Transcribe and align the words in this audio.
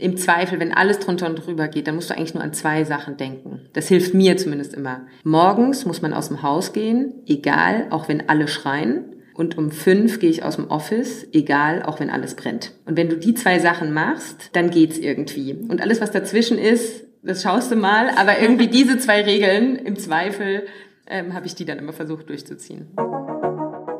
im 0.00 0.16
Zweifel, 0.16 0.60
wenn 0.60 0.72
alles 0.72 0.98
drunter 0.98 1.26
und 1.26 1.36
drüber 1.36 1.68
geht, 1.68 1.86
dann 1.86 1.94
musst 1.94 2.10
du 2.10 2.16
eigentlich 2.16 2.34
nur 2.34 2.42
an 2.42 2.52
zwei 2.52 2.84
Sachen 2.84 3.16
denken. 3.16 3.68
Das 3.72 3.88
hilft 3.88 4.14
mir 4.14 4.36
zumindest 4.36 4.74
immer. 4.74 5.06
Morgens 5.24 5.84
muss 5.84 6.02
man 6.02 6.12
aus 6.12 6.28
dem 6.28 6.42
Haus 6.42 6.72
gehen, 6.72 7.14
egal, 7.26 7.86
auch 7.90 8.08
wenn 8.08 8.28
alle 8.28 8.48
schreien. 8.48 9.04
Und 9.34 9.56
um 9.56 9.70
fünf 9.70 10.18
gehe 10.18 10.30
ich 10.30 10.42
aus 10.42 10.56
dem 10.56 10.68
Office, 10.68 11.26
egal, 11.32 11.82
auch 11.82 12.00
wenn 12.00 12.10
alles 12.10 12.34
brennt. 12.34 12.72
Und 12.84 12.96
wenn 12.96 13.08
du 13.08 13.16
die 13.16 13.34
zwei 13.34 13.58
Sachen 13.58 13.92
machst, 13.92 14.50
dann 14.52 14.70
geht's 14.70 14.98
irgendwie. 14.98 15.54
Und 15.54 15.80
alles, 15.80 16.00
was 16.00 16.10
dazwischen 16.10 16.58
ist, 16.58 17.04
das 17.22 17.42
schaust 17.42 17.70
du 17.70 17.76
mal. 17.76 18.10
Aber 18.16 18.38
irgendwie 18.40 18.66
diese 18.68 18.98
zwei 18.98 19.22
Regeln, 19.22 19.76
im 19.76 19.96
Zweifel, 19.96 20.66
ähm, 21.06 21.34
habe 21.34 21.46
ich 21.46 21.54
die 21.54 21.64
dann 21.64 21.78
immer 21.78 21.92
versucht 21.92 22.28
durchzuziehen. 22.28 22.88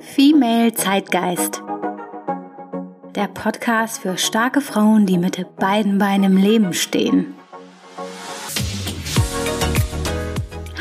Female 0.00 0.72
Zeitgeist. 0.74 1.62
Der 3.16 3.26
Podcast 3.26 4.02
für 4.02 4.16
starke 4.16 4.60
Frauen, 4.60 5.04
die 5.04 5.18
mit 5.18 5.56
beiden 5.56 5.98
Beinen 5.98 6.24
im 6.24 6.36
Leben 6.36 6.72
stehen. 6.72 7.34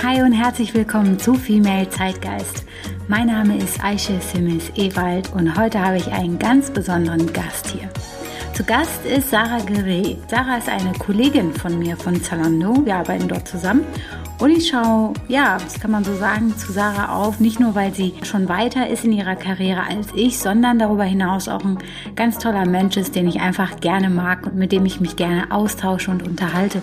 Hi 0.04 0.22
und 0.22 0.34
herzlich 0.34 0.76
willkommen 0.76 1.18
zu 1.18 1.34
Female 1.34 1.90
Zeitgeist. 1.90 2.66
Mein 3.08 3.28
Name 3.28 3.58
ist 3.58 3.84
Aische 3.84 4.22
Simmels 4.22 4.72
Ewald 4.76 5.34
und 5.34 5.58
heute 5.58 5.84
habe 5.84 5.98
ich 5.98 6.12
einen 6.12 6.38
ganz 6.38 6.70
besonderen 6.70 7.34
Gast 7.34 7.68
hier. 7.68 7.90
Zu 8.54 8.64
Gast 8.64 9.06
ist 9.06 9.32
Sarah 9.32 9.62
Gere. 9.62 10.18
Sarah 10.28 10.58
ist 10.58 10.70
eine 10.70 10.92
Kollegin 10.94 11.54
von 11.54 11.80
mir 11.80 11.98
von 11.98 12.22
Zalando. 12.22 12.86
Wir 12.86 12.98
arbeiten 12.98 13.28
dort 13.28 13.48
zusammen 13.48 13.86
und 14.40 14.52
ich 14.52 14.70
schaue, 14.70 15.14
ja, 15.28 15.58
das 15.58 15.82
kann 15.82 15.92
man 15.92 16.06
so 16.06 16.16
sagen, 16.16 16.58
zu 16.58 16.72
Sarah 16.72 17.14
auf, 17.14 17.42
nicht 17.42 17.60
nur 17.60 17.76
weil 17.76 17.94
sie 17.94 18.14
schon 18.24 18.48
weiter 18.48 18.88
ist 18.88 19.04
in 19.04 19.12
ihrer 19.12 19.36
Karriere 19.36 19.84
als 19.84 20.08
ich, 20.16 20.40
sondern 20.40 20.80
darüber 20.80 21.04
hinaus 21.04 21.50
auch 21.50 21.64
ein 21.64 21.78
ganz 22.16 22.38
toller 22.38 22.66
Mensch 22.66 22.96
ist, 22.96 23.16
den 23.16 23.28
ich 23.28 23.42
einfach 23.42 23.82
gerne 23.82 24.10
mag 24.10 24.46
und 24.46 24.56
mit 24.56 24.72
dem 24.72 24.86
ich 24.86 25.02
mich 25.02 25.18
gerne 25.18 25.52
austausche 25.52 26.10
und 26.10 26.26
unterhalte. 26.26 26.82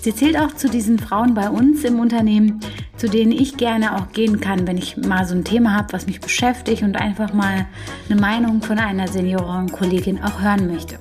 Sie 0.00 0.14
zählt 0.14 0.38
auch 0.38 0.52
zu 0.54 0.68
diesen 0.68 1.00
Frauen 1.00 1.34
bei 1.34 1.50
uns 1.50 1.82
im 1.82 1.98
Unternehmen, 1.98 2.60
zu 2.96 3.08
denen 3.08 3.32
ich 3.32 3.56
gerne 3.56 3.96
auch 3.96 4.12
gehen 4.12 4.38
kann, 4.38 4.68
wenn 4.68 4.78
ich 4.78 4.96
mal 4.96 5.26
so 5.26 5.34
ein 5.34 5.44
Thema 5.44 5.74
habe, 5.76 5.92
was 5.92 6.06
mich 6.06 6.20
beschäftigt 6.20 6.84
und 6.84 6.96
einfach 6.96 7.32
mal 7.32 7.66
eine 8.08 8.20
Meinung 8.20 8.62
von 8.62 8.78
einer 8.78 9.08
Seniorenkollegin 9.08 10.22
auch 10.22 10.40
hören 10.40 10.72
möchte. 10.72 10.98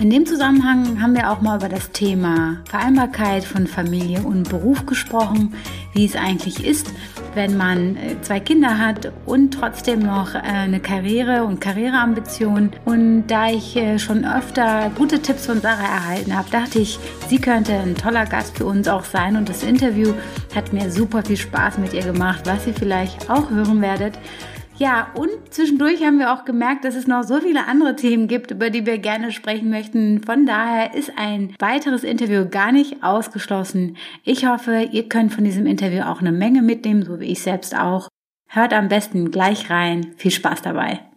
In 0.00 0.08
dem 0.08 0.24
Zusammenhang 0.24 1.02
haben 1.02 1.14
wir 1.14 1.30
auch 1.30 1.42
mal 1.42 1.58
über 1.58 1.68
das 1.68 1.90
Thema 1.90 2.56
Vereinbarkeit 2.64 3.44
von 3.44 3.66
Familie 3.66 4.22
und 4.22 4.48
Beruf 4.48 4.86
gesprochen, 4.86 5.54
wie 5.92 6.06
es 6.06 6.16
eigentlich 6.16 6.64
ist, 6.64 6.90
wenn 7.34 7.58
man 7.58 7.96
äh, 7.96 8.16
zwei 8.22 8.40
Kinder 8.40 8.78
hat 8.78 9.12
und 9.26 9.50
trotzdem 9.50 9.98
noch 9.98 10.34
äh, 10.34 10.38
eine 10.38 10.80
Karriere 10.80 11.44
und 11.44 11.60
Karriereambition. 11.60 12.70
Und 12.86 13.26
da 13.26 13.50
ich 13.50 13.76
äh, 13.76 13.98
schon 13.98 14.24
öfter 14.24 14.90
gute 14.96 15.20
Tipps 15.20 15.44
von 15.44 15.60
Sarah 15.60 15.82
erhalten 15.82 16.34
habe, 16.34 16.48
dachte 16.48 16.78
ich, 16.78 16.98
sie 17.28 17.38
könnte 17.38 17.74
ein 17.74 17.94
toller 17.94 18.24
Gast 18.24 18.56
für 18.56 18.64
uns 18.64 18.88
auch 18.88 19.04
sein. 19.04 19.36
Und 19.36 19.50
das 19.50 19.62
Interview 19.62 20.14
hat 20.54 20.72
mir 20.72 20.90
super 20.90 21.22
viel 21.22 21.36
Spaß 21.36 21.76
mit 21.76 21.92
ihr 21.92 22.04
gemacht, 22.04 22.40
was 22.46 22.66
ihr 22.66 22.72
vielleicht 22.72 23.28
auch 23.28 23.50
hören 23.50 23.82
werdet. 23.82 24.18
Ja, 24.80 25.08
und 25.14 25.30
zwischendurch 25.50 26.02
haben 26.02 26.18
wir 26.18 26.32
auch 26.32 26.46
gemerkt, 26.46 26.86
dass 26.86 26.94
es 26.94 27.06
noch 27.06 27.22
so 27.22 27.38
viele 27.38 27.66
andere 27.66 27.96
Themen 27.96 28.28
gibt, 28.28 28.50
über 28.50 28.70
die 28.70 28.86
wir 28.86 28.96
gerne 28.96 29.30
sprechen 29.30 29.68
möchten. 29.68 30.22
Von 30.22 30.46
daher 30.46 30.94
ist 30.94 31.12
ein 31.18 31.54
weiteres 31.58 32.02
Interview 32.02 32.48
gar 32.48 32.72
nicht 32.72 33.02
ausgeschlossen. 33.02 33.98
Ich 34.24 34.46
hoffe, 34.46 34.88
ihr 34.90 35.06
könnt 35.06 35.34
von 35.34 35.44
diesem 35.44 35.66
Interview 35.66 36.00
auch 36.04 36.20
eine 36.20 36.32
Menge 36.32 36.62
mitnehmen, 36.62 37.02
so 37.02 37.20
wie 37.20 37.26
ich 37.26 37.42
selbst 37.42 37.76
auch. 37.76 38.08
Hört 38.48 38.72
am 38.72 38.88
besten 38.88 39.30
gleich 39.30 39.68
rein. 39.68 40.14
Viel 40.16 40.30
Spaß 40.30 40.62
dabei. 40.62 41.09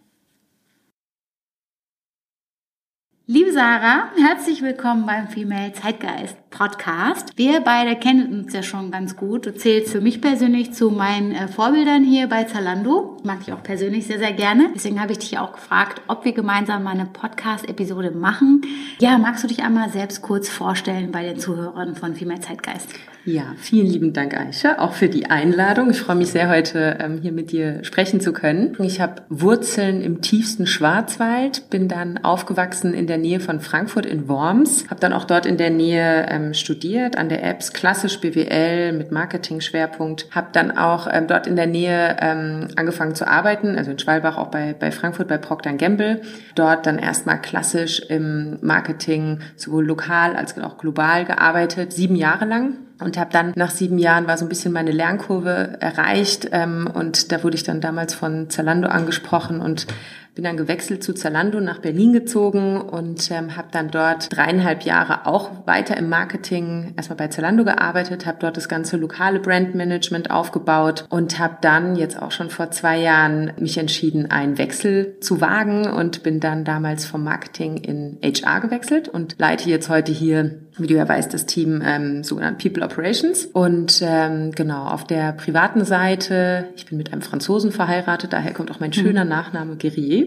Liebe 3.26 3.54
Sarah, 3.54 4.10
herzlich 4.18 4.60
willkommen 4.60 5.06
beim 5.06 5.28
Female 5.28 5.72
Zeitgeist 5.72 6.36
Podcast. 6.50 7.38
Wir 7.38 7.62
beide 7.62 7.96
kennen 7.96 8.40
uns 8.40 8.52
ja 8.52 8.62
schon 8.62 8.90
ganz 8.90 9.16
gut. 9.16 9.46
Du 9.46 9.54
zählst 9.54 9.92
für 9.92 10.02
mich 10.02 10.20
persönlich 10.20 10.74
zu 10.74 10.90
meinen 10.90 11.32
äh, 11.32 11.48
Vorbildern 11.48 12.04
hier 12.04 12.26
bei 12.26 12.44
Zalando. 12.44 13.16
Mag 13.24 13.38
ich 13.40 13.54
auch 13.54 13.62
persönlich 13.62 14.06
sehr, 14.06 14.18
sehr 14.18 14.34
gerne. 14.34 14.72
Deswegen 14.74 15.00
habe 15.00 15.12
ich 15.12 15.20
dich 15.20 15.38
auch 15.38 15.54
gefragt, 15.54 16.02
ob 16.06 16.26
wir 16.26 16.32
gemeinsam 16.32 16.82
mal 16.82 16.90
eine 16.90 17.06
Podcast-Episode 17.06 18.10
machen. 18.10 18.60
Ja, 19.00 19.16
magst 19.16 19.42
du 19.42 19.48
dich 19.48 19.62
einmal 19.62 19.88
selbst 19.88 20.20
kurz 20.20 20.50
vorstellen 20.50 21.10
bei 21.10 21.22
den 21.22 21.38
Zuhörern 21.38 21.96
von 21.96 22.14
Female 22.14 22.40
Zeitgeist? 22.40 22.90
Ja, 23.26 23.54
vielen 23.56 23.86
lieben 23.86 24.12
Dank, 24.12 24.38
Aisha, 24.38 24.78
auch 24.78 24.92
für 24.92 25.08
die 25.08 25.30
Einladung. 25.30 25.88
Ich 25.88 25.98
freue 25.98 26.16
mich 26.16 26.28
sehr, 26.28 26.50
heute 26.50 26.98
ähm, 27.00 27.20
hier 27.22 27.32
mit 27.32 27.52
dir 27.52 27.82
sprechen 27.82 28.20
zu 28.20 28.34
können. 28.34 28.76
Ich 28.80 29.00
habe 29.00 29.22
Wurzeln 29.30 30.02
im 30.02 30.20
tiefsten 30.20 30.66
Schwarzwald, 30.66 31.70
bin 31.70 31.88
dann 31.88 32.18
aufgewachsen 32.18 32.92
in 32.92 33.06
der 33.06 33.16
Nähe 33.16 33.40
von 33.40 33.60
Frankfurt 33.60 34.04
in 34.04 34.28
Worms, 34.28 34.90
habe 34.90 35.00
dann 35.00 35.14
auch 35.14 35.24
dort 35.24 35.46
in 35.46 35.56
der 35.56 35.70
Nähe 35.70 36.26
ähm, 36.28 36.52
studiert, 36.52 37.16
an 37.16 37.30
der 37.30 37.42
EBS, 37.42 37.72
klassisch 37.72 38.20
BWL 38.20 38.92
mit 38.92 39.10
Marketing-Schwerpunkt, 39.10 40.26
habe 40.30 40.48
dann 40.52 40.76
auch 40.76 41.08
ähm, 41.10 41.26
dort 41.26 41.46
in 41.46 41.56
der 41.56 41.66
Nähe 41.66 42.18
ähm, 42.20 42.68
angefangen 42.76 43.14
zu 43.14 43.26
arbeiten, 43.26 43.78
also 43.78 43.90
in 43.90 43.98
Schwalbach, 43.98 44.36
auch 44.36 44.48
bei, 44.48 44.74
bei 44.78 44.90
Frankfurt, 44.90 45.28
bei 45.28 45.38
Procter 45.38 45.72
Gamble. 45.72 46.20
Dort 46.56 46.84
dann 46.84 46.98
erstmal 46.98 47.40
klassisch 47.40 48.00
im 48.00 48.58
Marketing 48.60 49.38
sowohl 49.56 49.86
lokal 49.86 50.36
als 50.36 50.58
auch 50.58 50.76
global 50.76 51.24
gearbeitet, 51.24 51.94
sieben 51.94 52.16
Jahre 52.16 52.44
lang 52.44 52.74
und 53.04 53.18
habe 53.18 53.30
dann 53.32 53.52
nach 53.54 53.70
sieben 53.70 53.98
Jahren 53.98 54.26
war 54.26 54.38
so 54.38 54.44
ein 54.44 54.48
bisschen 54.48 54.72
meine 54.72 54.90
Lernkurve 54.90 55.76
erreicht 55.80 56.48
ähm, 56.52 56.88
und 56.92 57.30
da 57.30 57.44
wurde 57.44 57.56
ich 57.56 57.62
dann 57.62 57.80
damals 57.80 58.14
von 58.14 58.50
Zalando 58.50 58.88
angesprochen 58.88 59.60
und 59.60 59.86
bin 60.34 60.44
dann 60.44 60.56
gewechselt 60.56 61.04
zu 61.04 61.14
Zalando 61.14 61.60
nach 61.60 61.78
Berlin 61.78 62.12
gezogen 62.12 62.80
und 62.80 63.30
ähm, 63.30 63.56
habe 63.56 63.68
dann 63.70 63.90
dort 63.90 64.34
dreieinhalb 64.36 64.82
Jahre 64.82 65.26
auch 65.26 65.66
weiter 65.66 65.96
im 65.96 66.08
Marketing 66.08 66.94
erstmal 66.96 67.16
bei 67.16 67.28
Zalando 67.28 67.64
gearbeitet, 67.64 68.26
habe 68.26 68.38
dort 68.40 68.56
das 68.56 68.68
ganze 68.68 68.96
lokale 68.96 69.38
Brandmanagement 69.38 70.30
aufgebaut 70.30 71.06
und 71.08 71.38
habe 71.38 71.58
dann 71.60 71.94
jetzt 71.94 72.20
auch 72.20 72.32
schon 72.32 72.50
vor 72.50 72.72
zwei 72.72 72.98
Jahren 72.98 73.52
mich 73.58 73.78
entschieden, 73.78 74.30
einen 74.30 74.58
Wechsel 74.58 75.16
zu 75.20 75.40
wagen 75.40 75.86
und 75.86 76.24
bin 76.24 76.40
dann 76.40 76.64
damals 76.64 77.04
vom 77.04 77.22
Marketing 77.22 77.76
in 77.76 78.18
HR 78.22 78.60
gewechselt 78.60 79.08
und 79.08 79.36
leite 79.38 79.70
jetzt 79.70 79.88
heute 79.88 80.10
hier 80.10 80.64
wie 80.76 80.86
du 80.86 80.94
ja 80.94 81.08
weißt, 81.08 81.32
das 81.32 81.46
Team 81.46 81.82
ähm, 81.84 82.24
sogenannte 82.24 82.68
People 82.68 82.84
Operations. 82.84 83.46
Und 83.46 84.00
ähm, 84.02 84.50
genau, 84.52 84.86
auf 84.86 85.04
der 85.04 85.32
privaten 85.32 85.84
Seite, 85.84 86.66
ich 86.76 86.86
bin 86.86 86.98
mit 86.98 87.12
einem 87.12 87.22
Franzosen 87.22 87.70
verheiratet, 87.70 88.32
daher 88.32 88.52
kommt 88.52 88.70
auch 88.70 88.80
mein 88.80 88.90
mhm. 88.90 88.94
schöner 88.94 89.24
Nachname 89.24 89.76
Guerrier. 89.76 90.23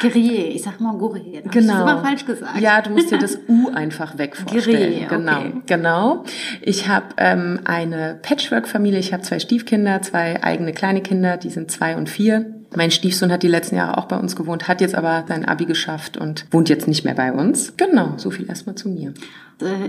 Guerrier, 0.00 0.54
ich 0.54 0.62
sag 0.62 0.80
mal 0.80 0.96
Gourrier. 0.96 1.42
Genau. 1.42 1.48
Ich 1.48 1.66
das 1.66 1.80
immer 1.80 2.02
falsch 2.02 2.26
gesagt. 2.26 2.60
Ja, 2.60 2.80
du 2.82 2.90
musst 2.90 3.10
dir 3.10 3.18
das 3.18 3.38
U 3.48 3.68
einfach 3.74 4.18
weg 4.18 4.36
vorstellen. 4.36 4.90
Guerrier, 4.90 5.06
genau, 5.08 5.38
okay. 5.38 5.62
genau. 5.66 6.24
Ich 6.62 6.88
habe 6.88 7.06
ähm, 7.16 7.60
eine 7.64 8.18
Patchwork-Familie, 8.22 8.98
ich 8.98 9.12
habe 9.12 9.22
zwei 9.22 9.38
Stiefkinder, 9.38 10.02
zwei 10.02 10.42
eigene 10.42 10.72
kleine 10.72 11.02
Kinder, 11.02 11.36
die 11.36 11.50
sind 11.50 11.70
zwei 11.70 11.96
und 11.96 12.08
vier. 12.08 12.63
Mein 12.76 12.90
Stiefsohn 12.90 13.30
hat 13.32 13.42
die 13.42 13.48
letzten 13.48 13.76
Jahre 13.76 13.98
auch 13.98 14.06
bei 14.06 14.16
uns 14.16 14.36
gewohnt, 14.36 14.68
hat 14.68 14.80
jetzt 14.80 14.94
aber 14.94 15.24
sein 15.28 15.44
Abi 15.44 15.64
geschafft 15.64 16.16
und 16.16 16.46
wohnt 16.50 16.68
jetzt 16.68 16.88
nicht 16.88 17.04
mehr 17.04 17.14
bei 17.14 17.32
uns. 17.32 17.76
Genau, 17.76 18.14
so 18.16 18.30
viel 18.30 18.48
erstmal 18.48 18.74
zu 18.74 18.88
mir. 18.88 19.14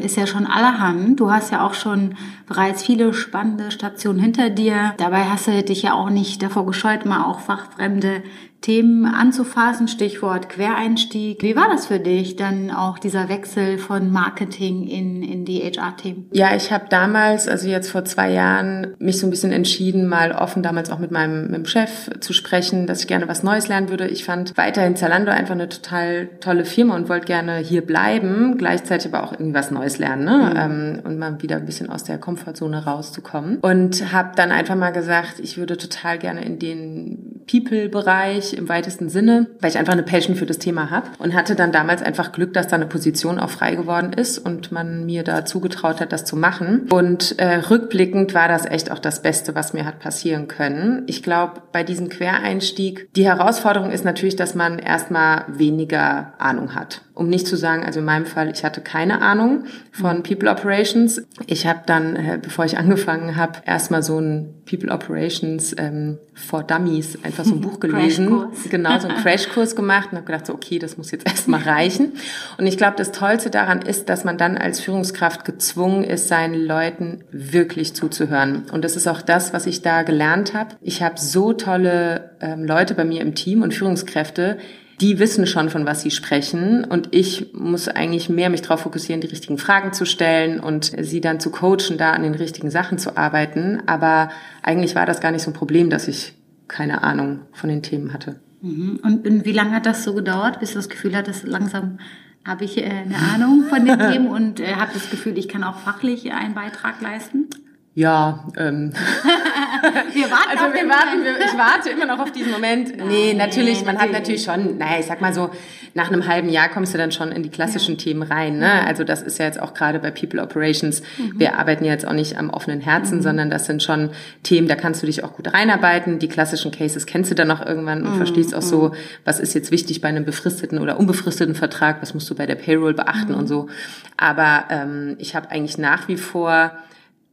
Ist 0.04 0.16
ja 0.16 0.28
schon 0.28 0.46
allerhand. 0.46 1.20
Du 1.20 1.32
hast 1.32 1.52
ja 1.52 1.66
auch 1.66 1.74
schon 1.74 2.16
bereits 2.48 2.84
viele 2.84 3.14
spannende 3.14 3.72
Stationen 3.72 4.20
hinter 4.20 4.52
dir. 4.52 4.94
Dabei 4.98 5.24
hast 5.26 5.48
du 5.48 5.64
dich 5.64 5.82
ja 5.82 5.94
auch 5.94 6.12
nicht 6.12 6.44
davor 6.44 6.68
gescheut, 6.68 7.06
mal 7.06 7.24
auch 7.24 7.40
fachfremde 7.40 8.22
Themen 8.66 9.06
anzufassen, 9.06 9.88
Stichwort 9.88 10.50
Quereinstieg. 10.50 11.44
Wie 11.44 11.56
war 11.56 11.68
das 11.70 11.86
für 11.86 12.00
dich, 12.00 12.36
dann 12.36 12.72
auch 12.72 12.98
dieser 12.98 13.30
Wechsel 13.30 13.78
von 13.78 14.12
Marketing 14.12 14.88
in, 14.88 15.22
in 15.22 15.46
die 15.46 15.60
HR-Themen? 15.60 16.30
Ja, 16.32 16.56
ich 16.56 16.72
habe 16.72 16.86
damals, 16.90 17.48
also 17.48 17.68
jetzt 17.68 17.92
vor 17.92 18.06
zwei 18.06 18.32
Jahren, 18.32 18.96
mich 18.98 19.20
so 19.20 19.28
ein 19.28 19.30
bisschen 19.30 19.52
entschieden, 19.52 20.08
mal 20.08 20.32
offen 20.32 20.64
damals 20.64 20.90
auch 20.90 20.98
mit 20.98 21.12
meinem, 21.12 21.44
mit 21.44 21.58
dem 21.58 21.66
Chef 21.68 22.10
zu 22.22 22.34
sprechen, 22.34 22.75
dass 22.88 23.02
ich 23.02 23.08
gerne 23.08 23.28
was 23.28 23.44
Neues 23.44 23.68
lernen 23.70 23.90
würde. 23.90 24.08
Ich 24.08 24.26
fand 24.26 24.58
weiterhin 24.58 24.96
Zalando 24.96 25.32
einfach 25.32 25.54
eine 25.54 25.70
total 25.70 26.28
tolle 26.42 26.66
Firma 26.66 26.96
und 26.96 27.08
wollte 27.08 27.26
gerne 27.26 27.58
hier 27.58 27.86
bleiben, 27.86 28.58
gleichzeitig 28.58 29.14
aber 29.14 29.24
auch 29.24 29.32
irgendwie 29.32 29.54
was 29.54 29.72
Neues 29.72 29.98
lernen 29.98 30.26
ne? 30.26 30.38
Mhm. 30.38 30.58
Ähm, 30.58 31.02
und 31.06 31.20
mal 31.20 31.42
wieder 31.42 31.56
ein 31.56 31.66
bisschen 31.66 31.90
aus 31.90 32.04
der 32.04 32.18
Komfortzone 32.18 32.84
rauszukommen. 32.84 33.60
Und 33.60 34.12
habe 34.12 34.32
dann 34.36 34.52
einfach 34.52 34.76
mal 34.76 34.92
gesagt, 34.92 35.40
ich 35.40 35.58
würde 35.58 35.78
total 35.78 36.18
gerne 36.18 36.44
in 36.44 36.60
den 36.60 37.44
People-Bereich 37.50 38.54
im 38.54 38.68
weitesten 38.68 39.08
Sinne, 39.10 39.48
weil 39.62 39.70
ich 39.70 39.78
einfach 39.78 39.94
eine 39.94 40.04
Passion 40.04 40.36
für 40.36 40.46
das 40.46 40.58
Thema 40.58 40.90
habe 40.90 41.10
und 41.20 41.34
hatte 41.34 41.56
dann 41.56 41.72
damals 41.72 42.02
einfach 42.02 42.32
Glück, 42.32 42.54
dass 42.54 42.68
da 42.68 42.76
eine 42.76 42.88
Position 42.88 43.40
auch 43.40 43.52
frei 43.52 43.76
geworden 43.76 44.14
ist 44.14 44.40
und 44.40 44.72
man 44.72 45.06
mir 45.06 45.24
da 45.24 45.46
zugetraut 45.46 46.02
hat, 46.02 46.12
das 46.12 46.26
zu 46.26 46.36
machen. 46.36 46.88
Und 46.92 47.38
äh, 47.38 47.56
rückblickend 47.70 48.34
war 48.34 48.48
das 48.48 48.66
echt 48.66 48.92
auch 48.92 49.00
das 49.00 49.22
Beste, 49.22 49.54
was 49.54 49.74
mir 49.74 49.86
hat 49.86 50.00
passieren 50.00 50.48
können. 50.48 51.04
Ich 51.06 51.22
glaube, 51.22 51.62
bei 51.72 51.84
diesem 51.84 52.10
Quereinstieg, 52.56 53.14
die 53.16 53.26
Herausforderung 53.26 53.92
ist 53.92 54.06
natürlich, 54.06 54.36
dass 54.36 54.56
man 54.56 54.80
erstmal 54.80 55.46
weniger 55.48 56.34
Ahnung 56.38 56.74
hat. 56.74 57.02
Um 57.16 57.30
nicht 57.30 57.48
zu 57.48 57.56
sagen, 57.56 57.84
also 57.86 58.00
in 58.00 58.06
meinem 58.06 58.26
Fall, 58.26 58.52
ich 58.52 58.64
hatte 58.64 58.82
keine 58.82 59.22
Ahnung 59.22 59.64
von 59.92 60.22
People 60.22 60.50
Operations. 60.52 61.24
Ich 61.48 61.66
habe 61.66 61.80
dann, 61.86 62.16
äh, 62.18 62.38
bevor 62.42 62.66
ich 62.66 62.78
angefangen 62.78 63.38
habe, 63.38 63.60
erstmal 63.66 64.04
so 64.04 64.20
ein 64.20 64.54
People 64.70 64.92
Operations 64.92 65.74
ähm, 65.78 66.18
for 66.34 66.64
Dummies, 66.64 67.18
einfach 67.24 67.46
so 67.46 67.56
ein 67.56 67.62
Buch 67.62 67.80
gelesen. 67.80 68.48
genau, 68.70 69.00
so 69.00 69.08
einen 69.08 69.18
Crashkurs 69.18 69.78
gemacht 69.78 70.10
und 70.12 70.18
habe 70.18 70.26
gedacht, 70.26 70.46
so, 70.46 70.54
okay, 70.54 70.78
das 70.78 70.98
muss 70.98 71.12
jetzt 71.12 71.26
erstmal 71.30 71.62
reichen. 71.62 72.14
Und 72.58 72.68
ich 72.68 72.78
glaube, 72.78 72.96
das 72.98 73.14
Tollste 73.14 73.50
daran 73.50 73.82
ist, 73.82 74.10
dass 74.10 74.26
man 74.26 74.38
dann 74.38 74.58
als 74.58 74.82
Führungskraft 74.82 75.46
gezwungen 75.46 76.04
ist, 76.04 76.28
seinen 76.28 76.66
Leuten 76.66 77.24
wirklich 77.32 77.96
zuzuhören. 77.96 78.64
Und 78.74 78.84
das 78.84 78.98
ist 78.98 79.08
auch 79.08 79.22
das, 79.22 79.54
was 79.54 79.68
ich 79.68 79.82
da 79.82 80.04
gelernt 80.04 80.54
habe. 80.54 80.76
Ich 80.82 81.02
habe 81.02 81.18
so 81.18 81.54
tolle 81.54 82.32
ähm, 82.42 82.66
Leute 82.66 82.94
bei 82.94 83.06
mir 83.06 83.22
im 83.22 83.36
Team 83.36 83.62
und 83.62 83.74
Führungskräfte, 83.74 84.58
die 85.02 85.20
wissen 85.20 85.46
schon, 85.46 85.70
von 85.70 85.86
was 85.86 86.02
sie 86.02 86.12
sprechen. 86.12 86.84
Und 86.86 87.10
ich 87.12 87.54
muss 87.54 87.88
eigentlich 87.88 88.30
mehr 88.30 88.50
mich 88.50 88.62
darauf 88.62 88.82
fokussieren, 88.82 89.22
die 89.22 89.28
richtigen 89.28 89.58
Fragen 89.58 89.94
zu 89.94 90.06
stellen 90.06 90.60
und 90.60 90.92
sie 91.00 91.22
dann 91.22 91.40
zu 91.40 91.52
coachen, 91.52 91.98
da 91.98 92.14
an 92.14 92.24
den 92.24 92.36
richtigen 92.36 92.72
Sachen 92.72 92.98
zu 92.98 93.18
arbeiten. 93.18 93.84
Aber 93.88 94.30
eigentlich 94.64 94.96
war 94.96 95.06
das 95.06 95.20
gar 95.20 95.32
nicht 95.32 95.44
so 95.44 95.52
ein 95.52 95.56
Problem, 95.56 95.90
dass 95.90 96.08
ich 96.08 96.34
keine 96.68 97.04
Ahnung 97.04 97.42
von 97.52 97.70
den 97.70 97.84
Themen 97.84 98.14
hatte. 98.14 98.40
Mhm. 98.62 99.00
Und 99.04 99.46
wie 99.46 99.52
lange 99.52 99.72
hat 99.72 99.86
das 99.86 100.04
so 100.04 100.14
gedauert, 100.14 100.60
bis 100.60 100.72
du 100.72 100.76
das 100.78 100.90
Gefühl 100.90 101.16
hattest, 101.16 101.46
langsam 101.46 102.00
habe 102.46 102.64
ich 102.64 102.78
äh, 102.78 102.86
eine 102.86 103.18
Ahnung 103.18 103.66
von 103.70 103.86
den 103.86 104.00
Themen 104.12 104.28
und 104.28 104.60
äh, 104.60 104.76
habe 104.76 104.92
das 104.94 105.10
Gefühl, 105.10 105.38
ich 105.38 105.48
kann 105.48 105.64
auch 105.64 105.80
fachlich 105.80 106.32
einen 106.32 106.54
Beitrag 106.54 107.02
leisten? 107.02 107.50
Ja, 107.96 108.44
ähm. 108.58 108.92
wir 110.14 110.30
warten 110.30 110.50
also 110.50 110.74
wir 110.74 110.90
warten, 110.90 111.24
wir, 111.24 111.40
ich 111.40 111.58
warte 111.58 111.90
immer 111.92 112.06
noch 112.06 112.20
auf 112.20 112.34
diesen 112.34 112.52
Moment. 112.52 112.98
Nee, 113.08 113.34
natürlich, 113.34 113.86
man 113.86 113.98
hat 113.98 114.12
natürlich 114.12 114.44
schon, 114.44 114.78
naja, 114.78 115.00
ich 115.00 115.06
sag 115.06 115.22
mal 115.22 115.34
so, 115.34 115.50
nach 115.94 116.12
einem 116.12 116.28
halben 116.28 116.50
Jahr 116.50 116.68
kommst 116.68 116.94
du 116.94 116.98
dann 116.98 117.14
schon 117.14 117.32
in 117.32 117.42
die 117.42 117.50
klassischen 117.50 117.96
ja. 117.96 118.04
Themen 118.04 118.24
rein. 118.24 118.58
Ne? 118.58 118.68
Mhm. 118.82 118.88
Also 118.88 119.06
das 119.06 119.22
ist 119.22 119.40
ja 119.40 119.46
jetzt 119.46 119.62
auch 119.62 119.74
gerade 119.74 120.00
bei 120.00 120.12
People 120.12 120.44
Operations, 120.44 121.04
mhm. 121.18 121.40
wir 121.40 121.58
arbeiten 121.58 121.86
ja 121.86 121.94
jetzt 121.94 122.06
auch 122.06 122.12
nicht 122.12 122.38
am 122.38 122.50
offenen 122.50 122.82
Herzen, 122.82 123.20
mhm. 123.20 123.22
sondern 123.22 123.50
das 123.50 123.66
sind 123.66 123.82
schon 123.82 124.10
Themen, 124.44 124.68
da 124.68 124.76
kannst 124.76 125.02
du 125.02 125.06
dich 125.06 125.24
auch 125.24 125.32
gut 125.32 125.54
reinarbeiten. 125.54 126.20
Die 126.20 126.28
klassischen 126.28 126.72
Cases 126.72 127.06
kennst 127.06 127.32
du 127.32 127.36
dann 127.36 127.50
auch 127.50 127.66
irgendwann 127.66 128.04
und 128.04 128.16
mhm. 128.16 128.18
verstehst 128.18 128.54
auch 128.54 128.62
so, 128.62 128.90
mhm. 128.90 128.94
was 129.24 129.40
ist 129.40 129.54
jetzt 129.54 129.72
wichtig 129.72 130.02
bei 130.02 130.10
einem 130.10 130.26
befristeten 130.26 130.80
oder 130.80 131.00
unbefristeten 131.00 131.56
Vertrag, 131.56 132.02
was 132.02 132.14
musst 132.14 132.30
du 132.30 132.36
bei 132.36 132.46
der 132.46 132.56
Payroll 132.56 132.94
beachten 132.94 133.32
mhm. 133.32 133.40
und 133.40 133.48
so. 133.48 133.70
Aber 134.18 134.66
ähm, 134.70 135.16
ich 135.18 135.34
habe 135.34 135.50
eigentlich 135.50 135.78
nach 135.78 136.10
wie 136.10 136.18
vor 136.18 136.74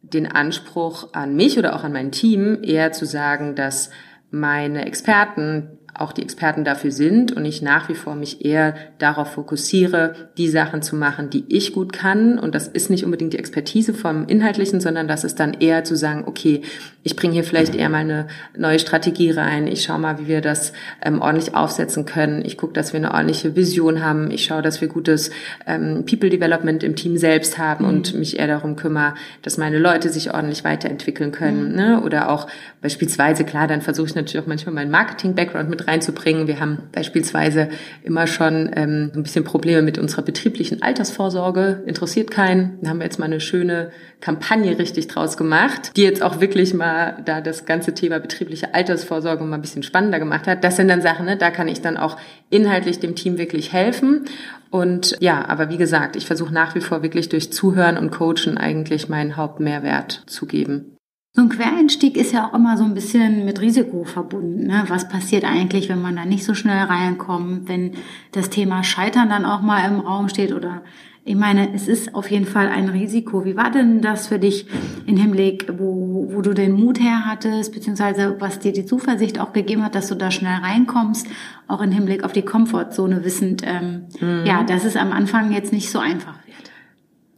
den 0.02 0.26
Anspruch 0.26 1.12
an 1.12 1.34
mich 1.34 1.58
oder 1.58 1.76
auch 1.76 1.84
an 1.84 1.92
mein 1.92 2.12
Team, 2.12 2.58
eher 2.62 2.92
zu 2.92 3.06
sagen, 3.06 3.54
dass 3.54 3.90
meine 4.30 4.84
Experten 4.86 5.78
auch 5.94 6.12
die 6.12 6.22
Experten 6.22 6.64
dafür 6.64 6.90
sind 6.90 7.32
und 7.32 7.44
ich 7.44 7.60
nach 7.60 7.88
wie 7.88 7.94
vor 7.94 8.14
mich 8.14 8.44
eher 8.44 8.74
darauf 8.98 9.32
fokussiere, 9.32 10.14
die 10.38 10.48
Sachen 10.48 10.80
zu 10.80 10.96
machen, 10.96 11.28
die 11.28 11.44
ich 11.48 11.74
gut 11.74 11.92
kann. 11.92 12.38
Und 12.38 12.54
das 12.54 12.66
ist 12.66 12.88
nicht 12.88 13.04
unbedingt 13.04 13.34
die 13.34 13.38
Expertise 13.38 13.92
vom 13.92 14.26
Inhaltlichen, 14.26 14.80
sondern 14.80 15.06
das 15.06 15.22
ist 15.22 15.38
dann 15.38 15.54
eher 15.54 15.84
zu 15.84 15.94
sagen, 15.94 16.24
okay, 16.26 16.62
ich 17.02 17.16
bringe 17.16 17.34
hier 17.34 17.44
vielleicht 17.44 17.74
eher 17.74 17.88
mal 17.88 17.98
eine 17.98 18.28
neue 18.56 18.78
Strategie 18.78 19.32
rein. 19.32 19.66
Ich 19.66 19.82
schaue 19.82 19.98
mal, 19.98 20.18
wie 20.18 20.28
wir 20.28 20.40
das 20.40 20.72
ähm, 21.04 21.20
ordentlich 21.20 21.54
aufsetzen 21.54 22.06
können. 22.06 22.44
Ich 22.44 22.56
gucke, 22.56 22.72
dass 22.72 22.92
wir 22.92 22.98
eine 22.98 23.12
ordentliche 23.12 23.54
Vision 23.54 24.02
haben. 24.02 24.30
Ich 24.30 24.44
schaue, 24.44 24.62
dass 24.62 24.80
wir 24.80 24.88
gutes 24.88 25.30
ähm, 25.66 26.04
People 26.06 26.30
Development 26.30 26.82
im 26.82 26.96
Team 26.96 27.18
selbst 27.18 27.58
haben 27.58 27.84
mhm. 27.84 27.90
und 27.90 28.14
mich 28.14 28.38
eher 28.38 28.46
darum 28.46 28.76
kümmere, 28.76 29.14
dass 29.42 29.58
meine 29.58 29.78
Leute 29.78 30.08
sich 30.08 30.32
ordentlich 30.32 30.64
weiterentwickeln 30.64 31.32
können. 31.32 31.70
Mhm. 31.70 31.76
Ne? 31.76 32.02
Oder 32.02 32.30
auch 32.30 32.46
beispielsweise, 32.80 33.44
klar, 33.44 33.66
dann 33.66 33.82
versuche 33.82 34.06
ich 34.06 34.14
natürlich 34.14 34.42
auch 34.42 34.48
manchmal 34.48 34.74
meinen 34.74 34.90
Marketing-Background 34.90 35.68
mit 35.68 35.81
reinzubringen. 35.88 36.46
Wir 36.46 36.60
haben 36.60 36.78
beispielsweise 36.92 37.68
immer 38.02 38.26
schon 38.26 38.70
ähm, 38.74 39.12
ein 39.14 39.22
bisschen 39.22 39.44
Probleme 39.44 39.82
mit 39.82 39.98
unserer 39.98 40.22
betrieblichen 40.22 40.82
Altersvorsorge. 40.82 41.82
Interessiert 41.86 42.30
keinen. 42.30 42.78
Da 42.80 42.90
haben 42.90 42.98
wir 42.98 43.04
jetzt 43.04 43.18
mal 43.18 43.26
eine 43.26 43.40
schöne 43.40 43.90
Kampagne 44.20 44.78
richtig 44.78 45.08
draus 45.08 45.36
gemacht, 45.36 45.92
die 45.96 46.02
jetzt 46.02 46.22
auch 46.22 46.40
wirklich 46.40 46.74
mal 46.74 47.22
da 47.24 47.40
das 47.40 47.64
ganze 47.64 47.94
Thema 47.94 48.20
betriebliche 48.20 48.74
Altersvorsorge 48.74 49.44
mal 49.44 49.56
ein 49.56 49.62
bisschen 49.62 49.82
spannender 49.82 50.18
gemacht 50.18 50.46
hat. 50.46 50.64
Das 50.64 50.76
sind 50.76 50.88
dann 50.88 51.02
Sachen, 51.02 51.26
ne, 51.26 51.36
da 51.36 51.50
kann 51.50 51.68
ich 51.68 51.80
dann 51.80 51.96
auch 51.96 52.16
inhaltlich 52.50 53.00
dem 53.00 53.14
Team 53.14 53.38
wirklich 53.38 53.72
helfen. 53.72 54.26
Und 54.70 55.16
ja, 55.20 55.44
aber 55.48 55.68
wie 55.68 55.76
gesagt, 55.76 56.16
ich 56.16 56.26
versuche 56.26 56.54
nach 56.54 56.74
wie 56.74 56.80
vor 56.80 57.02
wirklich 57.02 57.28
durch 57.28 57.52
Zuhören 57.52 57.98
und 57.98 58.10
Coachen 58.10 58.56
eigentlich 58.56 59.08
meinen 59.08 59.36
Hauptmehrwert 59.36 60.22
zu 60.26 60.46
geben. 60.46 60.96
So 61.34 61.40
ein 61.40 61.48
Quereinstieg 61.48 62.18
ist 62.18 62.32
ja 62.32 62.46
auch 62.46 62.54
immer 62.54 62.76
so 62.76 62.84
ein 62.84 62.92
bisschen 62.92 63.46
mit 63.46 63.58
Risiko 63.62 64.04
verbunden. 64.04 64.66
Ne? 64.66 64.84
Was 64.88 65.08
passiert 65.08 65.44
eigentlich, 65.44 65.88
wenn 65.88 66.02
man 66.02 66.14
da 66.14 66.26
nicht 66.26 66.44
so 66.44 66.52
schnell 66.52 66.84
reinkommt, 66.84 67.70
wenn 67.70 67.92
das 68.32 68.50
Thema 68.50 68.84
Scheitern 68.84 69.30
dann 69.30 69.46
auch 69.46 69.62
mal 69.62 69.88
im 69.88 70.00
Raum 70.00 70.28
steht 70.28 70.52
oder 70.52 70.82
ich 71.24 71.36
meine, 71.36 71.72
es 71.72 71.88
ist 71.88 72.14
auf 72.16 72.30
jeden 72.30 72.46
Fall 72.46 72.68
ein 72.68 72.88
Risiko. 72.88 73.44
Wie 73.44 73.56
war 73.56 73.70
denn 73.70 74.02
das 74.02 74.26
für 74.26 74.40
dich 74.40 74.66
in 75.06 75.16
Hinblick, 75.16 75.72
wo, 75.78 76.28
wo 76.32 76.42
du 76.42 76.52
den 76.52 76.72
Mut 76.72 77.00
her 77.00 77.24
hattest, 77.24 77.72
beziehungsweise 77.72 78.36
was 78.40 78.58
dir 78.58 78.72
die 78.72 78.84
Zuversicht 78.84 79.38
auch 79.38 79.52
gegeben 79.52 79.84
hat, 79.84 79.94
dass 79.94 80.08
du 80.08 80.16
da 80.16 80.32
schnell 80.32 80.56
reinkommst, 80.56 81.28
auch 81.66 81.80
in 81.80 81.92
Hinblick 81.92 82.24
auf 82.24 82.32
die 82.32 82.42
Komfortzone, 82.42 83.24
wissend, 83.24 83.62
ähm, 83.64 84.08
mhm. 84.20 84.44
ja, 84.44 84.64
dass 84.64 84.84
es 84.84 84.96
am 84.96 85.12
Anfang 85.12 85.52
jetzt 85.52 85.72
nicht 85.72 85.90
so 85.90 86.00
einfach 86.00 86.42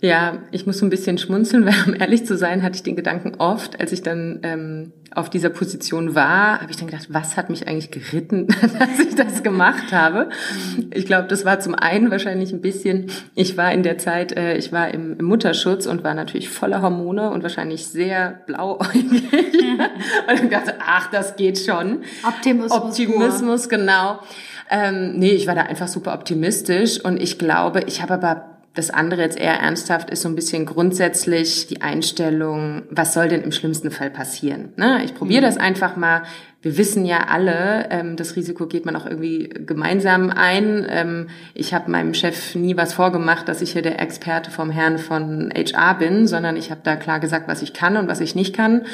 ja, 0.04 0.42
ich 0.50 0.66
muss 0.66 0.78
so 0.78 0.86
ein 0.86 0.90
bisschen 0.90 1.16
schmunzeln, 1.16 1.64
weil 1.64 1.74
um 1.86 1.94
ehrlich 1.98 2.26
zu 2.26 2.36
sein, 2.36 2.62
hatte 2.62 2.76
ich 2.76 2.82
den 2.82 2.94
Gedanken 2.94 3.36
oft, 3.38 3.80
als 3.80 3.90
ich 3.90 4.02
dann 4.02 4.40
ähm, 4.42 4.92
auf 5.14 5.30
dieser 5.30 5.48
Position 5.48 6.14
war, 6.14 6.60
habe 6.60 6.70
ich 6.70 6.76
dann 6.76 6.88
gedacht, 6.88 7.06
was 7.08 7.38
hat 7.38 7.48
mich 7.48 7.66
eigentlich 7.66 7.90
geritten, 7.90 8.48
dass 8.78 9.00
ich 9.00 9.14
das 9.14 9.42
gemacht 9.42 9.92
habe. 9.92 10.28
Ich 10.92 11.06
glaube, 11.06 11.28
das 11.28 11.46
war 11.46 11.58
zum 11.58 11.74
einen 11.74 12.10
wahrscheinlich 12.10 12.52
ein 12.52 12.60
bisschen, 12.60 13.06
ich 13.34 13.56
war 13.56 13.72
in 13.72 13.82
der 13.82 13.96
Zeit, 13.96 14.36
äh, 14.36 14.58
ich 14.58 14.72
war 14.72 14.92
im, 14.92 15.18
im 15.18 15.24
Mutterschutz 15.24 15.86
und 15.86 16.04
war 16.04 16.12
natürlich 16.12 16.50
voller 16.50 16.82
Hormone 16.82 17.30
und 17.30 17.42
wahrscheinlich 17.42 17.86
sehr 17.86 18.40
blauäugig. 18.46 19.32
und 19.32 20.38
dann 20.38 20.50
dachte, 20.50 20.74
ach, 20.84 21.10
das 21.12 21.36
geht 21.36 21.58
schon. 21.58 22.02
Optimismus. 22.26 22.72
Optimismus, 22.72 23.68
genau. 23.70 24.18
Ähm, 24.70 25.14
nee, 25.18 25.30
ich 25.30 25.46
war 25.46 25.54
da 25.54 25.62
einfach 25.62 25.88
super 25.88 26.12
optimistisch 26.12 27.02
und 27.02 27.22
ich 27.22 27.38
glaube, 27.38 27.84
ich 27.86 28.02
habe 28.02 28.14
aber 28.14 28.53
das 28.74 28.90
andere 28.90 29.22
jetzt 29.22 29.38
eher 29.38 29.60
ernsthaft 29.60 30.10
ist 30.10 30.22
so 30.22 30.28
ein 30.28 30.34
bisschen 30.34 30.66
grundsätzlich 30.66 31.68
die 31.68 31.80
Einstellung, 31.80 32.82
was 32.90 33.14
soll 33.14 33.28
denn 33.28 33.42
im 33.42 33.52
schlimmsten 33.52 33.92
Fall 33.92 34.10
passieren? 34.10 34.72
Ne? 34.76 35.02
Ich 35.04 35.14
probiere 35.14 35.42
mhm. 35.42 35.46
das 35.46 35.56
einfach 35.56 35.96
mal. 35.96 36.24
Wir 36.60 36.76
wissen 36.76 37.04
ja 37.04 37.28
alle, 37.28 37.88
ähm, 37.90 38.16
das 38.16 38.34
Risiko 38.34 38.66
geht 38.66 38.84
man 38.84 38.96
auch 38.96 39.06
irgendwie 39.06 39.48
gemeinsam 39.48 40.30
ein. 40.30 40.84
Ähm, 40.88 41.28
ich 41.54 41.72
habe 41.72 41.90
meinem 41.90 42.14
Chef 42.14 42.56
nie 42.56 42.76
was 42.76 42.94
vorgemacht, 42.94 43.48
dass 43.48 43.62
ich 43.62 43.72
hier 43.72 43.82
der 43.82 44.00
Experte 44.00 44.50
vom 44.50 44.70
Herrn 44.70 44.98
von 44.98 45.52
HR 45.54 45.94
bin, 45.94 46.26
sondern 46.26 46.56
ich 46.56 46.70
habe 46.72 46.80
da 46.82 46.96
klar 46.96 47.20
gesagt, 47.20 47.46
was 47.46 47.62
ich 47.62 47.74
kann 47.74 47.96
und 47.96 48.08
was 48.08 48.20
ich 48.20 48.34
nicht 48.34 48.56
kann 48.56 48.86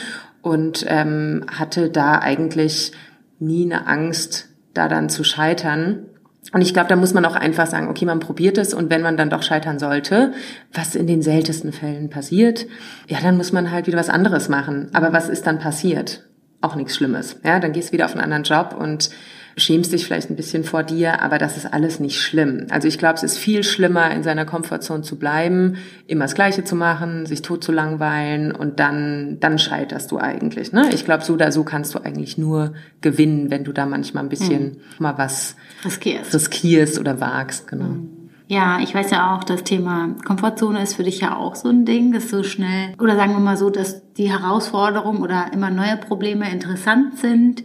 und 0.43 0.85
ähm, 0.89 1.47
hatte 1.51 1.89
da 1.89 2.19
eigentlich 2.19 2.93
nie 3.39 3.65
eine 3.65 3.87
Angst, 3.87 4.49
da 4.75 4.89
dann 4.89 5.09
zu 5.09 5.25
scheitern. 5.25 6.07
Und 6.53 6.63
ich 6.63 6.73
glaube, 6.73 6.89
da 6.89 6.97
muss 6.97 7.15
man 7.15 7.25
auch 7.25 7.37
einfach 7.37 7.67
sagen, 7.67 7.89
okay, 7.89 8.05
man 8.05 8.21
probiert 8.21 8.59
es 8.59 8.75
und 8.75 8.91
wenn 8.91 9.03
man 9.03 9.17
dann 9.17 9.31
doch 9.31 9.43
scheitern 9.43 9.79
sollte, 9.79 10.33
was 10.73 10.95
in 10.95 11.07
den 11.07 11.23
seltensten 11.23 11.73
Fällen 11.73 12.11
passiert, 12.11 12.67
ja, 13.07 13.19
dann 13.23 13.37
muss 13.37 13.53
man 13.53 13.71
halt 13.71 13.87
wieder 13.87 13.99
was 13.99 14.09
anderes 14.09 14.49
machen. 14.49 14.89
Aber 14.93 15.13
was 15.13 15.29
ist 15.29 15.47
dann 15.47 15.59
passiert? 15.59 16.29
Auch 16.61 16.75
nichts 16.75 16.97
Schlimmes. 16.97 17.37
Ja, 17.45 17.61
dann 17.61 17.73
gehst 17.73 17.89
du 17.89 17.93
wieder 17.93 18.05
auf 18.05 18.13
einen 18.13 18.23
anderen 18.23 18.43
Job 18.43 18.77
und 18.79 19.11
schämst 19.57 19.93
dich 19.93 20.05
vielleicht 20.05 20.31
ein 20.31 20.37
bisschen 20.37 20.65
vor 20.65 20.83
dir, 20.83 21.23
aber 21.23 21.39
das 21.39 21.57
ist 21.57 21.73
alles 21.73 22.01
nicht 22.01 22.21
schlimm. 22.21 22.67
Also 22.71 22.89
ich 22.89 22.99
glaube, 22.99 23.15
es 23.15 23.23
ist 23.23 23.39
viel 23.39 23.63
schlimmer, 23.63 24.11
in 24.11 24.23
seiner 24.23 24.45
Komfortzone 24.45 25.03
zu 25.03 25.19
bleiben, 25.19 25.77
immer 26.07 26.25
das 26.25 26.35
Gleiche 26.35 26.65
zu 26.65 26.77
machen, 26.77 27.27
sich 27.27 27.43
tot 27.43 27.65
zu 27.65 27.73
langweilen 27.73 28.53
und 28.53 28.81
dann, 28.81 29.39
dann 29.41 29.59
scheiterst 29.59 30.11
du 30.11 30.19
eigentlich. 30.19 30.73
Ne? 30.73 30.91
Ich 30.93 31.05
glaube, 31.05 31.25
so 31.25 31.35
oder 31.35 31.53
so 31.53 31.65
kannst 31.65 31.95
du 31.95 31.99
eigentlich 31.99 32.39
nur 32.39 32.75
gewinnen, 33.01 33.51
wenn 33.51 33.65
du 33.65 33.73
da 33.73 33.87
manchmal 33.87 34.25
ein 34.25 34.29
bisschen 34.29 34.63
mhm. 34.63 34.77
mal 34.99 35.19
was 35.19 35.57
riskierst. 35.85 36.35
riskierst 36.35 36.99
oder 36.99 37.21
wagst. 37.21 37.69
Genau. 37.69 37.85
Mhm. 37.85 38.21
Ja, 38.51 38.81
ich 38.81 38.93
weiß 38.93 39.13
ja 39.13 39.37
auch, 39.37 39.45
das 39.45 39.63
Thema 39.63 40.17
Komfortzone 40.25 40.83
ist 40.83 40.95
für 40.95 41.05
dich 41.05 41.21
ja 41.21 41.37
auch 41.37 41.55
so 41.55 41.69
ein 41.69 41.85
Ding, 41.85 42.13
dass 42.13 42.31
so 42.31 42.43
schnell, 42.43 42.95
oder 42.99 43.15
sagen 43.15 43.31
wir 43.33 43.39
mal 43.39 43.57
so, 43.57 43.71
dass 43.71 44.13
die 44.15 44.29
Herausforderungen 44.29 45.23
oder 45.23 45.53
immer 45.53 45.71
neue 45.71 45.97
Probleme 45.97 46.51
interessant 46.51 47.17
sind 47.17 47.63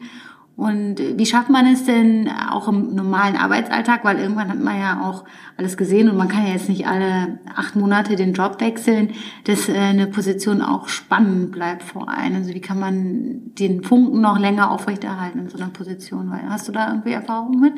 und 0.57 0.95
wie 0.99 1.25
schafft 1.25 1.49
man 1.49 1.65
es 1.65 1.83
denn 1.83 2.29
auch 2.29 2.69
im 2.69 2.95
normalen 2.95 3.35
Arbeitsalltag? 3.35 4.05
Weil 4.05 4.19
irgendwann 4.19 4.47
hat 4.47 4.59
man 4.59 4.79
ja 4.79 5.01
auch 5.03 5.25
alles 5.57 5.75
gesehen 5.75 6.09
und 6.09 6.15
man 6.15 6.29
kann 6.29 6.45
ja 6.45 6.53
jetzt 6.53 6.69
nicht 6.69 6.87
alle 6.87 7.39
acht 7.53 7.75
Monate 7.75 8.15
den 8.15 8.33
Job 8.33 8.61
wechseln, 8.61 9.11
dass 9.43 9.67
äh, 9.67 9.73
eine 9.73 10.07
Position 10.07 10.61
auch 10.61 10.87
spannend 10.87 11.51
bleibt 11.51 11.83
vor 11.83 12.07
einem. 12.07 12.37
Also 12.37 12.53
wie 12.53 12.61
kann 12.61 12.79
man 12.79 13.53
den 13.59 13.83
Funken 13.83 14.21
noch 14.21 14.39
länger 14.39 14.71
aufrechterhalten 14.71 15.39
in 15.39 15.49
so 15.49 15.57
einer 15.57 15.69
Position? 15.69 16.31
Hast 16.49 16.69
du 16.69 16.71
da 16.71 16.87
irgendwie 16.87 17.11
Erfahrung 17.11 17.59
mit? 17.59 17.73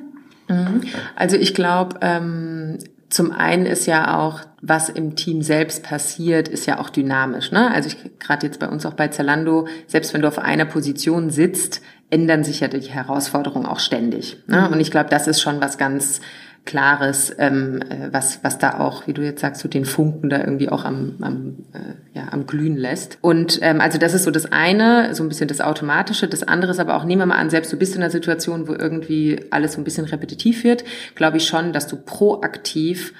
Mhm. 0.48 0.82
Also 1.16 1.36
ich 1.36 1.56
glaube, 1.56 1.98
ähm, 2.02 2.78
zum 3.10 3.32
einen 3.32 3.66
ist 3.66 3.86
ja 3.86 4.20
auch, 4.20 4.42
was 4.62 4.90
im 4.90 5.16
Team 5.16 5.42
selbst 5.42 5.84
passiert, 5.84 6.48
ist 6.50 6.66
ja 6.66 6.80
auch 6.80 6.90
dynamisch. 6.90 7.52
Ne? 7.52 7.72
Also 7.72 7.96
gerade 8.20 8.46
jetzt 8.46 8.60
bei 8.60 8.68
uns 8.68 8.86
auch 8.86 8.94
bei 8.94 9.08
Zalando, 9.08 9.68
selbst 9.88 10.14
wenn 10.14 10.22
du 10.22 10.28
auf 10.28 10.40
einer 10.40 10.66
Position 10.66 11.30
sitzt, 11.30 11.82
ändern 12.10 12.44
sich 12.44 12.62
ja 12.62 12.68
die 12.68 12.80
Herausforderungen 12.80 13.66
auch 13.66 13.80
ständig. 13.80 14.38
Ne? 14.48 14.62
Mhm. 14.62 14.74
Und 14.74 14.80
ich 14.80 14.92
glaube, 14.92 15.10
das 15.10 15.28
ist 15.28 15.42
schon 15.42 15.60
was 15.62 15.78
ganz 15.78 16.22
Klares, 16.68 17.34
ähm, 17.40 17.80
äh, 17.90 18.10
was, 18.12 18.44
was 18.44 18.60
da 18.60 18.80
auch, 18.80 19.08
wie 19.08 19.14
du 19.14 19.24
jetzt 19.24 19.42
sagst, 19.42 19.62
so 19.62 19.70
den 19.70 19.86
Funken 19.86 20.30
da 20.30 20.40
irgendwie 20.40 20.70
auch 20.70 20.86
am, 20.86 21.16
am, 21.22 21.56
äh, 21.74 22.18
ja, 22.18 22.28
am 22.32 22.46
Glühen 22.46 22.76
lässt. 22.78 23.18
Und 23.22 23.60
ähm, 23.64 23.82
also 23.82 23.98
das 23.98 24.14
ist 24.14 24.26
so 24.26 24.32
das 24.32 24.52
eine, 24.52 25.16
so 25.16 25.24
ein 25.24 25.30
bisschen 25.30 25.48
das 25.48 25.62
Automatische. 25.62 26.28
Das 26.28 26.44
andere 26.44 26.72
ist 26.72 26.80
aber 26.80 26.98
auch, 26.98 27.06
nehmen 27.06 27.22
wir 27.22 27.26
mal 27.26 27.38
an, 27.38 27.50
selbst 27.50 27.72
du 27.72 27.78
bist 27.78 27.96
in 27.96 28.04
einer 28.04 28.12
Situation, 28.12 28.68
wo 28.68 28.74
irgendwie 28.74 29.46
alles 29.50 29.74
so 29.74 29.82
ein 29.82 29.86
bisschen 29.86 30.06
repetitiv 30.06 30.64
wird, 30.64 30.84
glaube 31.16 31.38
ich 31.38 31.48
schon, 31.48 31.74
dass 31.74 31.88
du 31.88 31.96
proaktiv 31.96 33.14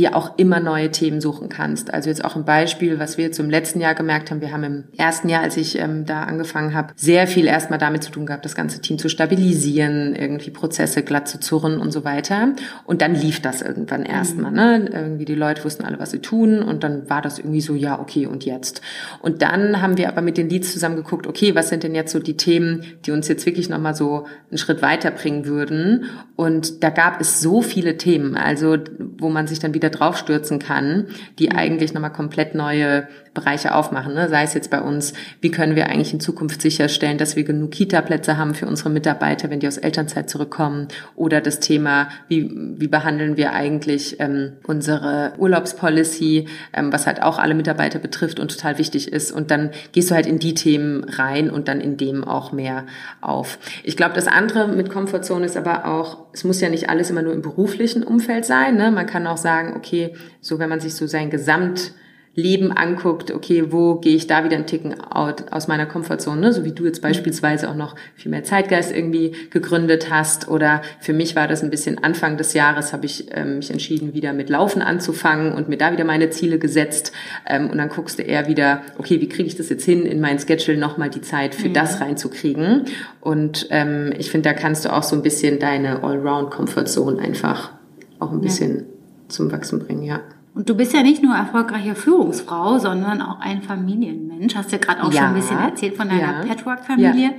dir 0.00 0.16
auch 0.16 0.38
immer 0.38 0.60
neue 0.60 0.90
Themen 0.90 1.20
suchen 1.20 1.48
kannst. 1.48 1.92
Also 1.92 2.08
jetzt 2.08 2.24
auch 2.24 2.34
ein 2.36 2.44
Beispiel, 2.44 2.98
was 2.98 3.18
wir 3.18 3.30
im 3.38 3.50
letzten 3.50 3.80
Jahr 3.80 3.94
gemerkt 3.94 4.30
haben. 4.30 4.40
Wir 4.40 4.52
haben 4.52 4.64
im 4.64 4.84
ersten 4.96 5.28
Jahr, 5.28 5.42
als 5.42 5.56
ich 5.56 5.78
ähm, 5.78 6.06
da 6.06 6.24
angefangen 6.24 6.74
habe, 6.74 6.92
sehr 6.96 7.26
viel 7.26 7.46
erstmal 7.46 7.78
damit 7.78 8.02
zu 8.02 8.10
tun 8.10 8.26
gehabt, 8.26 8.44
das 8.44 8.54
ganze 8.54 8.80
Team 8.80 8.98
zu 8.98 9.08
stabilisieren, 9.08 10.14
irgendwie 10.14 10.50
Prozesse 10.50 11.02
glatt 11.02 11.28
zu 11.28 11.38
zurren 11.38 11.78
und 11.78 11.92
so 11.92 12.04
weiter. 12.04 12.54
Und 12.84 13.02
dann 13.02 13.14
lief 13.14 13.40
das 13.40 13.62
irgendwann 13.62 14.04
erstmal. 14.04 14.50
Mhm. 14.50 14.56
Ne? 14.56 14.90
Irgendwie 14.92 15.24
die 15.24 15.34
Leute 15.34 15.64
wussten 15.64 15.84
alle, 15.84 15.98
was 15.98 16.10
sie 16.10 16.20
tun 16.20 16.62
und 16.62 16.82
dann 16.82 17.08
war 17.10 17.22
das 17.22 17.38
irgendwie 17.38 17.60
so, 17.60 17.74
ja, 17.74 18.00
okay, 18.00 18.26
und 18.26 18.44
jetzt. 18.44 18.80
Und 19.20 19.42
dann 19.42 19.82
haben 19.82 19.98
wir 19.98 20.08
aber 20.08 20.22
mit 20.22 20.38
den 20.38 20.48
Leads 20.48 20.72
zusammen 20.72 20.96
geguckt, 20.96 21.26
okay, 21.26 21.54
was 21.54 21.68
sind 21.68 21.82
denn 21.82 21.94
jetzt 21.94 22.12
so 22.12 22.18
die 22.18 22.36
Themen, 22.36 22.84
die 23.04 23.10
uns 23.10 23.28
jetzt 23.28 23.44
wirklich 23.46 23.68
nochmal 23.68 23.94
so 23.94 24.26
einen 24.48 24.58
Schritt 24.58 24.82
weiterbringen 24.82 25.44
würden. 25.44 26.06
Und 26.36 26.82
da 26.82 26.90
gab 26.90 27.20
es 27.20 27.40
so 27.40 27.60
viele 27.60 27.96
Themen, 27.96 28.36
also 28.36 28.76
wo 29.18 29.28
man 29.28 29.46
sich 29.46 29.58
dann 29.58 29.74
wieder 29.74 29.89
draufstürzen 29.90 30.58
kann, 30.58 31.08
die 31.38 31.52
eigentlich 31.52 31.92
nochmal 31.92 32.12
komplett 32.12 32.54
neue 32.54 33.08
Bereiche 33.34 33.74
aufmachen. 33.74 34.14
Ne? 34.14 34.28
Sei 34.28 34.42
es 34.42 34.54
jetzt 34.54 34.70
bei 34.70 34.80
uns, 34.80 35.12
wie 35.40 35.50
können 35.50 35.76
wir 35.76 35.88
eigentlich 35.88 36.12
in 36.12 36.20
Zukunft 36.20 36.60
sicherstellen, 36.60 37.16
dass 37.16 37.36
wir 37.36 37.44
genug 37.44 37.70
Kita-Plätze 37.70 38.36
haben 38.36 38.54
für 38.54 38.66
unsere 38.66 38.90
Mitarbeiter, 38.90 39.50
wenn 39.50 39.60
die 39.60 39.68
aus 39.68 39.78
Elternzeit 39.78 40.28
zurückkommen. 40.28 40.88
Oder 41.14 41.40
das 41.40 41.60
Thema, 41.60 42.08
wie, 42.28 42.50
wie 42.78 42.88
behandeln 42.88 43.36
wir 43.36 43.52
eigentlich 43.52 44.18
ähm, 44.18 44.54
unsere 44.66 45.34
Urlaubspolicy, 45.38 46.48
ähm, 46.72 46.92
was 46.92 47.06
halt 47.06 47.22
auch 47.22 47.38
alle 47.38 47.54
Mitarbeiter 47.54 48.00
betrifft 48.00 48.40
und 48.40 48.50
total 48.50 48.78
wichtig 48.78 49.12
ist. 49.12 49.30
Und 49.30 49.50
dann 49.52 49.70
gehst 49.92 50.10
du 50.10 50.14
halt 50.14 50.26
in 50.26 50.40
die 50.40 50.54
Themen 50.54 51.04
rein 51.04 51.50
und 51.50 51.68
dann 51.68 51.80
in 51.80 51.96
dem 51.96 52.24
auch 52.24 52.50
mehr 52.50 52.86
auf. 53.20 53.58
Ich 53.84 53.96
glaube, 53.96 54.14
das 54.14 54.26
andere 54.26 54.66
mit 54.68 54.90
Komfortzone 54.90 55.46
ist 55.46 55.56
aber 55.56 55.86
auch, 55.86 56.26
es 56.32 56.42
muss 56.42 56.60
ja 56.60 56.68
nicht 56.68 56.88
alles 56.88 57.10
immer 57.10 57.22
nur 57.22 57.32
im 57.32 57.42
beruflichen 57.42 58.02
Umfeld 58.02 58.44
sein. 58.44 58.76
Ne? 58.76 58.90
Man 58.90 59.06
kann 59.06 59.26
auch 59.28 59.36
sagen, 59.36 59.74
okay, 59.76 60.14
so 60.40 60.58
wenn 60.58 60.68
man 60.68 60.80
sich 60.80 60.94
so 60.94 61.06
sein 61.06 61.30
Gesamt 61.30 61.92
Leben 62.40 62.72
anguckt, 62.72 63.30
okay, 63.30 63.70
wo 63.70 63.96
gehe 63.96 64.16
ich 64.16 64.26
da 64.26 64.44
wieder 64.44 64.56
einen 64.56 64.66
Ticken 64.66 65.00
out 65.00 65.52
aus 65.52 65.68
meiner 65.68 65.86
Komfortzone, 65.86 66.40
ne? 66.40 66.52
so 66.52 66.64
wie 66.64 66.72
du 66.72 66.84
jetzt 66.84 67.02
beispielsweise 67.02 67.70
auch 67.70 67.74
noch 67.74 67.94
viel 68.14 68.30
mehr 68.30 68.44
Zeitgeist 68.44 68.94
irgendwie 68.94 69.32
gegründet 69.50 70.08
hast 70.10 70.48
oder 70.48 70.82
für 71.00 71.12
mich 71.12 71.36
war 71.36 71.48
das 71.48 71.62
ein 71.62 71.70
bisschen 71.70 72.02
Anfang 72.02 72.36
des 72.36 72.54
Jahres, 72.54 72.92
habe 72.92 73.06
ich 73.06 73.26
ähm, 73.32 73.56
mich 73.56 73.70
entschieden, 73.70 74.14
wieder 74.14 74.32
mit 74.32 74.48
Laufen 74.50 74.82
anzufangen 74.82 75.52
und 75.52 75.68
mir 75.68 75.76
da 75.76 75.92
wieder 75.92 76.04
meine 76.04 76.30
Ziele 76.30 76.58
gesetzt 76.58 77.12
ähm, 77.46 77.70
und 77.70 77.78
dann 77.78 77.88
guckst 77.88 78.18
du 78.18 78.22
eher 78.22 78.48
wieder, 78.48 78.82
okay, 78.98 79.20
wie 79.20 79.28
kriege 79.28 79.46
ich 79.46 79.56
das 79.56 79.68
jetzt 79.68 79.84
hin, 79.84 80.06
in 80.06 80.20
mein 80.20 80.38
Schedule 80.38 80.78
nochmal 80.78 81.10
die 81.10 81.20
Zeit 81.20 81.54
für 81.54 81.68
mhm. 81.68 81.74
das 81.74 82.00
reinzukriegen 82.00 82.86
und 83.20 83.66
ähm, 83.70 84.12
ich 84.18 84.30
finde, 84.30 84.48
da 84.48 84.54
kannst 84.54 84.84
du 84.84 84.92
auch 84.92 85.02
so 85.02 85.16
ein 85.16 85.22
bisschen 85.22 85.58
deine 85.58 86.02
Allround-Komfortzone 86.02 87.20
einfach 87.20 87.72
auch 88.18 88.32
ein 88.32 88.40
bisschen 88.40 88.76
ja. 88.76 88.84
zum 89.28 89.50
Wachsen 89.52 89.80
bringen, 89.80 90.02
ja. 90.02 90.20
Und 90.54 90.68
du 90.68 90.74
bist 90.74 90.92
ja 90.92 91.02
nicht 91.02 91.22
nur 91.22 91.34
erfolgreiche 91.34 91.94
Führungsfrau, 91.94 92.78
sondern 92.78 93.22
auch 93.22 93.40
ein 93.40 93.62
Familienmensch. 93.62 94.54
Hast 94.54 94.72
du 94.72 94.76
ja 94.76 94.82
gerade 94.82 95.02
auch 95.02 95.12
ja, 95.12 95.20
schon 95.20 95.28
ein 95.28 95.34
bisschen 95.34 95.58
erzählt 95.58 95.96
von 95.96 96.08
deiner 96.08 96.42
ja. 96.42 96.44
Patchwork-Familie. 96.44 97.26
Ja. 97.26 97.32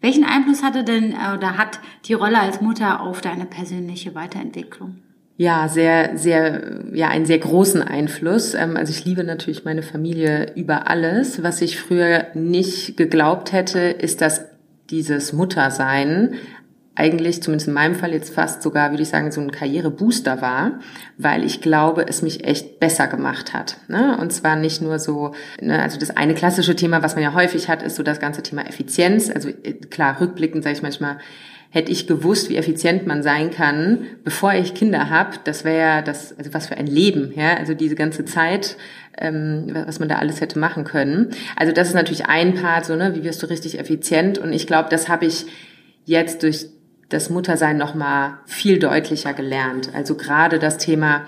Welchen 0.00 0.24
Einfluss 0.24 0.62
hatte 0.62 0.84
denn 0.84 1.12
äh, 1.12 1.36
oder 1.36 1.56
hat 1.56 1.80
die 2.06 2.14
Rolle 2.14 2.38
als 2.38 2.60
Mutter 2.60 3.00
auf 3.00 3.20
deine 3.20 3.46
persönliche 3.46 4.14
Weiterentwicklung? 4.14 4.96
Ja, 5.36 5.68
sehr, 5.68 6.16
sehr, 6.16 6.82
ja, 6.92 7.08
einen 7.08 7.26
sehr 7.26 7.38
großen 7.38 7.82
Einfluss. 7.82 8.54
Ähm, 8.54 8.76
also 8.76 8.92
ich 8.92 9.04
liebe 9.04 9.24
natürlich 9.24 9.64
meine 9.64 9.82
Familie 9.82 10.52
über 10.54 10.88
alles. 10.88 11.42
Was 11.42 11.60
ich 11.60 11.80
früher 11.80 12.26
nicht 12.34 12.96
geglaubt 12.96 13.52
hätte, 13.52 13.80
ist, 13.80 14.20
dass 14.20 14.44
dieses 14.90 15.32
Muttersein 15.32 16.34
eigentlich, 16.96 17.42
zumindest 17.42 17.68
in 17.68 17.74
meinem 17.74 17.94
Fall 17.94 18.12
jetzt 18.12 18.32
fast 18.32 18.62
sogar, 18.62 18.90
würde 18.90 19.02
ich 19.02 19.08
sagen, 19.08 19.32
so 19.32 19.40
ein 19.40 19.50
Karrierebooster 19.50 20.40
war, 20.40 20.78
weil 21.18 21.44
ich 21.44 21.60
glaube, 21.60 22.06
es 22.06 22.22
mich 22.22 22.44
echt 22.44 22.78
besser 22.78 23.08
gemacht 23.08 23.52
hat. 23.52 23.78
Ne? 23.88 24.16
Und 24.20 24.32
zwar 24.32 24.54
nicht 24.54 24.80
nur 24.80 24.98
so, 24.98 25.34
ne, 25.60 25.82
also 25.82 25.98
das 25.98 26.16
eine 26.16 26.34
klassische 26.34 26.76
Thema, 26.76 27.02
was 27.02 27.16
man 27.16 27.24
ja 27.24 27.34
häufig 27.34 27.68
hat, 27.68 27.82
ist 27.82 27.96
so 27.96 28.04
das 28.04 28.20
ganze 28.20 28.42
Thema 28.42 28.62
Effizienz. 28.66 29.28
Also 29.28 29.48
äh, 29.48 29.72
klar, 29.90 30.20
rückblickend 30.20 30.62
sage 30.62 30.76
ich 30.76 30.82
manchmal, 30.82 31.18
hätte 31.70 31.90
ich 31.90 32.06
gewusst, 32.06 32.48
wie 32.50 32.56
effizient 32.56 33.04
man 33.04 33.24
sein 33.24 33.50
kann, 33.50 34.06
bevor 34.22 34.54
ich 34.54 34.74
Kinder 34.74 35.10
habe, 35.10 35.38
das 35.42 35.64
wäre 35.64 35.78
ja 35.78 36.02
das, 36.02 36.38
also 36.38 36.54
was 36.54 36.68
für 36.68 36.76
ein 36.76 36.86
Leben, 36.86 37.32
ja, 37.34 37.56
also 37.56 37.74
diese 37.74 37.96
ganze 37.96 38.24
Zeit, 38.24 38.76
ähm, 39.18 39.72
was 39.72 39.98
man 39.98 40.08
da 40.08 40.18
alles 40.18 40.40
hätte 40.40 40.60
machen 40.60 40.84
können. 40.84 41.30
Also 41.56 41.72
das 41.72 41.88
ist 41.88 41.94
natürlich 41.94 42.26
ein 42.26 42.54
Part, 42.54 42.84
so 42.86 42.94
ne, 42.94 43.16
wie 43.16 43.24
wirst 43.24 43.42
du 43.42 43.46
richtig 43.48 43.80
effizient? 43.80 44.38
Und 44.38 44.52
ich 44.52 44.68
glaube, 44.68 44.88
das 44.88 45.08
habe 45.08 45.26
ich 45.26 45.46
jetzt 46.04 46.44
durch 46.44 46.68
das 47.08 47.30
Muttersein 47.30 47.76
noch 47.76 47.94
mal 47.94 48.38
viel 48.46 48.78
deutlicher 48.78 49.32
gelernt. 49.34 49.90
Also 49.94 50.16
gerade 50.16 50.58
das 50.58 50.78
Thema, 50.78 51.22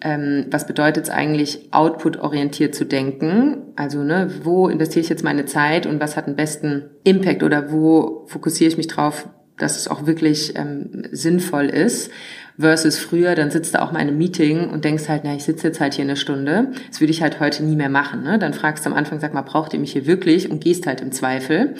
ähm, 0.00 0.46
was 0.50 0.66
bedeutet 0.66 1.04
es 1.04 1.10
eigentlich, 1.10 1.72
output-orientiert 1.72 2.74
zu 2.74 2.84
denken? 2.84 3.72
Also 3.76 4.02
ne, 4.02 4.30
wo 4.42 4.68
investiere 4.68 5.02
ich 5.02 5.08
jetzt 5.08 5.24
meine 5.24 5.46
Zeit 5.46 5.86
und 5.86 6.00
was 6.00 6.16
hat 6.16 6.26
den 6.26 6.36
besten 6.36 6.90
Impact 7.04 7.42
oder 7.42 7.72
wo 7.72 8.24
fokussiere 8.26 8.68
ich 8.68 8.76
mich 8.76 8.88
drauf, 8.88 9.28
dass 9.58 9.76
es 9.76 9.88
auch 9.88 10.06
wirklich 10.06 10.56
ähm, 10.56 11.04
sinnvoll 11.12 11.66
ist? 11.66 12.10
Versus 12.58 12.98
früher, 12.98 13.34
dann 13.34 13.50
sitzt 13.50 13.74
du 13.74 13.82
auch 13.82 13.92
mal 13.92 14.00
in 14.00 14.08
einem 14.08 14.18
Meeting 14.18 14.68
und 14.68 14.84
denkst 14.84 15.08
halt, 15.08 15.22
na, 15.24 15.34
ich 15.34 15.44
sitze 15.44 15.68
jetzt 15.68 15.80
halt 15.80 15.94
hier 15.94 16.04
eine 16.04 16.16
Stunde. 16.16 16.68
Das 16.88 17.00
würde 17.00 17.10
ich 17.10 17.22
halt 17.22 17.40
heute 17.40 17.64
nie 17.64 17.76
mehr 17.76 17.88
machen. 17.88 18.22
Ne? 18.22 18.38
Dann 18.38 18.52
fragst 18.52 18.84
du 18.84 18.90
am 18.90 18.96
Anfang, 18.96 19.20
sag 19.20 19.34
mal, 19.34 19.42
braucht 19.42 19.72
ihr 19.72 19.80
mich 19.80 19.92
hier 19.92 20.06
wirklich 20.06 20.50
und 20.50 20.62
gehst 20.62 20.86
halt 20.86 21.00
im 21.00 21.12
Zweifel. 21.12 21.74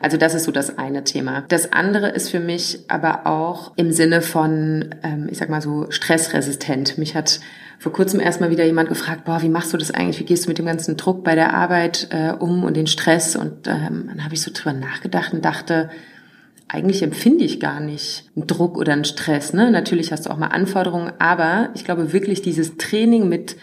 Also 0.00 0.16
das 0.16 0.34
ist 0.34 0.44
so 0.44 0.52
das 0.52 0.78
eine 0.78 1.04
Thema. 1.04 1.44
Das 1.48 1.72
andere 1.72 2.08
ist 2.08 2.30
für 2.30 2.40
mich 2.40 2.80
aber 2.88 3.26
auch 3.26 3.72
im 3.76 3.92
Sinne 3.92 4.22
von, 4.22 4.94
ähm, 5.02 5.28
ich 5.30 5.38
sag 5.38 5.48
mal 5.50 5.60
so, 5.60 5.86
stressresistent. 5.90 6.98
Mich 6.98 7.14
hat 7.14 7.40
vor 7.78 7.92
kurzem 7.92 8.20
erstmal 8.20 8.50
wieder 8.50 8.64
jemand 8.64 8.88
gefragt, 8.88 9.24
boah, 9.24 9.42
wie 9.42 9.48
machst 9.48 9.72
du 9.72 9.76
das 9.76 9.90
eigentlich? 9.90 10.20
Wie 10.20 10.24
gehst 10.24 10.46
du 10.46 10.48
mit 10.48 10.58
dem 10.58 10.66
ganzen 10.66 10.96
Druck 10.96 11.22
bei 11.22 11.34
der 11.34 11.52
Arbeit 11.52 12.08
äh, 12.10 12.32
um 12.32 12.64
und 12.64 12.76
den 12.76 12.86
Stress? 12.86 13.36
Und 13.36 13.66
ähm, 13.66 14.06
dann 14.08 14.24
habe 14.24 14.34
ich 14.34 14.40
so 14.40 14.50
drüber 14.54 14.72
nachgedacht 14.72 15.34
und 15.34 15.44
dachte, 15.44 15.90
eigentlich 16.68 17.02
empfinde 17.02 17.44
ich 17.44 17.60
gar 17.60 17.80
nicht 17.80 18.30
einen 18.34 18.46
Druck 18.46 18.76
oder 18.76 18.92
einen 18.92 19.04
Stress. 19.04 19.52
Ne? 19.52 19.70
Natürlich 19.70 20.12
hast 20.12 20.26
du 20.26 20.30
auch 20.30 20.38
mal 20.38 20.48
Anforderungen, 20.48 21.12
aber 21.18 21.70
ich 21.74 21.84
glaube 21.84 22.12
wirklich 22.12 22.42
dieses 22.42 22.76
Training 22.76 23.28
mit 23.28 23.56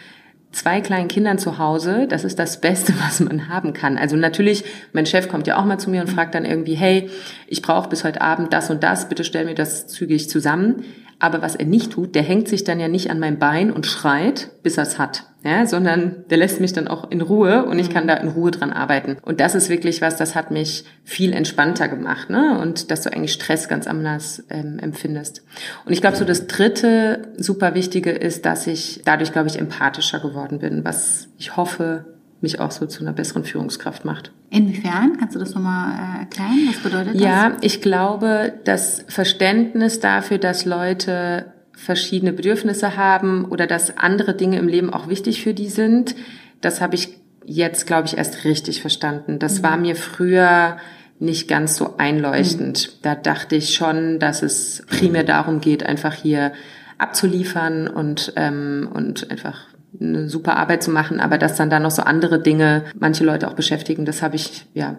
zwei 0.51 0.81
kleinen 0.81 1.07
Kindern 1.07 1.37
zu 1.37 1.57
Hause, 1.57 2.07
das 2.07 2.23
ist 2.23 2.37
das 2.37 2.61
Beste, 2.61 2.93
was 3.05 3.19
man 3.19 3.49
haben 3.49 3.73
kann. 3.73 3.97
Also 3.97 4.15
natürlich, 4.15 4.63
mein 4.93 5.05
Chef 5.05 5.27
kommt 5.29 5.47
ja 5.47 5.57
auch 5.57 5.65
mal 5.65 5.77
zu 5.77 5.89
mir 5.89 6.01
und 6.01 6.09
fragt 6.09 6.35
dann 6.35 6.45
irgendwie, 6.45 6.75
hey, 6.75 7.09
ich 7.47 7.61
brauche 7.61 7.89
bis 7.89 8.03
heute 8.03 8.21
Abend 8.21 8.53
das 8.53 8.69
und 8.69 8.83
das, 8.83 9.09
bitte 9.09 9.23
stell 9.23 9.45
mir 9.45 9.55
das 9.55 9.87
zügig 9.87 10.29
zusammen. 10.29 10.83
Aber 11.21 11.43
was 11.43 11.55
er 11.55 11.67
nicht 11.67 11.91
tut, 11.91 12.15
der 12.15 12.23
hängt 12.23 12.47
sich 12.47 12.63
dann 12.63 12.79
ja 12.79 12.87
nicht 12.87 13.11
an 13.11 13.19
mein 13.19 13.37
Bein 13.37 13.71
und 13.71 13.85
schreit, 13.85 14.49
bis 14.63 14.77
er 14.77 14.83
es 14.83 14.97
hat. 14.97 15.27
Ja, 15.43 15.65
sondern 15.65 16.25
der 16.29 16.37
lässt 16.37 16.59
mich 16.59 16.73
dann 16.73 16.87
auch 16.87 17.09
in 17.09 17.21
Ruhe 17.21 17.65
und 17.65 17.79
ich 17.79 17.89
kann 17.89 18.07
da 18.07 18.15
in 18.15 18.27
Ruhe 18.27 18.51
dran 18.51 18.71
arbeiten. 18.71 19.17
Und 19.23 19.39
das 19.39 19.55
ist 19.55 19.69
wirklich 19.69 20.01
was, 20.01 20.15
das 20.15 20.35
hat 20.35 20.51
mich 20.51 20.85
viel 21.03 21.33
entspannter 21.33 21.87
gemacht, 21.87 22.29
ne? 22.29 22.59
Und 22.59 22.91
dass 22.91 23.01
du 23.01 23.13
eigentlich 23.13 23.33
Stress 23.33 23.67
ganz 23.67 23.87
anders 23.87 24.43
ähm, 24.49 24.77
empfindest. 24.79 25.43
Und 25.85 25.93
ich 25.93 26.01
glaube, 26.01 26.17
so 26.17 26.25
das 26.25 26.45
dritte 26.47 27.33
super 27.37 27.73
wichtige 27.75 28.11
ist, 28.11 28.45
dass 28.45 28.67
ich 28.67 29.01
dadurch, 29.05 29.31
glaube 29.31 29.47
ich, 29.47 29.57
empathischer 29.59 30.19
geworden 30.19 30.59
bin, 30.59 30.85
was 30.85 31.27
ich 31.37 31.55
hoffe, 31.55 32.05
mich 32.41 32.59
auch 32.59 32.71
so 32.71 32.85
zu 32.85 33.01
einer 33.01 33.13
besseren 33.13 33.43
Führungskraft 33.43 34.03
macht. 34.03 34.31
Inwiefern? 34.49 35.17
Kannst 35.17 35.35
du 35.35 35.39
das 35.39 35.53
nochmal 35.53 35.93
äh, 35.93 36.19
erklären? 36.21 36.67
Was 36.67 36.79
bedeutet 36.79 37.15
das? 37.15 37.21
Ja, 37.21 37.57
ich 37.61 37.81
glaube, 37.81 38.53
das 38.65 39.05
Verständnis 39.07 39.99
dafür, 39.99 40.39
dass 40.39 40.65
Leute 40.65 41.53
verschiedene 41.73 42.33
Bedürfnisse 42.33 42.97
haben 42.97 43.45
oder 43.45 43.67
dass 43.67 43.97
andere 43.97 44.35
Dinge 44.35 44.59
im 44.59 44.67
Leben 44.67 44.91
auch 44.91 45.07
wichtig 45.07 45.41
für 45.41 45.53
die 45.53 45.69
sind, 45.69 46.15
das 46.61 46.81
habe 46.81 46.95
ich 46.95 47.17
jetzt, 47.45 47.87
glaube 47.87 48.07
ich, 48.07 48.17
erst 48.17 48.43
richtig 48.43 48.81
verstanden. 48.81 49.39
Das 49.39 49.59
mhm. 49.59 49.63
war 49.63 49.77
mir 49.77 49.95
früher 49.95 50.77
nicht 51.19 51.47
ganz 51.47 51.75
so 51.75 51.95
einleuchtend. 51.97 52.87
Mhm. 52.87 52.97
Da 53.03 53.15
dachte 53.15 53.55
ich 53.55 53.75
schon, 53.75 54.19
dass 54.19 54.41
es 54.41 54.83
primär 54.87 55.23
darum 55.23 55.61
geht, 55.61 55.83
einfach 55.83 56.13
hier 56.13 56.51
abzuliefern 56.97 57.87
und, 57.87 58.33
ähm, 58.35 58.89
und 58.93 59.31
einfach 59.31 59.70
eine 59.99 60.29
super 60.29 60.57
Arbeit 60.57 60.83
zu 60.83 60.91
machen, 60.91 61.19
aber 61.19 61.37
dass 61.37 61.55
dann 61.55 61.69
da 61.69 61.79
noch 61.79 61.91
so 61.91 62.01
andere 62.03 62.41
Dinge 62.41 62.85
manche 62.97 63.23
Leute 63.23 63.47
auch 63.47 63.53
beschäftigen, 63.53 64.05
das 64.05 64.21
habe 64.21 64.35
ich, 64.35 64.65
ja, 64.73 64.97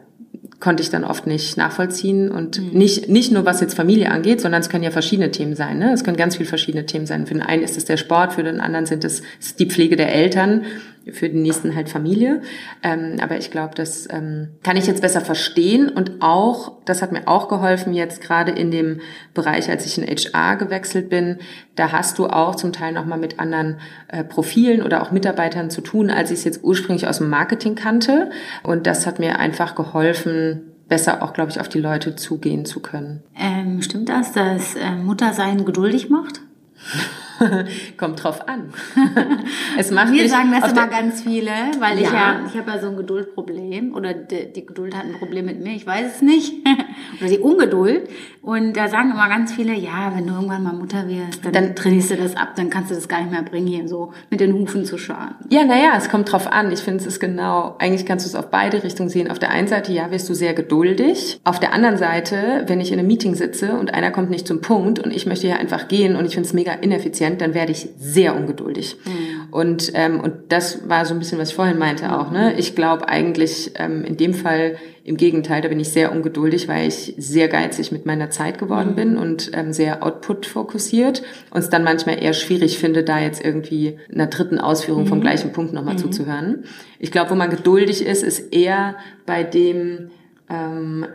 konnte 0.61 0.83
ich 0.83 0.91
dann 0.91 1.05
oft 1.05 1.27
nicht 1.27 1.57
nachvollziehen 1.57 2.31
und 2.31 2.61
mhm. 2.61 2.79
nicht, 2.79 3.09
nicht 3.09 3.33
nur 3.33 3.45
was 3.45 3.61
jetzt 3.61 3.75
Familie 3.75 4.11
angeht, 4.11 4.41
sondern 4.41 4.61
es 4.61 4.69
können 4.69 4.85
ja 4.85 4.91
verschiedene 4.91 5.31
Themen 5.31 5.57
sein, 5.57 5.79
ne? 5.79 5.93
Es 5.93 6.05
können 6.05 6.17
ganz 6.17 6.37
viele 6.37 6.49
verschiedene 6.49 6.87
Themen 6.87 7.07
sein. 7.07 7.27
Für 7.27 7.35
den 7.35 7.43
einen 7.43 7.63
ist 7.63 7.77
es 7.77 7.85
der 7.85 7.97
Sport, 7.97 8.35
für 8.35 8.45
den 8.45 8.61
anderen 8.61 8.87
sind 8.87 9.05
es 9.05 9.23
die 9.59 9.67
Pflege 9.67 9.97
der 9.97 10.15
Eltern 10.15 10.63
für 11.11 11.29
den 11.29 11.43
nächsten 11.43 11.75
halt 11.75 11.89
Familie. 11.89 12.43
Ähm, 12.83 13.17
aber 13.21 13.39
ich 13.39 13.51
glaube, 13.51 13.75
das 13.75 14.09
ähm, 14.11 14.51
kann 14.63 14.77
ich 14.77 14.87
jetzt 14.87 15.03
besser 15.03 15.21
verstehen 15.21 15.89
und 15.89 16.21
auch, 16.21 16.73
das 16.85 17.03
hat 17.03 17.13
mir 17.13 17.27
auch 17.27 17.49
geholfen 17.49 17.93
jetzt 17.93 18.21
gerade 18.23 18.53
in 18.53 18.71
dem 18.71 19.01
Bereich, 19.35 19.69
als 19.69 19.87
ich 19.87 19.99
in 19.99 20.07
HR 20.07 20.57
gewechselt 20.57 21.09
bin, 21.09 21.39
da 21.75 21.93
hast 21.93 22.19
du 22.19 22.27
auch 22.27 22.55
zum 22.55 22.73
Teil 22.73 22.93
nochmal 22.93 23.19
mit 23.19 23.41
anderen 23.41 23.81
äh, 24.09 24.25
Profilen 24.25 24.83
oder 24.83 25.03
auch 25.03 25.11
Mitarbeitern 25.11 25.71
zu 25.71 25.81
tun, 25.81 26.11
als 26.11 26.31
ich 26.31 26.39
es 26.39 26.45
jetzt 26.45 26.63
ursprünglich 26.63 27.07
aus 27.07 27.19
dem 27.19 27.31
Marketing 27.31 27.75
kannte. 27.75 28.31
Und 28.63 28.87
das 28.87 29.07
hat 29.07 29.19
mir 29.19 29.39
einfach 29.39 29.75
geholfen, 29.75 30.63
besser 30.89 31.23
auch, 31.23 31.33
glaube 31.33 31.51
ich, 31.51 31.61
auf 31.61 31.69
die 31.69 31.81
Leute 31.81 32.17
zugehen 32.17 32.65
zu 32.65 32.81
können. 32.81 33.23
Ähm, 33.39 33.81
stimmt 33.81 34.09
das, 34.09 34.33
dass 34.33 34.75
äh, 34.75 34.91
Muttersein 34.91 35.65
geduldig 35.65 36.11
macht? 36.11 36.41
Kommt 37.97 38.23
drauf 38.23 38.47
an. 38.49 38.73
es 39.79 39.91
macht 39.91 40.13
Wir 40.13 40.29
sagen 40.29 40.51
das 40.53 40.73
immer 40.73 40.87
ganz 40.87 41.23
viele, 41.23 41.51
weil 41.79 41.99
ja. 41.99 42.07
ich 42.07 42.13
ja, 42.13 42.41
ich 42.47 42.57
habe 42.57 42.71
ja 42.71 42.79
so 42.81 42.89
ein 42.89 42.97
Geduldproblem 42.97 43.95
oder 43.95 44.15
die, 44.15 44.53
die, 44.53 44.67
Geduld 44.67 44.97
hat 44.97 45.05
ein 45.05 45.15
Problem 45.19 45.47
mit 45.47 45.61
mir, 45.63 45.75
ich 45.75 45.87
weiß 45.87 46.17
es 46.17 46.23
nicht. 46.23 46.55
oder 47.21 47.29
die 47.29 47.39
Ungeduld. 47.39 48.09
Und 48.43 48.77
da 48.77 48.89
sagen 48.89 49.13
immer 49.13 49.29
ganz 49.29 49.53
viele, 49.53 49.75
ja, 49.75 50.13
wenn 50.15 50.27
du 50.27 50.35
irgendwann 50.35 50.63
mal 50.63 50.73
Mutter 50.73 51.09
wirst, 51.09 51.45
dann, 51.45 51.53
dann 51.53 51.77
trainierst 51.77 52.11
du 52.11 52.17
das 52.17 52.37
ab, 52.37 52.55
dann 52.57 52.71
kannst 52.71 52.91
du 52.91 52.95
das 52.95 53.09
gar 53.09 53.21
nicht 53.21 53.31
mehr 53.31 53.43
bringen, 53.43 53.69
hier 53.69 53.89
so 53.89 54.13
mit 54.31 54.41
den 54.41 54.53
Hufen 54.53 54.85
zu 54.85 54.99
schauen. 54.99 55.35
Ja, 55.49 55.65
naja, 55.65 55.93
es 55.97 56.09
kommt 56.09 56.31
drauf 56.31 56.51
an. 56.51 56.73
Ich 56.73 56.81
finde, 56.81 57.01
es 57.01 57.07
ist 57.07 57.21
genau, 57.21 57.77
eigentlich 57.79 58.05
kannst 58.05 58.27
du 58.27 58.29
es 58.29 58.35
auf 58.35 58.51
beide 58.51 58.83
Richtungen 58.83 59.09
sehen. 59.09 59.31
Auf 59.31 59.39
der 59.39 59.51
einen 59.51 59.69
Seite, 59.69 59.93
ja, 59.93 60.11
wirst 60.11 60.29
du 60.29 60.35
sehr 60.35 60.55
geduldig. 60.55 61.41
Auf 61.45 61.61
der 61.61 61.73
anderen 61.73 61.97
Seite, 61.97 62.65
wenn 62.67 62.81
ich 62.81 62.91
in 62.91 62.99
einem 62.99 63.07
Meeting 63.07 63.35
sitze 63.35 63.75
und 63.75 63.95
einer 63.95 64.11
kommt 64.11 64.31
nicht 64.31 64.47
zum 64.47 64.61
Punkt 64.61 64.99
und 64.99 65.13
ich 65.15 65.27
möchte 65.27 65.47
ja 65.47 65.57
einfach 65.57 65.87
gehen 65.87 66.17
und 66.17 66.25
ich 66.25 66.35
finde 66.35 66.49
es 66.49 66.53
mega 66.53 66.73
ineffizient, 66.73 67.32
dann 67.41 67.55
werde 67.55 67.73
ich 67.73 67.89
sehr 67.99 68.37
ungeduldig. 68.37 68.97
Mhm. 69.05 69.53
Und, 69.53 69.93
ähm, 69.95 70.21
und 70.21 70.35
das 70.49 70.89
war 70.89 71.05
so 71.07 71.15
ein 71.15 71.19
bisschen, 71.19 71.39
was 71.39 71.51
ich 71.51 71.55
vorhin 71.55 71.79
meinte 71.79 72.19
auch. 72.19 72.31
Ne? 72.31 72.55
Ich 72.59 72.75
glaube 72.75 73.09
eigentlich 73.09 73.73
ähm, 73.77 74.05
in 74.05 74.17
dem 74.17 74.35
Fall 74.35 74.77
im 75.05 75.17
Gegenteil, 75.17 75.63
da 75.63 75.69
bin 75.69 75.81
ich 75.81 75.89
sehr 75.89 76.13
ungeduldig, 76.13 76.69
weil 76.69 76.87
ich 76.87 77.15
sehr 77.19 77.49
geizig 77.49 77.91
mit 77.91 78.07
meiner 78.07 78.31
Zeit 78.31 78.59
geworden 78.59 78.91
mhm. 78.91 78.95
bin 78.95 79.17
und 79.17 79.51
ähm, 79.53 79.73
sehr 79.73 80.05
Output 80.05 80.47
fokussiert 80.47 81.23
und 81.51 81.61
es 81.61 81.71
dann 81.71 81.85
manchmal 81.85 82.23
eher 82.23 82.33
schwierig 82.33 82.79
finde, 82.79 83.03
da 83.03 83.19
jetzt 83.19 83.45
irgendwie 83.45 83.99
einer 84.13 84.29
dritten 84.29 84.59
Ausführung 84.59 85.05
mhm. 85.05 85.09
vom 85.09 85.21
gleichen 85.21 85.53
Punkt 85.53 85.73
nochmal 85.73 85.95
mhm. 85.95 85.99
zuzuhören. 85.99 86.65
Ich 86.99 87.11
glaube, 87.11 87.31
wo 87.31 87.35
man 87.35 87.51
geduldig 87.51 88.07
ist, 88.07 88.23
ist 88.23 88.53
eher 88.53 88.97
bei 89.27 89.43
dem 89.43 90.11
ähm, 90.49 91.07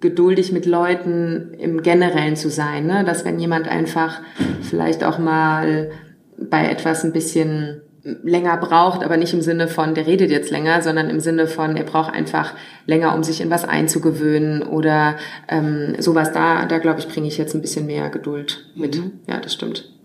geduldig 0.00 0.52
mit 0.52 0.66
Leuten 0.66 1.54
im 1.58 1.82
Generellen 1.82 2.36
zu 2.36 2.50
sein, 2.50 2.86
ne? 2.86 3.04
dass 3.04 3.24
wenn 3.24 3.38
jemand 3.38 3.68
einfach 3.68 4.20
vielleicht 4.62 5.04
auch 5.04 5.18
mal 5.18 5.90
bei 6.38 6.68
etwas 6.68 7.04
ein 7.04 7.12
bisschen 7.12 7.82
länger 8.22 8.56
braucht, 8.56 9.02
aber 9.02 9.16
nicht 9.16 9.34
im 9.34 9.40
Sinne 9.40 9.66
von, 9.66 9.94
der 9.94 10.06
redet 10.06 10.30
jetzt 10.30 10.50
länger, 10.50 10.80
sondern 10.80 11.10
im 11.10 11.18
Sinne 11.18 11.48
von, 11.48 11.76
er 11.76 11.84
braucht 11.84 12.14
einfach 12.14 12.54
länger, 12.86 13.14
um 13.14 13.24
sich 13.24 13.40
in 13.40 13.50
was 13.50 13.64
einzugewöhnen 13.64 14.62
oder 14.62 15.16
ähm, 15.48 15.96
sowas. 15.98 16.32
Da, 16.32 16.66
da 16.66 16.78
glaube 16.78 17.00
ich, 17.00 17.08
bringe 17.08 17.26
ich 17.26 17.36
jetzt 17.36 17.54
ein 17.54 17.62
bisschen 17.62 17.86
mehr 17.86 18.08
Geduld 18.10 18.70
mit. 18.76 18.96
Mhm. 18.96 19.12
Ja, 19.26 19.40
das 19.40 19.54
stimmt. 19.54 19.95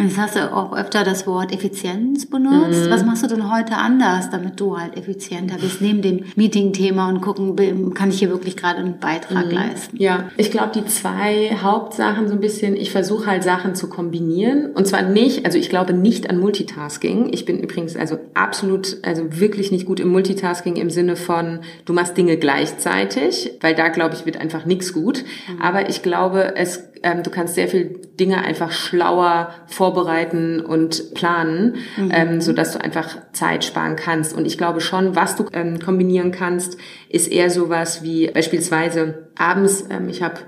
Jetzt 0.00 0.16
hast 0.16 0.36
du 0.36 0.52
auch 0.52 0.76
öfter 0.76 1.02
das 1.02 1.26
Wort 1.26 1.52
Effizienz 1.52 2.26
benutzt. 2.26 2.86
Mhm. 2.86 2.90
Was 2.90 3.04
machst 3.04 3.24
du 3.24 3.26
denn 3.26 3.52
heute 3.52 3.74
anders, 3.74 4.30
damit 4.30 4.60
du 4.60 4.78
halt 4.78 4.96
effizienter 4.96 5.56
bist, 5.60 5.80
neben 5.80 6.02
dem 6.02 6.24
Meeting-Thema 6.36 7.08
und 7.08 7.20
gucken, 7.20 7.94
kann 7.94 8.10
ich 8.10 8.20
hier 8.20 8.30
wirklich 8.30 8.56
gerade 8.56 8.78
einen 8.78 9.00
Beitrag 9.00 9.46
mhm. 9.46 9.52
leisten? 9.52 9.96
Ja, 10.00 10.30
ich 10.36 10.52
glaube, 10.52 10.70
die 10.72 10.84
zwei 10.86 11.56
Hauptsachen 11.60 12.28
so 12.28 12.34
ein 12.34 12.40
bisschen, 12.40 12.76
ich 12.76 12.92
versuche 12.92 13.26
halt 13.26 13.42
Sachen 13.42 13.74
zu 13.74 13.88
kombinieren. 13.88 14.70
Und 14.72 14.86
zwar 14.86 15.02
nicht, 15.02 15.44
also 15.44 15.58
ich 15.58 15.68
glaube 15.68 15.92
nicht 15.94 16.30
an 16.30 16.38
Multitasking. 16.38 17.32
Ich 17.32 17.44
bin 17.44 17.58
übrigens 17.58 17.96
also 17.96 18.18
absolut, 18.34 18.98
also 19.02 19.40
wirklich 19.40 19.72
nicht 19.72 19.86
gut 19.86 19.98
im 19.98 20.10
Multitasking 20.10 20.76
im 20.76 20.90
Sinne 20.90 21.16
von, 21.16 21.60
du 21.86 21.92
machst 21.92 22.16
Dinge 22.16 22.36
gleichzeitig, 22.36 23.50
weil 23.62 23.74
da 23.74 23.88
glaube 23.88 24.14
ich, 24.14 24.26
wird 24.26 24.40
einfach 24.40 24.64
nichts 24.64 24.92
gut. 24.92 25.24
Mhm. 25.48 25.60
Aber 25.60 25.88
ich 25.88 26.02
glaube, 26.02 26.54
es 26.54 26.84
ähm, 27.02 27.22
du 27.22 27.30
kannst 27.30 27.54
sehr 27.54 27.68
viel 27.68 28.00
Dinge 28.18 28.44
einfach 28.44 28.72
schlauer 28.72 29.54
vorbereiten 29.66 30.60
und 30.60 31.14
planen, 31.14 31.76
mhm. 31.96 32.10
ähm, 32.12 32.40
so 32.40 32.52
dass 32.52 32.72
du 32.72 32.80
einfach 32.80 33.16
Zeit 33.32 33.64
sparen 33.64 33.96
kannst. 33.96 34.36
Und 34.36 34.46
ich 34.46 34.58
glaube 34.58 34.80
schon, 34.80 35.16
was 35.16 35.36
du 35.36 35.46
ähm, 35.52 35.78
kombinieren 35.78 36.32
kannst, 36.32 36.78
ist 37.08 37.30
eher 37.30 37.50
sowas 37.50 38.02
wie 38.02 38.30
beispielsweise 38.30 39.28
abends. 39.36 39.86
Ähm, 39.90 40.08
ich 40.08 40.22
habe 40.22 40.40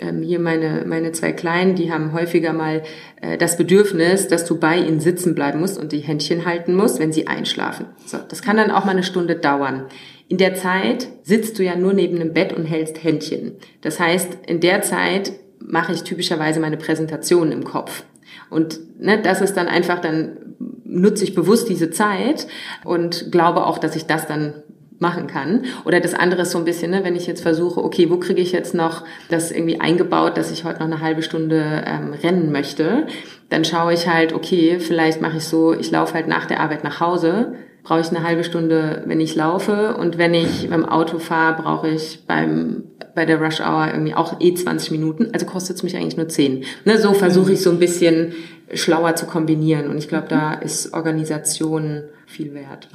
ähm, 0.00 0.22
hier 0.22 0.38
meine, 0.38 0.84
meine 0.86 1.12
zwei 1.12 1.32
Kleinen, 1.32 1.74
die 1.74 1.92
haben 1.92 2.12
häufiger 2.12 2.52
mal 2.52 2.82
äh, 3.20 3.36
das 3.36 3.56
Bedürfnis, 3.56 4.28
dass 4.28 4.44
du 4.44 4.58
bei 4.58 4.76
ihnen 4.76 5.00
sitzen 5.00 5.34
bleiben 5.34 5.60
musst 5.60 5.78
und 5.78 5.92
die 5.92 6.00
Händchen 6.00 6.44
halten 6.44 6.74
musst, 6.74 6.98
wenn 6.98 7.12
sie 7.12 7.26
einschlafen. 7.26 7.86
So, 8.04 8.18
das 8.18 8.42
kann 8.42 8.56
dann 8.56 8.70
auch 8.70 8.84
mal 8.84 8.92
eine 8.92 9.02
Stunde 9.02 9.36
dauern. 9.36 9.86
In 10.28 10.38
der 10.38 10.54
Zeit 10.54 11.06
sitzt 11.22 11.58
du 11.58 11.62
ja 11.62 11.76
nur 11.76 11.92
neben 11.92 12.18
dem 12.18 12.32
Bett 12.32 12.52
und 12.52 12.64
hältst 12.64 13.02
Händchen. 13.02 13.56
Das 13.80 14.00
heißt, 14.00 14.38
in 14.46 14.60
der 14.60 14.82
Zeit 14.82 15.32
mache 15.60 15.92
ich 15.92 16.02
typischerweise 16.02 16.60
meine 16.60 16.76
Präsentation 16.76 17.52
im 17.52 17.64
Kopf. 17.64 18.04
Und 18.50 19.00
ne, 19.00 19.20
das 19.20 19.40
ist 19.40 19.56
dann 19.56 19.68
einfach, 19.68 20.00
dann 20.00 20.36
nutze 20.84 21.24
ich 21.24 21.34
bewusst 21.34 21.68
diese 21.68 21.90
Zeit 21.90 22.46
und 22.84 23.30
glaube 23.32 23.66
auch, 23.66 23.78
dass 23.78 23.96
ich 23.96 24.06
das 24.06 24.26
dann 24.26 24.62
machen 24.98 25.26
kann. 25.26 25.64
Oder 25.84 26.00
das 26.00 26.14
andere 26.14 26.42
ist 26.42 26.52
so 26.52 26.58
ein 26.58 26.64
bisschen, 26.64 26.90
ne, 26.90 27.04
wenn 27.04 27.16
ich 27.16 27.26
jetzt 27.26 27.42
versuche, 27.42 27.82
okay, 27.82 28.08
wo 28.10 28.18
kriege 28.18 28.40
ich 28.40 28.52
jetzt 28.52 28.74
noch 28.74 29.04
das 29.28 29.50
irgendwie 29.50 29.80
eingebaut, 29.80 30.36
dass 30.36 30.50
ich 30.50 30.64
heute 30.64 30.78
noch 30.80 30.86
eine 30.86 31.00
halbe 31.00 31.22
Stunde 31.22 31.84
ähm, 31.86 32.14
rennen 32.14 32.50
möchte, 32.50 33.06
dann 33.50 33.64
schaue 33.64 33.92
ich 33.92 34.08
halt, 34.08 34.32
okay, 34.32 34.78
vielleicht 34.80 35.20
mache 35.20 35.36
ich 35.36 35.44
so, 35.44 35.74
ich 35.74 35.90
laufe 35.90 36.14
halt 36.14 36.28
nach 36.28 36.46
der 36.46 36.60
Arbeit 36.60 36.82
nach 36.82 37.00
Hause, 37.00 37.54
brauche 37.86 38.00
ich 38.00 38.08
eine 38.08 38.24
halbe 38.24 38.42
Stunde, 38.42 39.04
wenn 39.06 39.20
ich 39.20 39.36
laufe 39.36 39.96
und 39.96 40.18
wenn 40.18 40.34
ich 40.34 40.68
beim 40.68 40.84
Auto 40.84 41.20
fahre, 41.20 41.62
brauche 41.62 41.88
ich 41.88 42.24
beim 42.26 42.82
bei 43.14 43.24
der 43.24 43.40
Rush 43.40 43.60
Hour 43.60 43.86
irgendwie 43.92 44.14
auch 44.14 44.40
eh 44.40 44.54
20 44.54 44.90
Minuten, 44.90 45.30
also 45.32 45.46
kostet 45.46 45.76
es 45.76 45.82
mich 45.84 45.96
eigentlich 45.96 46.16
nur 46.16 46.28
10. 46.28 46.64
Ne, 46.84 46.98
so 46.98 47.14
versuche 47.14 47.52
ich 47.52 47.62
so 47.62 47.70
ein 47.70 47.78
bisschen 47.78 48.34
schlauer 48.74 49.14
zu 49.14 49.26
kombinieren 49.26 49.88
und 49.88 49.98
ich 49.98 50.08
glaube, 50.08 50.26
da 50.28 50.54
ist 50.54 50.94
Organisation 50.94 52.02
viel 52.26 52.54
wert. 52.54 52.88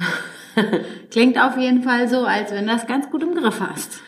Klingt 1.10 1.40
auf 1.40 1.56
jeden 1.56 1.82
Fall 1.82 2.06
so, 2.08 2.24
als 2.24 2.52
wenn 2.52 2.66
du 2.66 2.72
das 2.72 2.86
ganz 2.86 3.10
gut 3.10 3.22
im 3.22 3.34
Griff 3.34 3.60
hast. 3.60 4.02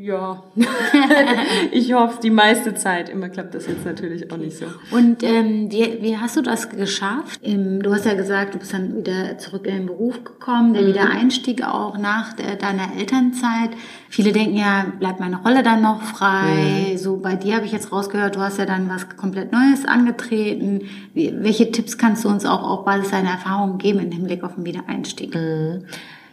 Ja, 0.00 0.44
ich 1.72 1.92
hoffe 1.92 2.20
die 2.22 2.30
meiste 2.30 2.72
Zeit. 2.74 3.08
Immer 3.08 3.30
klappt 3.30 3.56
das 3.56 3.66
jetzt 3.66 3.84
natürlich 3.84 4.30
auch 4.30 4.36
nicht 4.36 4.56
so. 4.56 4.66
Und 4.92 5.24
ähm, 5.24 5.72
wie, 5.72 5.98
wie 6.00 6.16
hast 6.16 6.36
du 6.36 6.42
das 6.42 6.70
geschafft? 6.70 7.40
Ähm, 7.42 7.82
du 7.82 7.92
hast 7.92 8.04
ja 8.04 8.14
gesagt, 8.14 8.54
du 8.54 8.58
bist 8.58 8.72
dann 8.72 8.96
wieder 8.98 9.38
zurück 9.38 9.66
in 9.66 9.74
den 9.74 9.86
Beruf 9.86 10.22
gekommen, 10.22 10.72
der 10.72 10.82
mhm. 10.82 10.86
Wiedereinstieg 10.88 11.64
auch 11.64 11.98
nach 11.98 12.34
der, 12.34 12.54
deiner 12.54 12.96
Elternzeit. 12.96 13.70
Viele 14.08 14.30
denken 14.30 14.56
ja, 14.56 14.86
bleibt 15.00 15.18
meine 15.18 15.42
Rolle 15.42 15.64
dann 15.64 15.82
noch 15.82 16.00
frei? 16.00 16.92
Mhm. 16.92 16.98
So 16.98 17.16
bei 17.16 17.34
dir 17.34 17.56
habe 17.56 17.66
ich 17.66 17.72
jetzt 17.72 17.90
rausgehört, 17.90 18.36
du 18.36 18.40
hast 18.40 18.58
ja 18.58 18.66
dann 18.66 18.88
was 18.88 19.16
komplett 19.16 19.50
Neues 19.50 19.84
angetreten. 19.84 20.82
Wie, 21.12 21.34
welche 21.40 21.72
Tipps 21.72 21.98
kannst 21.98 22.24
du 22.24 22.28
uns 22.28 22.46
auch 22.46 22.62
auf 22.62 22.84
Basis 22.84 23.10
deiner 23.10 23.30
Erfahrungen 23.30 23.78
geben 23.78 23.98
im 23.98 24.12
Hinblick 24.12 24.44
auf 24.44 24.54
den 24.54 24.64
Wiedereinstieg? 24.64 25.34
Mhm. 25.34 25.86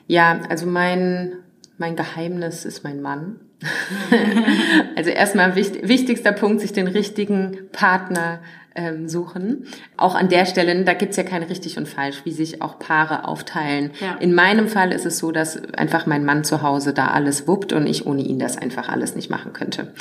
Ja, 0.06 0.42
also 0.50 0.68
mein 0.68 1.38
mein 1.78 1.96
Geheimnis 1.96 2.64
ist 2.64 2.84
mein 2.84 3.02
Mann. 3.02 3.40
also 4.96 5.10
erstmal 5.10 5.56
wichtig, 5.56 5.88
wichtigster 5.88 6.32
Punkt, 6.32 6.62
sich 6.62 6.74
den 6.74 6.88
richtigen 6.88 7.70
Partner 7.72 8.40
ähm, 8.76 9.08
suchen. 9.08 9.66
Auch 9.98 10.16
an 10.16 10.28
der 10.28 10.46
Stelle, 10.46 10.84
da 10.84 10.94
gibt's 10.94 11.16
ja 11.16 11.24
kein 11.24 11.44
richtig 11.44 11.78
und 11.78 11.88
falsch, 11.88 12.22
wie 12.26 12.32
sich 12.32 12.62
auch 12.62 12.78
Paare 12.78 13.28
aufteilen. 13.28 13.92
Ja. 14.02 14.16
In 14.20 14.34
meinem 14.34 14.68
Fall 14.68 14.92
ist 14.92 15.06
es 15.06 15.18
so, 15.18 15.32
dass 15.32 15.64
einfach 15.76 16.06
mein 16.06 16.26
Mann 16.26 16.44
zu 16.44 16.62
Hause 16.62 16.94
da 16.94 17.08
alles 17.08 17.48
wuppt 17.48 17.72
und 17.72 17.88
ich 17.88 18.06
ohne 18.06 18.22
ihn 18.22 18.38
das 18.38 18.58
einfach 18.58 18.90
alles 18.90 19.16
nicht 19.16 19.30
machen 19.30 19.54
könnte. 19.54 19.94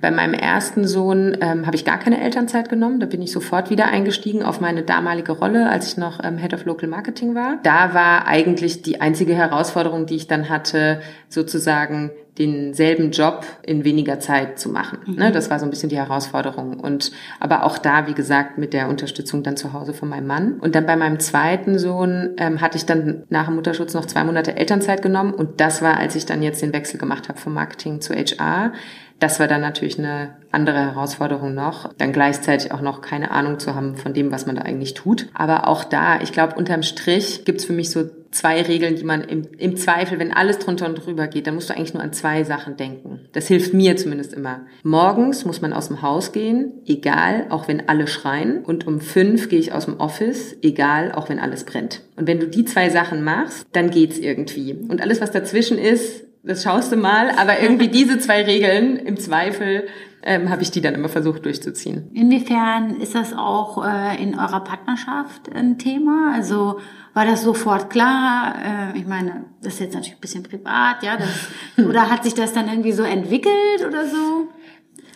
Bei 0.00 0.10
meinem 0.10 0.34
ersten 0.34 0.86
Sohn 0.86 1.36
ähm, 1.40 1.66
habe 1.66 1.76
ich 1.76 1.84
gar 1.84 1.98
keine 1.98 2.22
Elternzeit 2.22 2.70
genommen. 2.70 3.00
Da 3.00 3.06
bin 3.06 3.20
ich 3.20 3.32
sofort 3.32 3.68
wieder 3.68 3.86
eingestiegen 3.88 4.42
auf 4.42 4.60
meine 4.60 4.82
damalige 4.82 5.32
Rolle, 5.32 5.68
als 5.68 5.88
ich 5.88 5.96
noch 5.98 6.24
ähm, 6.24 6.38
Head 6.38 6.54
of 6.54 6.64
Local 6.64 6.88
Marketing 6.88 7.34
war. 7.34 7.58
Da 7.62 7.92
war 7.92 8.26
eigentlich 8.26 8.82
die 8.82 9.00
einzige 9.00 9.34
Herausforderung, 9.34 10.06
die 10.06 10.16
ich 10.16 10.26
dann 10.26 10.48
hatte, 10.48 11.02
sozusagen 11.28 12.10
denselben 12.38 13.10
Job 13.10 13.44
in 13.62 13.84
weniger 13.84 14.18
Zeit 14.18 14.58
zu 14.58 14.70
machen. 14.70 14.98
Mhm. 15.06 15.14
Ne, 15.16 15.32
das 15.32 15.50
war 15.50 15.58
so 15.58 15.66
ein 15.66 15.70
bisschen 15.70 15.90
die 15.90 15.98
Herausforderung. 15.98 16.80
Und 16.80 17.12
aber 17.40 17.64
auch 17.64 17.76
da, 17.76 18.06
wie 18.06 18.14
gesagt, 18.14 18.56
mit 18.56 18.72
der 18.72 18.88
Unterstützung 18.88 19.42
dann 19.42 19.56
zu 19.56 19.72
Hause 19.74 19.92
von 19.92 20.08
meinem 20.08 20.26
Mann. 20.26 20.54
Und 20.60 20.74
dann 20.74 20.86
bei 20.86 20.96
meinem 20.96 21.20
zweiten 21.20 21.78
Sohn 21.78 22.30
ähm, 22.38 22.60
hatte 22.62 22.78
ich 22.78 22.86
dann 22.86 23.24
nach 23.28 23.46
dem 23.46 23.56
Mutterschutz 23.56 23.92
noch 23.92 24.06
zwei 24.06 24.24
Monate 24.24 24.56
Elternzeit 24.56 25.02
genommen. 25.02 25.34
Und 25.34 25.60
das 25.60 25.82
war, 25.82 25.98
als 25.98 26.16
ich 26.16 26.24
dann 26.24 26.42
jetzt 26.42 26.62
den 26.62 26.72
Wechsel 26.72 26.98
gemacht 26.98 27.28
habe 27.28 27.38
vom 27.38 27.52
Marketing 27.52 28.00
zu 28.00 28.14
HR. 28.14 28.72
Das 29.18 29.38
war 29.38 29.46
dann 29.46 29.60
natürlich 29.60 29.98
eine 29.98 30.30
andere 30.50 30.78
Herausforderung 30.78 31.54
noch, 31.54 31.92
dann 31.94 32.12
gleichzeitig 32.12 32.72
auch 32.72 32.80
noch 32.80 33.02
keine 33.02 33.30
Ahnung 33.30 33.60
zu 33.60 33.76
haben 33.76 33.94
von 33.94 34.14
dem, 34.14 34.32
was 34.32 34.46
man 34.46 34.56
da 34.56 34.62
eigentlich 34.62 34.94
tut. 34.94 35.28
Aber 35.32 35.68
auch 35.68 35.84
da, 35.84 36.20
ich 36.20 36.32
glaube, 36.32 36.56
unterm 36.56 36.82
Strich 36.82 37.44
gibt's 37.44 37.64
für 37.64 37.72
mich 37.72 37.90
so 37.90 38.10
zwei 38.32 38.62
Regeln, 38.62 38.96
die 38.96 39.04
man 39.04 39.22
im, 39.22 39.46
im 39.58 39.76
Zweifel, 39.76 40.18
wenn 40.18 40.32
alles 40.32 40.58
drunter 40.58 40.88
und 40.88 40.94
drüber 40.96 41.28
geht, 41.28 41.46
dann 41.46 41.54
musst 41.54 41.70
du 41.70 41.76
eigentlich 41.76 41.94
nur 41.94 42.02
an 42.02 42.12
zwei 42.12 42.44
Sachen 42.44 42.76
denken. 42.76 43.20
Das 43.32 43.46
hilft 43.46 43.74
mir 43.74 43.96
zumindest 43.96 44.32
immer. 44.32 44.66
Morgens 44.82 45.44
muss 45.44 45.60
man 45.60 45.72
aus 45.72 45.88
dem 45.88 46.02
Haus 46.02 46.32
gehen, 46.32 46.72
egal, 46.86 47.46
auch 47.50 47.68
wenn 47.68 47.88
alle 47.88 48.06
schreien. 48.06 48.64
Und 48.64 48.86
um 48.86 49.00
fünf 49.00 49.48
gehe 49.48 49.60
ich 49.60 49.72
aus 49.72 49.84
dem 49.84 50.00
Office, 50.00 50.56
egal, 50.62 51.12
auch 51.12 51.28
wenn 51.28 51.38
alles 51.38 51.64
brennt. 51.64 52.00
Und 52.16 52.26
wenn 52.26 52.40
du 52.40 52.48
die 52.48 52.64
zwei 52.64 52.90
Sachen 52.90 53.22
machst, 53.22 53.66
dann 53.72 53.90
geht's 53.90 54.18
irgendwie. 54.18 54.72
Und 54.72 55.00
alles, 55.00 55.20
was 55.20 55.30
dazwischen 55.30 55.78
ist, 55.78 56.24
das 56.44 56.64
schaust 56.64 56.90
du 56.90 56.96
mal, 56.96 57.30
aber 57.30 57.60
irgendwie 57.60 57.88
diese 57.88 58.18
zwei 58.18 58.42
Regeln 58.42 58.96
im 58.96 59.16
Zweifel 59.16 59.84
ähm, 60.22 60.50
habe 60.50 60.62
ich 60.62 60.70
die 60.70 60.80
dann 60.80 60.94
immer 60.94 61.08
versucht 61.08 61.44
durchzuziehen. 61.44 62.10
Inwiefern 62.14 63.00
ist 63.00 63.14
das 63.14 63.32
auch 63.32 63.84
äh, 63.84 64.22
in 64.22 64.38
eurer 64.38 64.60
Partnerschaft 64.60 65.52
ein 65.54 65.78
Thema? 65.78 66.32
Also 66.34 66.78
war 67.14 67.26
das 67.26 67.42
sofort 67.42 67.90
klar? 67.90 68.54
Äh, 68.94 68.98
ich 68.98 69.06
meine, 69.06 69.44
das 69.62 69.74
ist 69.74 69.80
jetzt 69.80 69.94
natürlich 69.94 70.16
ein 70.16 70.20
bisschen 70.20 70.42
privat, 70.42 71.02
ja. 71.02 71.16
Das, 71.16 71.86
oder 71.86 72.10
hat 72.10 72.24
sich 72.24 72.34
das 72.34 72.52
dann 72.52 72.68
irgendwie 72.68 72.92
so 72.92 73.02
entwickelt 73.02 73.84
oder 73.86 74.06
so? 74.06 74.48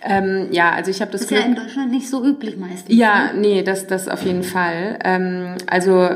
Ähm, 0.03 0.49
ja, 0.51 0.73
also 0.73 0.91
ich 0.91 1.01
habe 1.01 1.11
das. 1.11 1.23
Ist 1.23 1.29
Glück, 1.29 1.41
ja 1.41 1.47
in 1.47 1.55
Deutschland 1.55 1.91
nicht 1.91 2.09
so 2.09 2.25
üblich 2.25 2.57
meistens. 2.57 2.95
Ja, 2.95 3.33
ne? 3.33 3.41
nee, 3.41 3.63
das, 3.63 3.87
das 3.87 4.09
auf 4.09 4.23
jeden 4.23 4.43
Fall. 4.43 4.99
Ähm, 5.05 5.57
also 5.67 6.09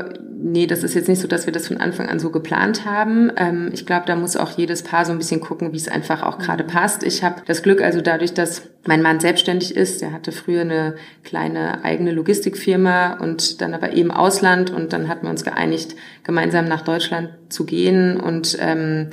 nee, 0.43 0.67
das 0.67 0.83
ist 0.83 0.93
jetzt 0.93 1.07
nicht 1.07 1.19
so, 1.19 1.27
dass 1.27 1.45
wir 1.45 1.53
das 1.53 1.67
von 1.67 1.77
Anfang 1.77 2.09
an 2.09 2.19
so 2.19 2.29
geplant 2.31 2.85
haben. 2.85 3.31
Ähm, 3.35 3.69
ich 3.73 3.85
glaube, 3.85 4.05
da 4.05 4.15
muss 4.15 4.35
auch 4.35 4.51
jedes 4.51 4.83
Paar 4.83 5.05
so 5.05 5.11
ein 5.11 5.17
bisschen 5.17 5.41
gucken, 5.41 5.73
wie 5.73 5.77
es 5.77 5.87
einfach 5.87 6.23
auch 6.23 6.37
gerade 6.37 6.63
passt. 6.63 7.03
Ich 7.03 7.23
habe 7.23 7.41
das 7.45 7.63
Glück, 7.63 7.81
also 7.81 8.01
dadurch, 8.01 8.33
dass 8.33 8.63
mein 8.85 9.01
Mann 9.01 9.19
selbstständig 9.19 9.75
ist, 9.75 10.01
der 10.01 10.11
hatte 10.13 10.31
früher 10.31 10.61
eine 10.61 10.95
kleine 11.23 11.83
eigene 11.83 12.11
Logistikfirma 12.11 13.17
und 13.19 13.61
dann 13.61 13.73
aber 13.73 13.93
eben 13.93 14.11
Ausland 14.11 14.71
und 14.71 14.93
dann 14.93 15.07
hatten 15.07 15.23
wir 15.23 15.29
uns 15.29 15.43
geeinigt, 15.43 15.95
gemeinsam 16.23 16.65
nach 16.65 16.81
Deutschland 16.81 17.29
zu 17.49 17.65
gehen 17.65 18.19
und 18.19 18.57
ähm, 18.59 19.09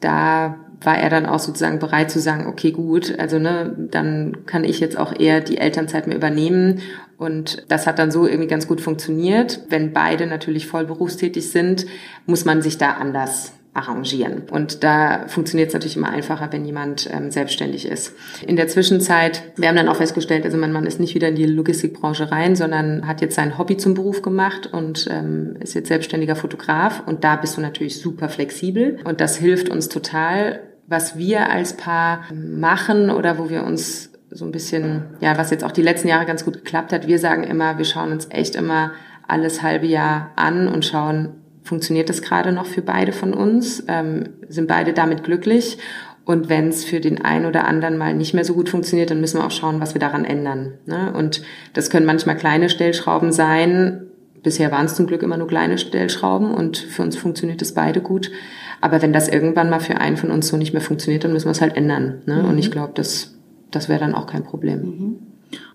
da 0.00 0.56
war 0.80 0.96
er 0.96 1.10
dann 1.10 1.26
auch 1.26 1.40
sozusagen 1.40 1.78
bereit 1.78 2.10
zu 2.10 2.20
sagen, 2.20 2.46
okay, 2.46 2.70
gut, 2.70 3.18
also 3.18 3.38
ne, 3.38 3.74
dann 3.90 4.46
kann 4.46 4.64
ich 4.64 4.80
jetzt 4.80 4.96
auch 4.96 5.18
eher 5.18 5.40
die 5.40 5.58
Elternzeit 5.58 6.06
mehr 6.06 6.16
übernehmen. 6.16 6.80
Und 7.16 7.64
das 7.68 7.86
hat 7.86 7.98
dann 7.98 8.12
so 8.12 8.26
irgendwie 8.26 8.48
ganz 8.48 8.68
gut 8.68 8.80
funktioniert. 8.80 9.60
Wenn 9.68 9.92
beide 9.92 10.26
natürlich 10.26 10.68
voll 10.68 10.84
berufstätig 10.84 11.50
sind, 11.50 11.86
muss 12.26 12.44
man 12.44 12.62
sich 12.62 12.78
da 12.78 12.92
anders 12.92 13.57
arrangieren. 13.78 14.42
Und 14.50 14.82
da 14.82 15.26
funktioniert 15.28 15.68
es 15.68 15.74
natürlich 15.74 15.96
immer 15.96 16.10
einfacher, 16.10 16.48
wenn 16.50 16.64
jemand 16.64 17.08
ähm, 17.12 17.30
selbstständig 17.30 17.86
ist. 17.86 18.14
In 18.46 18.56
der 18.56 18.68
Zwischenzeit, 18.68 19.42
wir 19.56 19.68
haben 19.68 19.76
dann 19.76 19.88
auch 19.88 19.96
festgestellt, 19.96 20.44
also 20.44 20.58
mein 20.58 20.72
Mann 20.72 20.86
ist 20.86 21.00
nicht 21.00 21.14
wieder 21.14 21.28
in 21.28 21.36
die 21.36 21.46
Logistikbranche 21.46 22.30
rein, 22.30 22.56
sondern 22.56 23.06
hat 23.06 23.20
jetzt 23.20 23.36
sein 23.36 23.56
Hobby 23.56 23.76
zum 23.76 23.94
Beruf 23.94 24.22
gemacht 24.22 24.68
und 24.72 25.08
ähm, 25.10 25.56
ist 25.60 25.74
jetzt 25.74 25.88
selbstständiger 25.88 26.36
Fotograf. 26.36 27.02
Und 27.06 27.24
da 27.24 27.36
bist 27.36 27.56
du 27.56 27.60
natürlich 27.60 28.00
super 28.00 28.28
flexibel. 28.28 28.98
Und 29.04 29.20
das 29.20 29.36
hilft 29.36 29.68
uns 29.68 29.88
total, 29.88 30.60
was 30.86 31.16
wir 31.16 31.50
als 31.50 31.76
Paar 31.76 32.24
machen 32.32 33.10
oder 33.10 33.38
wo 33.38 33.48
wir 33.50 33.64
uns 33.64 34.10
so 34.30 34.44
ein 34.44 34.52
bisschen, 34.52 35.04
ja, 35.20 35.38
was 35.38 35.50
jetzt 35.50 35.64
auch 35.64 35.72
die 35.72 35.82
letzten 35.82 36.08
Jahre 36.08 36.26
ganz 36.26 36.44
gut 36.44 36.54
geklappt 36.54 36.92
hat. 36.92 37.06
Wir 37.06 37.18
sagen 37.18 37.44
immer, 37.44 37.78
wir 37.78 37.84
schauen 37.84 38.12
uns 38.12 38.28
echt 38.30 38.56
immer 38.56 38.92
alles 39.26 39.62
halbe 39.62 39.86
Jahr 39.86 40.30
an 40.36 40.68
und 40.68 40.84
schauen, 40.84 41.37
funktioniert 41.68 42.08
das 42.08 42.22
gerade 42.22 42.50
noch 42.50 42.66
für 42.66 42.82
beide 42.82 43.12
von 43.12 43.34
uns? 43.34 43.84
Ähm, 43.86 44.30
sind 44.48 44.66
beide 44.66 44.92
damit 44.92 45.22
glücklich? 45.22 45.78
Und 46.24 46.48
wenn 46.48 46.68
es 46.68 46.84
für 46.84 47.00
den 47.00 47.24
einen 47.24 47.46
oder 47.46 47.66
anderen 47.66 47.96
mal 47.96 48.14
nicht 48.14 48.34
mehr 48.34 48.44
so 48.44 48.54
gut 48.54 48.68
funktioniert, 48.68 49.10
dann 49.10 49.20
müssen 49.20 49.38
wir 49.38 49.46
auch 49.46 49.50
schauen, 49.50 49.80
was 49.80 49.94
wir 49.94 50.00
daran 50.00 50.24
ändern. 50.24 50.74
Ne? 50.84 51.12
Und 51.14 51.42
das 51.72 51.88
können 51.88 52.04
manchmal 52.04 52.36
kleine 52.36 52.68
Stellschrauben 52.68 53.32
sein. 53.32 54.08
Bisher 54.42 54.70
waren 54.70 54.86
es 54.86 54.94
zum 54.94 55.06
Glück 55.06 55.22
immer 55.22 55.36
nur 55.36 55.48
kleine 55.48 55.78
Stellschrauben 55.78 56.52
und 56.54 56.76
für 56.76 57.02
uns 57.02 57.16
funktioniert 57.16 57.62
es 57.62 57.72
beide 57.72 58.00
gut. 58.00 58.30
Aber 58.80 59.00
wenn 59.00 59.12
das 59.12 59.28
irgendwann 59.28 59.70
mal 59.70 59.80
für 59.80 59.98
einen 59.98 60.16
von 60.16 60.30
uns 60.30 60.48
so 60.48 60.56
nicht 60.56 60.72
mehr 60.72 60.82
funktioniert, 60.82 61.24
dann 61.24 61.32
müssen 61.32 61.46
wir 61.46 61.52
es 61.52 61.60
halt 61.60 61.76
ändern. 61.76 62.22
Ne? 62.26 62.42
Mhm. 62.42 62.48
Und 62.50 62.58
ich 62.58 62.70
glaube, 62.70 62.92
das, 62.94 63.38
das 63.70 63.88
wäre 63.88 64.00
dann 64.00 64.14
auch 64.14 64.26
kein 64.26 64.44
Problem. 64.44 64.80
Mhm. 64.80 65.16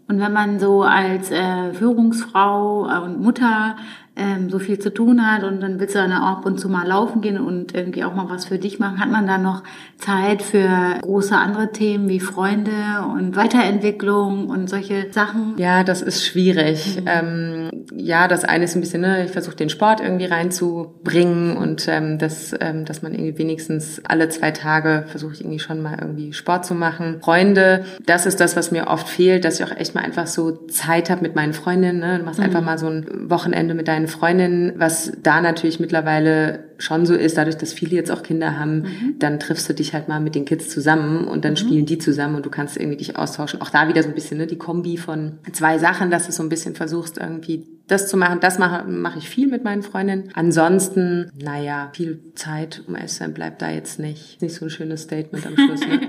Und 0.07 0.19
wenn 0.19 0.33
man 0.33 0.59
so 0.59 0.83
als 0.83 1.31
äh, 1.31 1.73
Führungsfrau 1.73 2.81
und 3.03 3.21
Mutter 3.21 3.77
ähm, 4.15 4.49
so 4.49 4.59
viel 4.59 4.77
zu 4.77 4.93
tun 4.93 5.25
hat 5.25 5.43
und 5.43 5.61
dann 5.61 5.79
willst 5.79 5.95
du 5.95 5.99
dann 5.99 6.11
ab 6.11 6.45
und 6.45 6.59
zu 6.59 6.69
mal 6.69 6.87
laufen 6.87 7.21
gehen 7.21 7.39
und 7.39 7.73
irgendwie 7.73 8.03
auch 8.03 8.13
mal 8.13 8.29
was 8.29 8.45
für 8.45 8.59
dich 8.59 8.77
machen, 8.77 8.99
hat 8.99 9.09
man 9.09 9.25
dann 9.25 9.41
noch 9.41 9.63
Zeit 9.97 10.43
für 10.43 10.97
große 11.01 11.35
andere 11.35 11.71
Themen 11.71 12.09
wie 12.09 12.19
Freunde 12.19 12.71
und 13.11 13.35
Weiterentwicklung 13.35 14.49
und 14.49 14.69
solche 14.69 15.07
Sachen? 15.11 15.55
Ja, 15.57 15.83
das 15.83 16.01
ist 16.01 16.25
schwierig. 16.25 17.01
Mhm. 17.01 17.07
Ähm, 17.07 17.69
ja, 17.95 18.27
das 18.27 18.43
eine 18.45 18.65
ist 18.65 18.75
ein 18.75 18.81
bisschen, 18.81 19.01
ne, 19.01 19.25
ich 19.25 19.31
versuche 19.31 19.55
den 19.55 19.69
Sport 19.69 19.99
irgendwie 19.99 20.25
reinzubringen 20.25 21.57
und 21.57 21.87
ähm, 21.87 22.19
das, 22.19 22.53
ähm, 22.59 22.85
dass 22.85 23.01
man 23.01 23.13
irgendwie 23.13 23.37
wenigstens 23.39 24.01
alle 24.05 24.29
zwei 24.29 24.51
Tage 24.51 25.05
versuche 25.07 25.33
ich 25.33 25.41
irgendwie 25.41 25.59
schon 25.59 25.81
mal 25.81 25.97
irgendwie 25.99 26.33
Sport 26.33 26.65
zu 26.65 26.75
machen. 26.75 27.19
Freunde, 27.21 27.85
das 28.05 28.27
ist 28.27 28.39
das, 28.39 28.55
was 28.55 28.71
mir 28.71 28.87
oft 28.87 29.07
fehlt, 29.07 29.43
dass 29.43 29.59
ich 29.59 29.65
auch 29.65 29.75
echt 29.75 29.95
mal 29.95 30.03
einfach 30.03 30.27
so 30.27 30.51
Zeit 30.67 31.09
habe 31.09 31.21
mit 31.21 31.35
meinen 31.35 31.53
Freundinnen. 31.53 31.99
Ne? 31.99 32.19
Du 32.19 32.25
machst 32.25 32.39
mhm. 32.39 32.45
einfach 32.45 32.61
mal 32.61 32.77
so 32.77 32.87
ein 32.87 33.29
Wochenende 33.29 33.73
mit 33.73 33.87
deinen 33.87 34.02
Freundinnen, 34.07 34.79
was 34.79 35.11
da 35.21 35.41
natürlich 35.41 35.79
mittlerweile 35.79 36.72
schon 36.83 37.05
so 37.05 37.13
ist, 37.13 37.37
dadurch, 37.37 37.57
dass 37.57 37.73
viele 37.73 37.95
jetzt 37.95 38.11
auch 38.11 38.23
Kinder 38.23 38.59
haben, 38.59 38.81
mhm. 38.81 39.15
dann 39.19 39.39
triffst 39.39 39.69
du 39.69 39.73
dich 39.73 39.93
halt 39.93 40.07
mal 40.07 40.19
mit 40.19 40.35
den 40.35 40.45
Kids 40.45 40.69
zusammen 40.69 41.27
und 41.27 41.45
dann 41.45 41.53
mhm. 41.53 41.57
spielen 41.57 41.85
die 41.85 41.97
zusammen 41.97 42.35
und 42.35 42.45
du 42.45 42.49
kannst 42.49 42.77
irgendwie 42.77 42.97
dich 42.97 43.15
austauschen. 43.15 43.61
Auch 43.61 43.69
da 43.69 43.87
wieder 43.87 44.03
so 44.03 44.09
ein 44.09 44.15
bisschen 44.15 44.37
ne, 44.37 44.47
die 44.47 44.57
Kombi 44.57 44.97
von 44.97 45.39
zwei 45.51 45.77
Sachen, 45.77 46.11
dass 46.11 46.25
du 46.25 46.31
so 46.31 46.43
ein 46.43 46.49
bisschen 46.49 46.75
versuchst, 46.75 47.17
irgendwie 47.17 47.65
das 47.87 48.07
zu 48.07 48.15
machen. 48.15 48.39
Das 48.39 48.59
mache, 48.59 48.87
mache 48.87 49.19
ich 49.19 49.29
viel 49.29 49.47
mit 49.47 49.63
meinen 49.63 49.83
Freundinnen. 49.83 50.29
Ansonsten, 50.33 51.29
naja, 51.37 51.89
viel 51.93 52.19
Zeit 52.33 52.81
um 52.87 52.95
Essen 52.95 53.33
bleibt 53.33 53.61
da 53.61 53.69
jetzt 53.69 53.99
nicht. 53.99 54.41
Nicht 54.41 54.55
so 54.55 54.65
ein 54.65 54.69
schönes 54.69 55.03
Statement 55.03 55.45
am 55.45 55.55
Schluss. 55.55 55.81
Ne? 55.81 55.99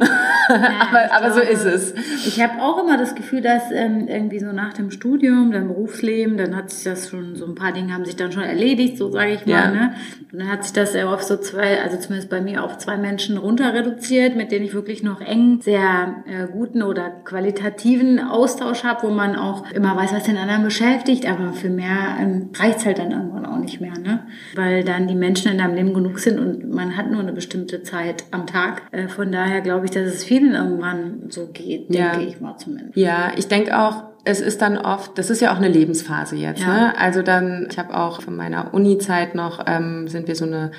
aber, 0.48 1.12
aber 1.12 1.32
so 1.34 1.40
ist 1.40 1.64
es. 1.64 1.94
Ich 2.26 2.40
habe 2.40 2.62
auch 2.62 2.82
immer 2.82 2.96
das 2.96 3.14
Gefühl, 3.14 3.40
dass 3.40 3.72
ähm, 3.72 4.06
irgendwie 4.06 4.38
so 4.38 4.52
nach 4.52 4.72
dem 4.74 4.92
Studium, 4.92 5.50
dann 5.50 5.66
Berufsleben, 5.66 6.36
dann 6.36 6.54
hat 6.54 6.70
sich 6.70 6.84
das 6.84 7.10
schon, 7.10 7.34
so 7.34 7.44
ein 7.44 7.56
paar 7.56 7.72
Dinge 7.72 7.92
haben 7.92 8.04
sich 8.04 8.16
dann 8.16 8.30
schon 8.30 8.44
erledigt, 8.44 8.96
so 8.96 9.10
sage 9.10 9.32
ich 9.32 9.46
mal. 9.46 9.52
Ja. 9.52 9.70
Ne? 9.70 9.94
Und 10.32 10.38
dann 10.38 10.48
hat 10.48 10.63
sich 10.64 10.72
das 10.72 10.96
auf 10.96 11.22
so 11.22 11.36
zwei, 11.36 11.80
also 11.82 11.96
zumindest 11.96 12.30
bei 12.30 12.40
mir 12.40 12.64
auf 12.64 12.78
zwei 12.78 12.96
Menschen 12.96 13.36
runter 13.36 13.72
reduziert, 13.72 14.36
mit 14.36 14.50
denen 14.50 14.64
ich 14.64 14.74
wirklich 14.74 15.02
noch 15.02 15.20
eng 15.20 15.60
sehr 15.62 16.24
äh, 16.26 16.46
guten 16.50 16.82
oder 16.82 17.10
qualitativen 17.24 18.18
Austausch 18.18 18.84
habe, 18.84 19.08
wo 19.08 19.10
man 19.10 19.36
auch 19.36 19.70
immer 19.70 19.96
weiß, 19.96 20.12
was 20.12 20.24
den 20.24 20.36
anderen 20.36 20.64
beschäftigt, 20.64 21.28
aber 21.28 21.52
für 21.52 21.70
mehr 21.70 22.16
ähm, 22.20 22.50
reicht 22.56 22.84
halt 22.84 22.98
dann 22.98 23.12
irgendwann 23.12 23.46
auch 23.46 23.58
nicht 23.58 23.80
mehr, 23.80 23.98
ne? 23.98 24.26
Weil 24.54 24.84
dann 24.84 25.06
die 25.08 25.14
Menschen 25.14 25.52
in 25.52 25.58
deinem 25.58 25.74
Leben 25.74 25.94
genug 25.94 26.18
sind 26.18 26.38
und 26.38 26.72
man 26.72 26.96
hat 26.96 27.10
nur 27.10 27.20
eine 27.20 27.32
bestimmte 27.32 27.82
Zeit 27.82 28.24
am 28.30 28.46
Tag. 28.46 28.82
Äh, 28.92 29.08
von 29.08 29.30
daher 29.30 29.60
glaube 29.60 29.86
ich, 29.86 29.90
dass 29.90 30.06
es 30.06 30.24
vielen 30.24 30.54
irgendwann 30.54 31.24
so 31.28 31.48
geht, 31.52 31.94
ja. 31.94 32.12
denke 32.12 32.26
ich 32.26 32.40
mal 32.40 32.56
zumindest. 32.56 32.96
Ja, 32.96 33.32
ich 33.36 33.48
denke 33.48 33.78
auch, 33.78 34.13
es 34.24 34.40
ist 34.40 34.62
dann 34.62 34.78
oft, 34.78 35.18
das 35.18 35.28
ist 35.30 35.40
ja 35.40 35.52
auch 35.52 35.58
eine 35.58 35.68
Lebensphase 35.68 36.36
jetzt. 36.36 36.62
Ja. 36.62 36.74
Ne? 36.74 36.98
Also 36.98 37.22
dann, 37.22 37.68
ich 37.70 37.78
habe 37.78 37.94
auch 37.94 38.22
von 38.22 38.34
meiner 38.34 38.72
Uni-Zeit 38.72 39.34
noch, 39.34 39.64
ähm, 39.66 40.08
sind 40.08 40.28
wir 40.28 40.34
so 40.34 40.46
eine 40.46 40.72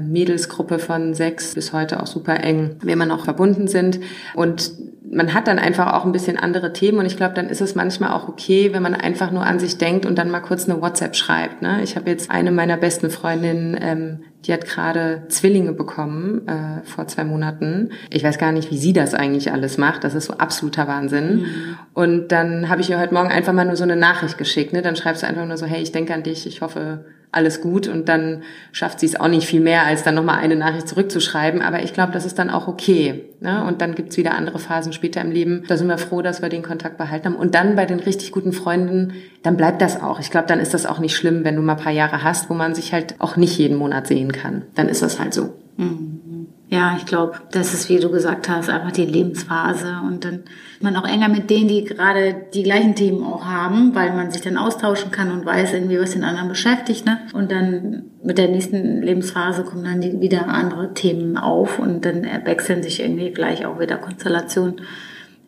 Mädelsgruppe 0.00 0.78
von 0.78 1.14
sechs 1.14 1.54
bis 1.54 1.72
heute 1.72 2.02
auch 2.02 2.06
super 2.06 2.42
eng, 2.42 2.76
wie 2.82 2.94
wir 2.94 3.06
noch 3.06 3.24
verbunden 3.24 3.68
sind. 3.68 4.00
Und 4.34 4.72
man 5.10 5.34
hat 5.34 5.46
dann 5.46 5.58
einfach 5.58 5.92
auch 5.92 6.04
ein 6.04 6.12
bisschen 6.12 6.38
andere 6.38 6.72
Themen 6.72 6.98
und 6.98 7.06
ich 7.06 7.16
glaube, 7.16 7.34
dann 7.34 7.48
ist 7.48 7.60
es 7.60 7.74
manchmal 7.74 8.12
auch 8.12 8.28
okay, 8.28 8.72
wenn 8.72 8.82
man 8.82 8.94
einfach 8.94 9.30
nur 9.30 9.44
an 9.44 9.58
sich 9.60 9.78
denkt 9.78 10.06
und 10.06 10.16
dann 10.16 10.30
mal 10.30 10.40
kurz 10.40 10.68
eine 10.68 10.80
WhatsApp 10.80 11.14
schreibt. 11.14 11.62
Ne? 11.62 11.82
Ich 11.82 11.96
habe 11.96 12.10
jetzt 12.10 12.30
eine 12.30 12.50
meiner 12.50 12.76
besten 12.76 13.10
Freundinnen, 13.10 13.76
ähm, 13.80 14.20
die 14.46 14.52
hat 14.52 14.66
gerade 14.66 15.22
Zwillinge 15.28 15.72
bekommen 15.72 16.46
äh, 16.48 16.84
vor 16.84 17.06
zwei 17.06 17.24
Monaten. 17.24 17.90
Ich 18.10 18.24
weiß 18.24 18.38
gar 18.38 18.52
nicht, 18.52 18.70
wie 18.70 18.76
sie 18.76 18.92
das 18.92 19.14
eigentlich 19.14 19.52
alles 19.52 19.78
macht. 19.78 20.04
Das 20.04 20.14
ist 20.14 20.26
so 20.26 20.34
absoluter 20.34 20.86
Wahnsinn. 20.86 21.36
Mhm. 21.36 21.76
Und 21.94 22.28
dann 22.28 22.68
habe 22.68 22.82
ich 22.82 22.90
ihr 22.90 22.98
heute 22.98 23.14
Morgen 23.14 23.30
einfach 23.30 23.52
mal 23.52 23.64
nur 23.64 23.76
so 23.76 23.84
eine 23.84 23.96
Nachricht 23.96 24.36
geschickt. 24.36 24.72
Ne? 24.72 24.82
Dann 24.82 24.96
schreibst 24.96 25.22
du 25.22 25.26
einfach 25.26 25.46
nur 25.46 25.56
so, 25.56 25.64
hey, 25.64 25.82
ich 25.82 25.92
denke 25.92 26.12
an 26.12 26.22
dich, 26.22 26.46
ich 26.46 26.60
hoffe, 26.60 27.06
alles 27.34 27.60
gut 27.60 27.88
und 27.88 28.08
dann 28.08 28.42
schafft 28.72 29.00
sie 29.00 29.06
es 29.06 29.18
auch 29.18 29.28
nicht 29.28 29.46
viel 29.46 29.60
mehr, 29.60 29.84
als 29.84 30.02
dann 30.02 30.14
nochmal 30.14 30.38
eine 30.38 30.56
Nachricht 30.56 30.88
zurückzuschreiben. 30.88 31.62
Aber 31.62 31.82
ich 31.82 31.92
glaube, 31.92 32.12
das 32.12 32.24
ist 32.24 32.38
dann 32.38 32.50
auch 32.50 32.68
okay. 32.68 33.24
Ne? 33.40 33.64
Und 33.64 33.80
dann 33.80 33.94
gibt's 33.94 34.16
wieder 34.16 34.34
andere 34.34 34.58
Phasen 34.58 34.92
später 34.92 35.20
im 35.20 35.30
Leben. 35.30 35.64
Da 35.68 35.76
sind 35.76 35.88
wir 35.88 35.98
froh, 35.98 36.22
dass 36.22 36.42
wir 36.42 36.48
den 36.48 36.62
Kontakt 36.62 36.98
behalten 36.98 37.26
haben. 37.26 37.36
Und 37.36 37.54
dann 37.54 37.76
bei 37.76 37.86
den 37.86 38.00
richtig 38.00 38.32
guten 38.32 38.52
Freunden, 38.52 39.14
dann 39.42 39.56
bleibt 39.56 39.82
das 39.82 40.02
auch. 40.02 40.20
Ich 40.20 40.30
glaube, 40.30 40.46
dann 40.46 40.60
ist 40.60 40.74
das 40.74 40.86
auch 40.86 40.98
nicht 40.98 41.16
schlimm, 41.16 41.44
wenn 41.44 41.56
du 41.56 41.62
mal 41.62 41.74
ein 41.74 41.82
paar 41.82 41.92
Jahre 41.92 42.22
hast, 42.22 42.50
wo 42.50 42.54
man 42.54 42.74
sich 42.74 42.92
halt 42.92 43.16
auch 43.18 43.36
nicht 43.36 43.58
jeden 43.58 43.76
Monat 43.76 44.06
sehen 44.06 44.32
kann. 44.32 44.62
Dann 44.74 44.88
ist 44.88 45.02
das 45.02 45.20
halt 45.20 45.34
so. 45.34 45.54
Mhm. 45.76 46.33
Ja, 46.74 46.96
ich 46.96 47.06
glaube, 47.06 47.34
das 47.52 47.72
ist, 47.72 47.88
wie 47.88 48.00
du 48.00 48.10
gesagt 48.10 48.48
hast, 48.48 48.68
einfach 48.68 48.90
die 48.90 49.06
Lebensphase 49.06 50.00
und 50.04 50.24
dann 50.24 50.42
man 50.80 50.96
auch 50.96 51.06
enger 51.06 51.28
mit 51.28 51.48
denen, 51.48 51.68
die 51.68 51.84
gerade 51.84 52.34
die 52.52 52.64
gleichen 52.64 52.96
Themen 52.96 53.22
auch 53.22 53.44
haben, 53.44 53.94
weil 53.94 54.12
man 54.12 54.32
sich 54.32 54.42
dann 54.42 54.56
austauschen 54.56 55.12
kann 55.12 55.30
und 55.30 55.46
weiß 55.46 55.72
irgendwie, 55.72 56.00
was 56.00 56.14
den 56.14 56.24
anderen 56.24 56.48
beschäftigt. 56.48 57.06
Ne? 57.06 57.20
Und 57.32 57.52
dann 57.52 58.06
mit 58.24 58.38
der 58.38 58.48
nächsten 58.48 59.02
Lebensphase 59.02 59.62
kommen 59.62 59.84
dann 59.84 60.00
die, 60.00 60.20
wieder 60.20 60.48
andere 60.48 60.94
Themen 60.94 61.36
auf 61.36 61.78
und 61.78 62.04
dann 62.04 62.24
wechseln 62.44 62.82
sich 62.82 62.98
irgendwie 62.98 63.30
gleich 63.30 63.64
auch 63.66 63.78
wieder 63.78 63.98
Konstellationen. 63.98 64.80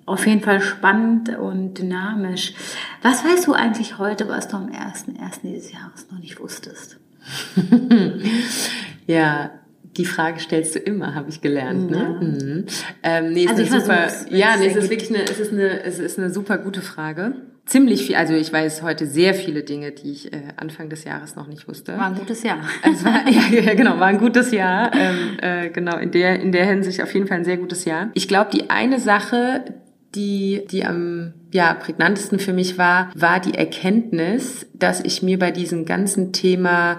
Auf 0.04 0.28
jeden 0.28 0.42
Fall 0.42 0.60
spannend 0.60 1.36
und 1.36 1.74
dynamisch. 1.76 2.54
Was 3.02 3.24
weißt 3.24 3.48
du 3.48 3.52
eigentlich 3.52 3.98
heute, 3.98 4.28
was 4.28 4.46
du 4.46 4.58
am 4.58 4.68
1.1. 4.68 5.40
dieses 5.42 5.72
Jahres 5.72 6.06
noch 6.08 6.20
nicht 6.20 6.38
wusstest? 6.38 6.98
Ja, 9.08 9.50
die 9.96 10.04
Frage 10.04 10.40
stellst 10.40 10.74
du 10.74 10.78
immer, 10.78 11.14
habe 11.14 11.28
ich 11.30 11.40
gelernt. 11.40 11.90
Ne? 11.90 11.96
Ja. 11.96 12.26
Mhm. 12.26 12.66
Ähm, 13.02 13.32
nee, 13.32 13.48
also 13.48 13.62
ist 13.62 13.72
eine 13.72 13.80
super, 13.80 14.08
ja, 14.30 14.56
nee, 14.56 14.66
es 14.66 14.76
ist 14.76 14.90
wirklich 14.90 15.10
eine, 15.10 15.24
es 15.24 15.40
ist 15.40 15.52
eine, 15.52 15.82
es 15.82 15.98
ist 15.98 16.18
eine 16.18 16.30
super 16.30 16.58
gute 16.58 16.82
Frage. 16.82 17.34
Ziemlich 17.66 18.06
viel, 18.06 18.14
also 18.14 18.34
ich 18.34 18.52
weiß 18.52 18.82
heute 18.82 19.06
sehr 19.06 19.34
viele 19.34 19.64
Dinge, 19.64 19.90
die 19.90 20.12
ich 20.12 20.32
äh, 20.32 20.40
Anfang 20.56 20.88
des 20.88 21.02
Jahres 21.02 21.34
noch 21.34 21.48
nicht 21.48 21.66
wusste. 21.66 21.98
War 21.98 22.06
ein 22.06 22.14
gutes 22.14 22.44
Jahr. 22.44 22.58
Es 22.82 23.04
war, 23.04 23.28
ja, 23.28 23.74
genau, 23.74 23.98
war 23.98 24.06
ein 24.06 24.18
gutes 24.18 24.52
Jahr. 24.52 24.92
Ähm, 24.94 25.36
äh, 25.40 25.70
genau, 25.70 25.98
in 25.98 26.12
der, 26.12 26.40
in 26.40 26.52
der 26.52 26.66
Hinsicht 26.66 27.02
auf 27.02 27.12
jeden 27.12 27.26
Fall 27.26 27.38
ein 27.38 27.44
sehr 27.44 27.56
gutes 27.56 27.84
Jahr. 27.84 28.10
Ich 28.14 28.28
glaube, 28.28 28.50
die 28.52 28.70
eine 28.70 29.00
Sache, 29.00 29.64
die, 30.14 30.62
die 30.70 30.84
am 30.84 31.34
ja, 31.52 31.74
prägnantesten 31.74 32.38
für 32.38 32.52
mich 32.52 32.78
war, 32.78 33.10
war 33.14 33.40
die 33.40 33.54
Erkenntnis, 33.54 34.66
dass 34.74 35.00
ich 35.00 35.22
mir 35.22 35.38
bei 35.38 35.50
diesem 35.50 35.86
ganzen 35.86 36.32
Thema 36.32 36.98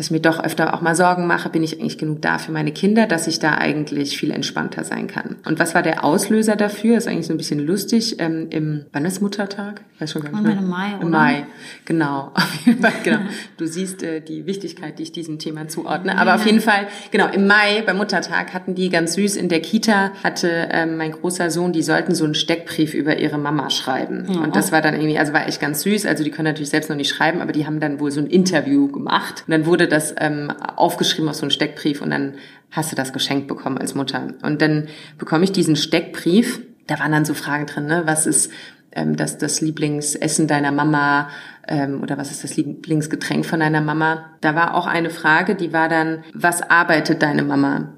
dass 0.00 0.06
ich 0.06 0.12
mir 0.12 0.20
doch 0.20 0.42
öfter 0.42 0.72
auch 0.72 0.80
mal 0.80 0.94
Sorgen 0.94 1.26
mache, 1.26 1.50
bin 1.50 1.62
ich 1.62 1.78
eigentlich 1.78 1.98
genug 1.98 2.22
da 2.22 2.38
für 2.38 2.52
meine 2.52 2.72
Kinder, 2.72 3.06
dass 3.06 3.26
ich 3.26 3.38
da 3.38 3.58
eigentlich 3.58 4.16
viel 4.16 4.30
entspannter 4.30 4.82
sein 4.82 5.08
kann. 5.08 5.36
Und 5.44 5.58
was 5.58 5.74
war 5.74 5.82
der 5.82 6.04
Auslöser 6.04 6.56
dafür? 6.56 6.96
Ist 6.96 7.06
eigentlich 7.06 7.26
so 7.26 7.34
ein 7.34 7.36
bisschen 7.36 7.60
lustig. 7.60 8.16
Ähm, 8.18 8.46
Im, 8.48 8.86
wann 8.92 9.04
ist 9.04 9.20
Muttertag? 9.20 9.82
Weiß 9.98 10.12
schon 10.12 10.22
gar 10.22 10.30
nicht 10.30 10.42
mehr. 10.42 10.56
Im 10.56 10.70
Mai, 10.70 10.94
oder? 10.94 11.02
Im 11.02 11.10
Mai, 11.10 11.46
genau. 11.84 12.30
Auf 12.34 12.64
jeden 12.64 12.80
Fall, 12.80 12.92
genau. 13.04 13.18
Du 13.58 13.66
siehst 13.66 14.02
äh, 14.02 14.22
die 14.22 14.46
Wichtigkeit, 14.46 14.98
die 14.98 15.02
ich 15.02 15.12
diesem 15.12 15.38
Thema 15.38 15.68
zuordne. 15.68 16.16
Aber 16.16 16.34
auf 16.34 16.46
jeden 16.46 16.60
Fall, 16.62 16.86
genau, 17.10 17.28
im 17.28 17.46
Mai, 17.46 17.82
beim 17.84 17.98
Muttertag, 17.98 18.54
hatten 18.54 18.74
die 18.74 18.88
ganz 18.88 19.12
süß 19.14 19.36
in 19.36 19.50
der 19.50 19.60
Kita, 19.60 20.12
hatte 20.24 20.68
ähm, 20.70 20.96
mein 20.96 21.12
großer 21.12 21.50
Sohn, 21.50 21.74
die 21.74 21.82
sollten 21.82 22.14
so 22.14 22.24
einen 22.24 22.34
Steckbrief 22.34 22.94
über 22.94 23.18
ihre 23.18 23.36
Mama 23.36 23.68
schreiben. 23.68 24.26
Ja. 24.32 24.40
Und 24.40 24.56
das 24.56 24.72
war 24.72 24.80
dann 24.80 24.94
irgendwie, 24.94 25.18
also 25.18 25.34
war 25.34 25.46
echt 25.46 25.60
ganz 25.60 25.82
süß. 25.82 26.06
Also 26.06 26.24
die 26.24 26.30
können 26.30 26.46
natürlich 26.46 26.70
selbst 26.70 26.88
noch 26.88 26.96
nicht 26.96 27.10
schreiben, 27.10 27.42
aber 27.42 27.52
die 27.52 27.66
haben 27.66 27.80
dann 27.80 28.00
wohl 28.00 28.10
so 28.10 28.20
ein 28.20 28.28
Interview 28.28 28.88
gemacht. 28.88 29.44
Und 29.46 29.50
dann 29.50 29.66
wurde 29.66 29.89
das 29.90 30.14
ähm, 30.18 30.50
aufgeschrieben 30.50 31.28
auf 31.28 31.36
so 31.36 31.42
einen 31.42 31.50
Steckbrief 31.50 32.00
und 32.00 32.10
dann 32.10 32.34
hast 32.70 32.92
du 32.92 32.96
das 32.96 33.12
geschenkt 33.12 33.48
bekommen 33.48 33.78
als 33.78 33.94
Mutter. 33.94 34.28
Und 34.42 34.62
dann 34.62 34.88
bekomme 35.18 35.44
ich 35.44 35.52
diesen 35.52 35.76
Steckbrief. 35.76 36.60
Da 36.86 36.98
waren 36.98 37.12
dann 37.12 37.24
so 37.24 37.34
Fragen 37.34 37.66
drin, 37.66 37.86
ne? 37.86 38.02
Was 38.06 38.26
ist 38.26 38.50
ähm, 38.92 39.16
das, 39.16 39.38
das 39.38 39.60
Lieblingsessen 39.60 40.46
deiner 40.46 40.72
Mama 40.72 41.28
ähm, 41.68 42.02
oder 42.02 42.18
was 42.18 42.30
ist 42.30 42.44
das 42.44 42.56
Lieblingsgetränk 42.56 43.44
von 43.44 43.60
deiner 43.60 43.80
Mama? 43.80 44.30
Da 44.40 44.54
war 44.54 44.74
auch 44.74 44.86
eine 44.86 45.10
Frage, 45.10 45.54
die 45.54 45.72
war 45.72 45.88
dann, 45.88 46.24
was 46.34 46.62
arbeitet 46.62 47.22
deine 47.22 47.42
Mama? 47.42 47.94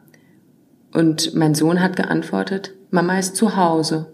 Und 0.93 1.35
mein 1.35 1.55
Sohn 1.55 1.81
hat 1.81 1.97
geantwortet, 1.97 2.75
Mama 2.91 3.19
ist 3.19 3.37
zu 3.37 3.57
Hause. 3.57 4.13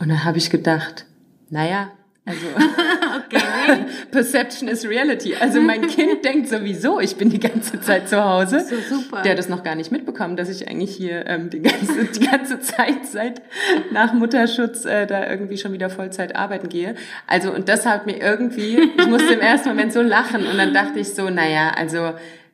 Und 0.00 0.08
dann 0.08 0.24
habe 0.24 0.38
ich 0.38 0.50
gedacht, 0.50 1.06
naja, 1.48 1.90
also 2.24 2.46
okay. 3.26 3.84
Perception 4.12 4.68
is 4.68 4.86
reality. 4.86 5.34
Also 5.34 5.60
mein 5.60 5.88
Kind 5.88 6.24
denkt 6.24 6.48
sowieso, 6.48 7.00
ich 7.00 7.16
bin 7.16 7.30
die 7.30 7.40
ganze 7.40 7.80
Zeit 7.80 8.08
zu 8.08 8.24
Hause. 8.24 8.60
So 8.60 8.76
super. 8.96 9.22
Der 9.22 9.32
hat 9.32 9.38
das 9.38 9.48
noch 9.48 9.64
gar 9.64 9.74
nicht 9.74 9.90
mitbekommen, 9.90 10.36
dass 10.36 10.48
ich 10.48 10.68
eigentlich 10.68 10.94
hier 10.94 11.26
ähm, 11.26 11.50
die, 11.50 11.60
ganze, 11.60 12.04
die 12.04 12.26
ganze 12.26 12.60
Zeit 12.60 13.06
seit 13.06 13.42
nach 13.90 14.12
Mutterschutz 14.12 14.84
äh, 14.84 15.06
da 15.06 15.28
irgendwie 15.28 15.58
schon 15.58 15.72
wieder 15.72 15.90
Vollzeit 15.90 16.36
arbeiten 16.36 16.68
gehe. 16.68 16.94
Also 17.26 17.52
und 17.52 17.68
das 17.68 17.86
hat 17.86 18.06
mir 18.06 18.18
irgendwie, 18.18 18.78
ich 18.96 19.06
musste 19.08 19.34
im 19.34 19.40
ersten 19.40 19.70
Moment 19.70 19.92
so 19.92 20.00
lachen 20.00 20.46
und 20.46 20.56
dann 20.56 20.72
dachte 20.72 21.00
ich 21.00 21.08
so, 21.08 21.28
naja, 21.28 21.72
also 21.76 22.12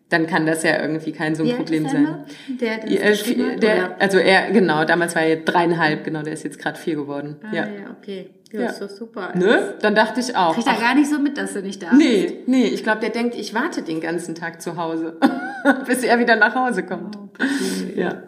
dann 0.09 0.27
kann 0.27 0.47
das 0.47 0.63
ja 0.63 0.81
irgendwie 0.81 1.13
kein 1.13 1.35
so 1.35 1.45
ein 1.45 1.55
Problem 1.57 1.87
sein. 1.87 2.25
Der, 2.49 2.79
der, 2.79 3.15
ja, 3.15 3.57
der 3.57 3.97
also 4.01 4.17
er, 4.19 4.51
genau, 4.51 4.85
damals 4.85 5.15
war 5.15 5.23
er 5.23 5.37
dreieinhalb, 5.37 6.05
genau, 6.05 6.23
der 6.23 6.33
ist 6.33 6.45
jetzt 6.45 6.59
gerade 6.59 6.79
vier 6.79 6.97
geworden. 6.97 7.37
Ah, 7.43 7.55
ja. 7.55 7.67
ja, 7.67 7.97
okay. 8.01 8.31
Ja, 8.53 8.61
ja. 8.61 8.67
ist 8.71 8.81
doch 8.81 8.89
super. 8.89 9.35
Ne? 9.35 9.75
Dann 9.81 9.95
dachte 9.95 10.21
ich 10.21 10.37
auch. 10.37 10.55
Kriegt 10.55 10.67
er 10.67 10.81
gar 10.81 10.95
nicht 10.95 11.11
so 11.11 11.19
mit, 11.19 11.37
dass 11.37 11.53
du 11.53 11.63
nicht 11.63 11.83
da 11.83 11.91
bist. 11.91 11.99
Nee, 11.99 12.43
nee, 12.47 12.67
ich 12.67 12.83
glaube, 12.83 13.01
der 13.01 13.11
denkt, 13.11 13.35
ich 13.35 13.55
warte 13.55 13.83
den 13.83 14.01
ganzen 14.01 14.35
Tag 14.35 14.63
zu 14.63 14.77
Hause, 14.77 15.19
bis 15.87 16.03
er 16.03 16.19
wieder 16.19 16.37
nach 16.37 16.55
Hause 16.55 16.83
kommt. 16.83 17.17
Oh, 17.17 17.29
okay. 17.35 18.01
Ja. 18.01 18.23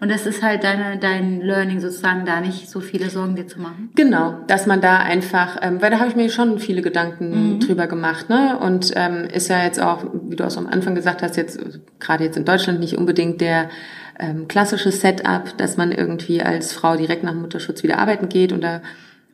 Und 0.00 0.10
das 0.10 0.26
ist 0.26 0.42
halt 0.42 0.64
deine, 0.64 0.98
dein 0.98 1.40
Learning 1.40 1.80
sozusagen, 1.80 2.26
da 2.26 2.40
nicht 2.40 2.68
so 2.68 2.80
viele 2.80 3.08
Sorgen 3.08 3.36
dir 3.36 3.46
zu 3.46 3.60
machen. 3.60 3.90
Genau, 3.94 4.38
dass 4.48 4.66
man 4.66 4.80
da 4.80 4.98
einfach, 4.98 5.56
ähm, 5.62 5.80
weil 5.80 5.90
da 5.90 5.98
habe 5.98 6.10
ich 6.10 6.16
mir 6.16 6.28
schon 6.28 6.58
viele 6.58 6.82
Gedanken 6.82 7.54
mhm. 7.54 7.60
drüber 7.60 7.86
gemacht, 7.86 8.28
ne? 8.28 8.58
Und 8.58 8.92
ähm, 8.96 9.24
ist 9.24 9.48
ja 9.48 9.64
jetzt 9.64 9.80
auch, 9.80 10.04
wie 10.28 10.36
du 10.36 10.44
auch 10.44 10.50
so 10.50 10.60
am 10.60 10.66
Anfang 10.66 10.94
gesagt 10.94 11.22
hast, 11.22 11.36
jetzt 11.36 11.58
gerade 12.00 12.24
jetzt 12.24 12.36
in 12.36 12.44
Deutschland 12.44 12.80
nicht 12.80 12.98
unbedingt 12.98 13.40
der 13.40 13.70
ähm, 14.18 14.46
klassische 14.46 14.90
Setup, 14.90 15.56
dass 15.56 15.76
man 15.76 15.90
irgendwie 15.90 16.42
als 16.42 16.72
Frau 16.72 16.96
direkt 16.96 17.24
nach 17.24 17.34
Mutterschutz 17.34 17.82
wieder 17.82 17.98
arbeiten 17.98 18.28
geht 18.28 18.52
und 18.52 18.60
da 18.60 18.82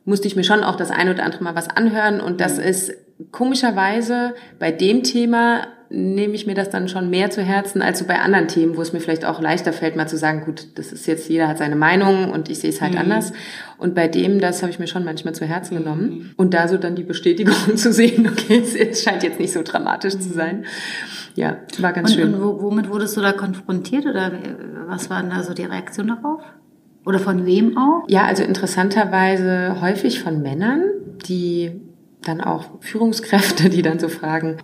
musste 0.05 0.27
ich 0.27 0.35
mir 0.35 0.43
schon 0.43 0.63
auch 0.63 0.75
das 0.75 0.91
eine 0.91 1.13
oder 1.13 1.23
andere 1.23 1.43
Mal 1.43 1.55
was 1.55 1.69
anhören. 1.69 2.21
Und 2.21 2.41
das 2.41 2.57
mhm. 2.57 2.63
ist 2.63 2.93
komischerweise 3.31 4.33
bei 4.59 4.71
dem 4.71 5.03
Thema 5.03 5.67
nehme 5.93 6.33
ich 6.33 6.47
mir 6.47 6.55
das 6.55 6.69
dann 6.69 6.87
schon 6.87 7.09
mehr 7.09 7.31
zu 7.31 7.41
Herzen 7.41 7.81
als 7.81 7.99
so 7.99 8.05
bei 8.05 8.19
anderen 8.19 8.47
Themen, 8.47 8.77
wo 8.77 8.81
es 8.81 8.93
mir 8.93 9.01
vielleicht 9.01 9.25
auch 9.25 9.41
leichter 9.41 9.73
fällt, 9.73 9.97
mal 9.97 10.07
zu 10.07 10.17
sagen, 10.17 10.45
gut, 10.45 10.67
das 10.75 10.93
ist 10.93 11.05
jetzt, 11.05 11.27
jeder 11.27 11.49
hat 11.49 11.57
seine 11.57 11.75
Meinung 11.75 12.31
und 12.31 12.49
ich 12.49 12.59
sehe 12.59 12.69
es 12.69 12.81
halt 12.81 12.93
mhm. 12.93 12.99
anders. 12.99 13.33
Und 13.77 13.93
bei 13.93 14.07
dem, 14.07 14.39
das 14.39 14.61
habe 14.61 14.71
ich 14.71 14.79
mir 14.79 14.87
schon 14.87 15.03
manchmal 15.03 15.35
zu 15.35 15.45
Herzen 15.45 15.77
genommen. 15.77 16.09
Mhm. 16.09 16.31
Und 16.37 16.53
da 16.53 16.69
so 16.69 16.77
dann 16.77 16.95
die 16.95 17.03
Bestätigung 17.03 17.55
zu 17.75 17.91
sehen, 17.91 18.27
okay, 18.29 18.63
es 18.63 19.03
scheint 19.03 19.23
jetzt 19.23 19.39
nicht 19.39 19.51
so 19.51 19.63
dramatisch 19.63 20.15
mhm. 20.15 20.21
zu 20.21 20.33
sein. 20.33 20.65
Ja, 21.35 21.57
war 21.79 21.91
ganz 21.91 22.11
und, 22.11 22.15
schön. 22.15 22.35
Und 22.35 22.61
womit 22.61 22.89
wurdest 22.89 23.17
du 23.17 23.21
da 23.21 23.33
konfrontiert 23.33 24.05
oder 24.05 24.31
was 24.87 25.09
waren 25.09 25.29
da 25.29 25.43
so 25.43 25.53
die 25.53 25.65
Reaktionen 25.65 26.15
darauf? 26.15 26.41
Oder 27.05 27.19
von 27.19 27.45
wem 27.45 27.77
auch? 27.77 28.03
Ja, 28.07 28.25
also 28.25 28.43
interessanterweise 28.43 29.81
häufig 29.81 30.21
von 30.21 30.41
Männern, 30.41 30.83
die 31.27 31.71
dann 32.23 32.41
auch 32.41 32.65
Führungskräfte, 32.81 33.69
die 33.69 33.81
dann 33.81 33.99
so 33.99 34.07
fragen, 34.07 34.57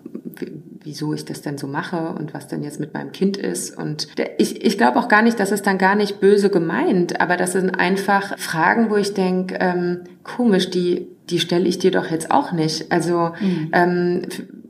wieso 0.84 1.14
ich 1.14 1.26
das 1.26 1.42
denn 1.42 1.58
so 1.58 1.68
mache 1.68 2.16
und 2.18 2.34
was 2.34 2.48
denn 2.48 2.64
jetzt 2.64 2.80
mit 2.80 2.94
meinem 2.94 3.12
Kind 3.12 3.36
ist. 3.36 3.78
Und 3.78 4.08
ich, 4.38 4.64
ich 4.64 4.78
glaube 4.78 5.00
auch 5.00 5.10
gar 5.10 5.22
nicht, 5.22 5.40
dass 5.40 5.52
es 5.52 5.62
dann 5.62 5.78
gar 5.78 5.96
nicht 5.96 6.22
böse 6.22 6.50
gemeint, 6.50 7.20
aber 7.20 7.36
das 7.36 7.52
sind 7.52 7.72
einfach 7.72 8.38
Fragen, 8.38 8.90
wo 8.90 8.96
ich 8.96 9.14
denke, 9.14 9.58
ähm, 9.60 10.04
komisch, 10.24 10.70
die, 10.70 11.08
die 11.30 11.40
stelle 11.40 11.68
ich 11.68 11.80
dir 11.80 11.92
doch 11.92 12.10
jetzt 12.10 12.32
auch 12.32 12.54
nicht. 12.54 12.92
Also 12.92 13.32
mhm. 13.42 13.70
ähm, 13.74 14.22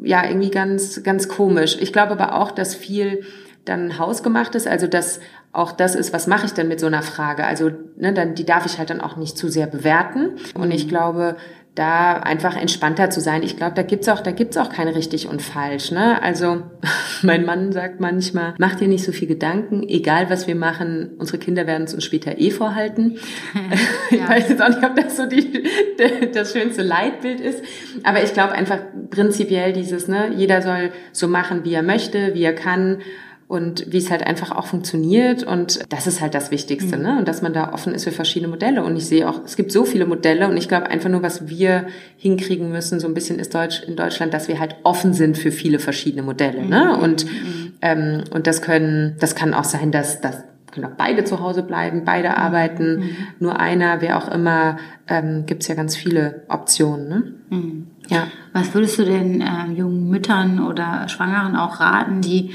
ja, 0.01 0.25
irgendwie 0.25 0.49
ganz, 0.49 1.03
ganz 1.03 1.27
komisch. 1.27 1.77
Ich 1.79 1.93
glaube 1.93 2.13
aber 2.13 2.35
auch, 2.35 2.51
dass 2.51 2.73
viel 2.73 3.23
dann 3.65 3.99
hausgemacht 3.99 4.55
ist, 4.55 4.67
also 4.67 4.87
dass 4.87 5.19
auch 5.53 5.71
das 5.71 5.95
ist, 5.95 6.13
was 6.13 6.27
mache 6.27 6.45
ich 6.45 6.53
denn 6.53 6.67
mit 6.67 6.79
so 6.79 6.87
einer 6.87 7.01
Frage? 7.01 7.45
Also 7.45 7.71
ne, 7.97 8.13
dann, 8.13 8.35
die 8.35 8.45
darf 8.45 8.65
ich 8.65 8.77
halt 8.77 8.89
dann 8.89 9.01
auch 9.01 9.15
nicht 9.15 9.37
zu 9.37 9.49
sehr 9.49 9.67
bewerten. 9.67 10.35
Und 10.53 10.71
ich 10.71 10.85
mhm. 10.85 10.89
glaube, 10.89 11.35
da 11.77 12.13
einfach 12.13 12.55
entspannter 12.55 13.11
zu 13.11 13.21
sein. 13.21 13.43
Ich 13.43 13.55
glaube, 13.55 13.75
da 13.75 13.83
gibt's 13.83 14.09
auch, 14.09 14.21
da 14.21 14.31
gibt's 14.31 14.57
auch 14.57 14.69
kein 14.69 14.87
richtig 14.87 15.27
und 15.27 15.43
falsch. 15.43 15.91
Ne? 15.91 16.21
Also 16.23 16.63
mein 17.21 17.45
Mann 17.45 17.71
sagt 17.71 17.99
manchmal: 17.99 18.55
Mach 18.57 18.75
dir 18.75 18.87
nicht 18.87 19.03
so 19.03 19.11
viel 19.11 19.27
Gedanken. 19.27 19.83
Egal 19.87 20.29
was 20.29 20.47
wir 20.47 20.55
machen, 20.55 21.11
unsere 21.19 21.37
Kinder 21.37 21.67
werden 21.67 21.83
es 21.83 21.93
uns 21.93 22.03
später 22.03 22.39
eh 22.39 22.51
vorhalten. 22.51 23.17
Ja. 24.09 24.23
Ich 24.23 24.29
weiß 24.29 24.49
jetzt 24.49 24.61
auch 24.61 24.69
nicht, 24.69 24.83
ob 24.83 24.95
das 24.95 25.17
so 25.17 25.25
die, 25.25 25.63
das 26.33 26.53
schönste 26.53 26.81
Leitbild 26.81 27.41
ist, 27.41 27.61
aber 28.03 28.23
ich 28.23 28.33
glaube 28.33 28.53
einfach 28.53 28.79
prinzipiell 29.09 29.73
dieses: 29.73 30.07
Ne, 30.07 30.31
jeder 30.35 30.61
soll 30.61 30.91
so 31.11 31.27
machen, 31.27 31.65
wie 31.65 31.73
er 31.73 31.83
möchte, 31.83 32.33
wie 32.33 32.43
er 32.43 32.55
kann 32.55 32.99
und 33.47 33.91
wie 33.91 33.97
es 33.97 34.11
halt 34.11 34.25
einfach 34.25 34.51
auch 34.51 34.67
funktioniert. 34.67 35.43
Und 35.43 35.79
das 35.89 36.05
ist 36.05 36.19
halt 36.19 36.33
das 36.33 36.51
Wichtigste, 36.51 36.97
mhm. 36.97 37.03
ne? 37.03 37.17
Und 37.19 37.27
dass 37.27 37.41
man 37.41 37.53
da 37.53 37.73
offen 37.73 37.93
ist 37.93 38.03
für 38.03 38.11
verschiedene 38.11 38.49
Modelle. 38.49 38.83
Und 38.83 38.97
ich 38.97 39.05
sehe 39.05 39.29
auch, 39.29 39.41
es 39.45 39.55
gibt 39.55 39.71
so 39.71 39.85
viele 39.85 40.05
Modelle 40.05 40.49
und 40.49 40.57
ich 40.57 40.67
glaube 40.67 40.87
einfach 40.87 41.09
nur, 41.09 41.23
was 41.23 41.47
wir 41.47 41.87
hinkriegen 42.17 42.69
müssen, 42.69 42.99
so 42.99 43.07
ein 43.07 43.13
bisschen 43.13 43.39
ist 43.39 43.55
Deutsch 43.55 43.83
in 43.83 43.95
Deutschland, 43.95 44.33
dass 44.33 44.49
wir 44.49 44.59
halt 44.59 44.75
offen 44.83 45.13
sind 45.13 45.37
für 45.37 45.51
viele 45.51 45.79
verschiedene 45.79 46.23
Modelle. 46.23 46.65
Ne? 46.65 46.95
Mhm. 46.95 47.03
Und, 47.03 47.25
mhm. 47.25 47.73
ähm, 47.81 48.23
und 48.31 48.47
das 48.47 48.61
können, 48.61 49.15
das 49.19 49.35
kann 49.35 49.53
auch 49.53 49.63
sein, 49.63 49.91
dass, 49.91 50.19
dass 50.19 50.43
können 50.77 50.93
auch 50.93 50.97
beide 50.97 51.23
zu 51.23 51.39
Hause 51.39 51.63
bleiben, 51.63 52.03
beide 52.05 52.37
arbeiten, 52.37 52.99
mhm. 52.99 53.09
nur 53.39 53.59
einer, 53.59 54.01
wer 54.01 54.17
auch 54.17 54.27
immer, 54.27 54.77
ähm, 55.07 55.45
gibt 55.45 55.63
es 55.63 55.69
ja 55.69 55.75
ganz 55.75 55.95
viele 55.95 56.43
Optionen. 56.49 57.07
Ne? 57.07 57.23
Mhm. 57.49 57.87
Ja. 58.09 58.27
Was 58.53 58.73
würdest 58.73 58.99
du 58.99 59.03
den 59.03 59.41
äh, 59.41 59.71
jungen 59.75 60.09
Müttern 60.09 60.59
oder 60.59 61.07
Schwangeren 61.09 61.55
auch 61.55 61.79
raten, 61.79 62.21
die 62.21 62.51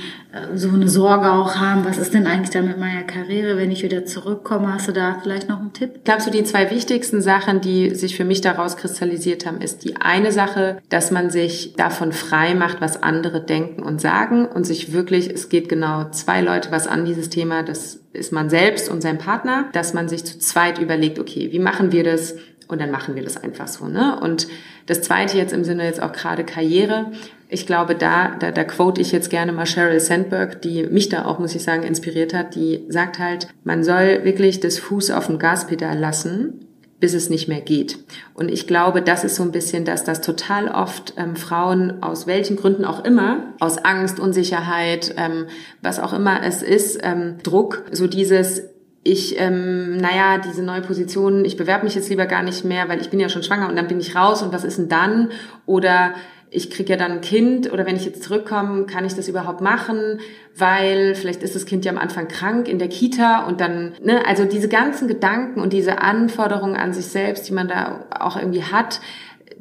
so 0.55 0.69
eine 0.69 0.89
Sorge 0.89 1.31
auch 1.31 1.57
haben? 1.57 1.85
Was 1.85 1.99
ist 1.99 2.15
denn 2.15 2.27
eigentlich 2.27 2.51
da 2.51 2.63
mit 2.63 2.79
meiner 2.79 3.03
Karriere, 3.03 3.59
wenn 3.59 3.71
ich 3.71 3.83
wieder 3.83 4.07
zurückkomme? 4.07 4.73
Hast 4.73 4.89
du 4.89 4.93
da 4.93 5.19
vielleicht 5.23 5.49
noch 5.49 5.61
einen 5.61 5.73
Tipp? 5.75 6.05
Glaube, 6.05 6.23
so 6.23 6.31
die 6.31 6.45
zwei 6.45 6.71
wichtigsten 6.71 7.21
Sachen, 7.21 7.61
die 7.61 7.95
sich 7.95 8.17
für 8.17 8.25
mich 8.25 8.41
daraus 8.41 8.77
kristallisiert 8.77 9.45
haben, 9.45 9.61
ist 9.61 9.85
die 9.85 9.97
eine 9.97 10.33
Sache, 10.33 10.79
dass 10.89 11.11
man 11.11 11.31
sich 11.31 11.75
davon 11.77 12.13
frei 12.13 12.55
macht, 12.55 12.81
was 12.81 13.03
andere 13.03 13.45
denken 13.45 13.83
und 13.83 14.01
sagen 14.01 14.47
und 14.47 14.65
sich 14.65 14.93
wirklich, 14.93 15.31
es 15.31 15.51
geht 15.51 15.69
genau 15.69 16.09
zwei 16.11 16.41
Leute 16.41 16.71
was 16.71 16.87
an 16.87 17.05
dieses 17.05 17.29
Thema, 17.29 17.63
das 17.63 18.01
ist 18.13 18.33
man 18.33 18.49
selbst 18.49 18.89
und 18.89 19.03
sein 19.03 19.19
Partner, 19.19 19.67
dass 19.73 19.93
man 19.93 20.09
sich 20.09 20.25
zu 20.25 20.39
zweit 20.39 20.79
überlegt, 20.79 21.19
okay, 21.19 21.49
wie 21.53 21.59
machen 21.59 21.93
wir 21.93 22.05
das? 22.05 22.37
Und 22.69 22.81
dann 22.81 22.91
machen 22.91 23.17
wir 23.17 23.23
das 23.23 23.37
einfach 23.37 23.69
so. 23.69 23.87
Ne? 23.87 24.19
Und 24.19 24.49
das 24.87 25.03
Zweite 25.03 25.37
jetzt 25.37 25.53
im 25.53 25.65
Sinne 25.65 25.85
jetzt 25.85 26.03
auch 26.03 26.13
gerade 26.13 26.45
Karriere. 26.45 27.13
Ich 27.53 27.67
glaube, 27.67 27.95
da, 27.95 28.35
da, 28.39 28.51
da 28.51 28.65
quote 28.65 29.01
ich 29.03 29.13
jetzt 29.13 29.29
gerne 29.29 29.53
mal 29.53 29.67
Sheryl 29.67 30.01
Sandberg, 30.01 30.63
die 30.63 30.85
mich 30.85 31.11
da 31.11 31.27
auch, 31.27 31.39
muss 31.39 31.55
ich 31.55 31.63
sagen, 31.63 31.83
inspiriert 31.83 32.33
hat. 32.33 32.55
Die 32.55 32.87
sagt 32.89 33.19
halt, 33.19 33.49
man 33.63 33.85
soll 33.85 34.25
wirklich 34.25 34.61
das 34.61 34.79
Fuß 34.79 35.11
auf 35.11 35.27
dem 35.27 35.39
Gaspedal 35.39 35.99
lassen, 35.99 36.67
bis 36.99 37.13
es 37.13 37.29
nicht 37.29 37.49
mehr 37.49 37.61
geht. 37.61 37.99
Und 38.33 38.51
ich 38.51 38.67
glaube, 38.67 39.03
das 39.03 39.23
ist 39.23 39.37
so 39.37 39.43
ein 39.43 39.53
bisschen, 39.53 39.85
dass 39.85 40.03
das 40.03 40.23
total 40.23 40.69
oft 40.69 41.13
ähm, 41.19 41.37
Frauen 41.37 42.03
aus 42.03 42.27
welchen 42.27 42.57
Gründen 42.57 42.87
auch 42.87 43.05
immer, 43.05 43.53
aus 43.61 43.77
Angst, 43.77 44.19
Unsicherheit, 44.19 45.15
ähm, 45.19 45.45
was 45.83 46.01
auch 46.01 46.15
immer 46.15 46.43
es 46.43 46.63
ist, 46.63 47.01
ähm, 47.03 47.37
Druck, 47.43 47.85
so 47.93 48.07
dieses 48.07 48.63
ich, 49.05 49.39
ähm, 49.39 49.99
naja, 49.99 50.39
diese 50.39 50.63
neue 50.63 50.81
Position, 50.81 51.45
ich 51.45 51.57
bewerbe 51.57 51.85
mich 51.85 51.97
jetzt 51.97 52.09
lieber 52.09 52.27
gar 52.27 52.45
nicht 52.45 52.65
mehr, 52.65 52.89
weil 52.89 53.01
ich 53.01 53.11
bin 53.11 53.21
ja 53.21 53.29
schon 53.29 53.43
schwanger 53.43 53.69
und 53.69 53.77
dann 53.77 53.89
bin 53.89 54.01
ich 54.01 54.15
raus 54.15 54.43
und 54.43 54.53
was 54.53 54.65
ist 54.65 54.79
denn 54.79 54.89
dann? 54.89 55.33
Oder 55.67 56.15
ich 56.53 56.71
kriege 56.71 56.93
ja 56.93 56.99
dann 56.99 57.13
ein 57.13 57.21
Kind 57.23 57.73
oder 57.73 57.87
wenn 57.87 57.97
ich 57.97 58.05
jetzt 58.05 58.23
zurückkomme, 58.23 58.85
kann 58.85 59.07
ich 59.07 59.15
das 59.15 59.27
überhaupt 59.27 59.63
machen, 59.63 60.21
weil 60.55 61.15
vielleicht 61.15 61.43
ist 61.43 61.55
das 61.55 61.65
Kind 61.65 61.85
ja 61.85 61.93
am 61.93 61.99
Anfang 61.99 62.29
krank 62.29 62.69
in 62.69 62.79
der 62.79 62.89
Kita 62.89 63.47
und 63.47 63.61
dann, 63.61 63.95
ne, 64.03 64.27
also 64.27 64.45
diese 64.45 64.69
ganzen 64.69 65.09
Gedanken 65.09 65.61
und 65.61 65.73
diese 65.73 66.03
Anforderungen 66.03 66.77
an 66.77 66.93
sich 66.93 67.07
selbst, 67.07 67.49
die 67.49 67.55
man 67.55 67.69
da 67.69 68.05
auch 68.21 68.37
irgendwie 68.37 68.63
hat, 68.63 69.01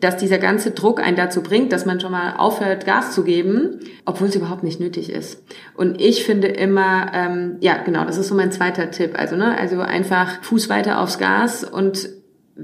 dass 0.02 0.18
dieser 0.18 0.40
ganze 0.40 0.72
Druck 0.72 1.00
einen 1.00 1.16
dazu 1.16 1.44
bringt, 1.44 1.72
dass 1.72 1.86
man 1.86 2.00
schon 2.00 2.12
mal 2.12 2.36
aufhört, 2.38 2.86
Gas 2.86 3.14
zu 3.14 3.24
geben, 3.24 3.80
obwohl 4.06 4.28
es 4.28 4.36
überhaupt 4.36 4.64
nicht 4.64 4.80
nötig 4.80 5.12
ist. 5.12 5.44
Und 5.76 6.02
ich 6.02 6.26
finde 6.26 6.48
immer, 6.48 7.12
ähm, 7.14 7.58
ja, 7.62 7.78
genau, 7.78 8.04
das 8.04 8.18
ist 8.18 8.28
so 8.28 8.36
mein 8.36 8.52
zweiter 8.52 8.92
Tipp. 8.92 9.18
Also, 9.18 9.36
ne, 9.36 9.58
also 9.58 9.80
einfach 9.80 10.44
Fuß 10.44 10.70
weiter 10.70 11.00
aufs 11.00 11.20
Gas 11.20 11.64
und 11.64 12.10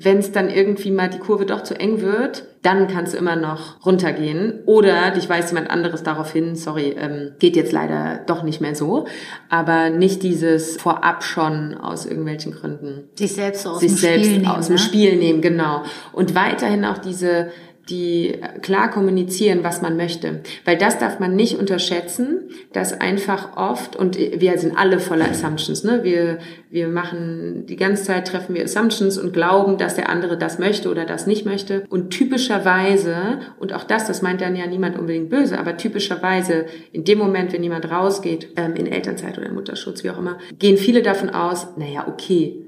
wenn 0.04 0.20
es 0.20 0.32
dann 0.32 0.50
irgendwie 0.50 0.92
mal 0.92 1.10
die 1.10 1.20
Kurve 1.20 1.46
doch 1.46 1.64
zu 1.64 1.80
eng 1.80 2.02
wird, 2.02 2.46
dann 2.62 2.88
kannst 2.88 3.14
du 3.14 3.18
immer 3.18 3.36
noch 3.36 3.86
runtergehen. 3.86 4.62
Oder 4.66 5.12
dich 5.12 5.30
weist 5.30 5.50
jemand 5.50 5.70
anderes 5.70 6.04
darauf 6.04 6.32
hin, 6.32 6.56
sorry, 6.56 6.96
ähm, 6.98 7.32
geht 7.40 7.56
jetzt 7.56 7.72
leider 7.72 8.22
doch 8.26 8.44
nicht 8.44 8.62
mehr 8.62 8.76
so. 8.76 9.08
Aber 9.50 9.90
nicht 9.90 10.24
dieses 10.24 10.78
vorab 10.78 11.24
schon 11.24 11.76
aus 11.76 12.06
irgendwelchen 12.06 12.54
Gründen. 12.54 13.10
Sich 13.16 13.34
selbst 13.34 13.66
aus 13.66 13.80
sich 13.80 13.92
dem 13.92 13.98
selbst 13.98 14.26
Spiel 14.26 14.38
nehmen. 14.40 14.52
aus 14.52 14.68
dem 14.68 14.76
ne? 14.76 14.82
Spiel 14.82 15.16
nehmen, 15.18 15.42
genau. 15.42 15.84
Und 16.14 16.36
weiterhin 16.36 16.86
auch 16.86 16.98
diese 16.98 17.50
die 17.90 18.36
klar 18.62 18.90
kommunizieren, 18.90 19.64
was 19.64 19.82
man 19.82 19.98
möchte. 19.98 20.42
Weil 20.66 20.78
das 20.78 21.00
darf 21.00 21.20
man 21.20 21.36
nicht 21.36 21.58
unterschätzen, 21.58 22.50
dass 22.74 23.00
einfach 23.00 23.56
oft, 23.58 23.96
und 23.96 24.18
wir 24.18 24.58
sind 24.58 24.78
alle 24.78 25.00
voller 25.00 25.30
Assumptions, 25.30 25.84
ne? 25.84 26.04
wir, 26.04 26.40
wir 26.70 26.88
machen, 26.88 27.66
die 27.66 27.76
ganze 27.76 28.04
Zeit 28.04 28.28
treffen 28.28 28.56
wir 28.56 28.64
Assumptions 28.64 29.18
und 29.18 29.34
glauben, 29.34 29.78
dass 29.78 29.96
der 29.96 30.10
andere 30.10 30.38
das 30.38 30.60
möchte 30.60 30.90
oder 30.90 31.06
das 31.06 31.28
nicht 31.28 31.46
möchte. 31.46 31.86
Und 31.90 32.12
typischerweise, 32.12 33.40
und 33.60 33.74
auch 33.74 33.84
das, 33.84 34.08
das 34.08 34.22
meint 34.22 34.42
dann 34.42 34.56
ja 34.56 34.68
niemand 34.68 34.98
unbedingt 34.98 35.30
böse, 35.30 35.58
aber 35.58 35.78
typischerweise 35.78 36.66
in 36.92 37.04
dem 37.04 37.18
Moment, 37.18 37.54
wenn 37.54 37.64
jemand 37.64 37.90
rausgeht, 37.90 38.50
ähm, 38.58 38.76
in 38.76 38.88
Elternzeit 38.88 39.38
oder 39.38 39.52
Mutterschutz, 39.52 40.04
wie 40.04 40.10
auch 40.10 40.20
immer, 40.20 40.38
gehen 40.60 40.78
viele 40.78 41.02
davon 41.02 41.30
aus, 41.30 41.68
naja, 41.78 42.06
okay, 42.08 42.67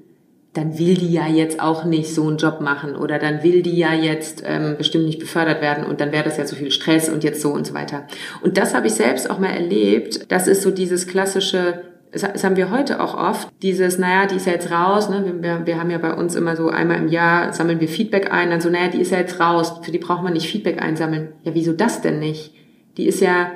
dann 0.54 0.80
will 0.80 0.96
die 0.96 1.12
ja 1.12 1.28
jetzt 1.28 1.60
auch 1.60 1.86
nicht 1.86 2.14
so 2.14 2.28
einen 2.28 2.38
Job 2.38 2.60
machen 2.60 2.96
oder 2.96 3.20
dann 3.20 3.44
will 3.44 3.62
die 3.62 3.78
ja 3.78 3.94
jetzt 3.94 4.44
ähm, 4.46 4.76
bestimmt 4.78 5.06
nicht 5.06 5.20
befördert 5.20 5.62
werden 5.62 5.86
und 5.86 6.02
dann 6.02 6.12
wäre 6.12 6.24
das 6.24 6.38
ja 6.38 6.48
so 6.48 6.56
viel 6.56 6.72
Stress 6.72 7.08
und 7.08 7.24
jetzt 7.24 7.42
so 7.42 7.52
und 7.52 7.68
so 7.68 7.74
weiter. 7.76 8.08
Und 8.42 8.58
das 8.58 8.74
habe 8.74 8.88
ich 8.88 8.94
selbst 8.94 9.30
auch 9.30 9.38
mal 9.38 9.52
erlebt. 9.52 10.32
Das 10.32 10.48
ist 10.48 10.64
so 10.64 10.72
dieses 10.72 11.06
klassische, 11.06 11.84
das 12.12 12.44
haben 12.44 12.56
wir 12.56 12.72
heute 12.72 13.00
auch 13.00 13.16
oft, 13.16 13.50
dieses, 13.62 14.00
naja, 14.00 14.26
die 14.26 14.38
ist 14.38 14.48
ja 14.48 14.54
jetzt 14.54 14.72
raus, 14.72 15.10
ne? 15.10 15.36
wir, 15.40 15.68
wir 15.68 15.80
haben 15.80 15.92
ja 15.92 16.00
bei 16.00 16.16
uns 16.16 16.34
immer 16.34 16.56
so 16.56 16.70
einmal 16.70 16.98
im 16.98 17.10
Jahr 17.10 17.54
sammeln 17.54 17.80
wir 17.80 17.88
Feedback 17.88 18.34
ein, 18.34 18.50
dann 18.50 18.62
so, 18.62 18.70
naja, 18.70 18.88
die 18.88 19.02
ist 19.02 19.12
ja 19.12 19.20
jetzt 19.20 19.40
raus, 19.40 19.74
für 19.84 19.92
die 19.92 20.00
braucht 20.00 20.24
man 20.24 20.34
nicht 20.34 20.50
Feedback 20.50 20.82
einsammeln. 20.82 21.34
Ja, 21.44 21.54
wieso 21.54 21.74
das 21.74 22.02
denn 22.02 22.18
nicht? 22.18 22.56
Die 22.98 23.06
ist 23.06 23.22
ja 23.22 23.52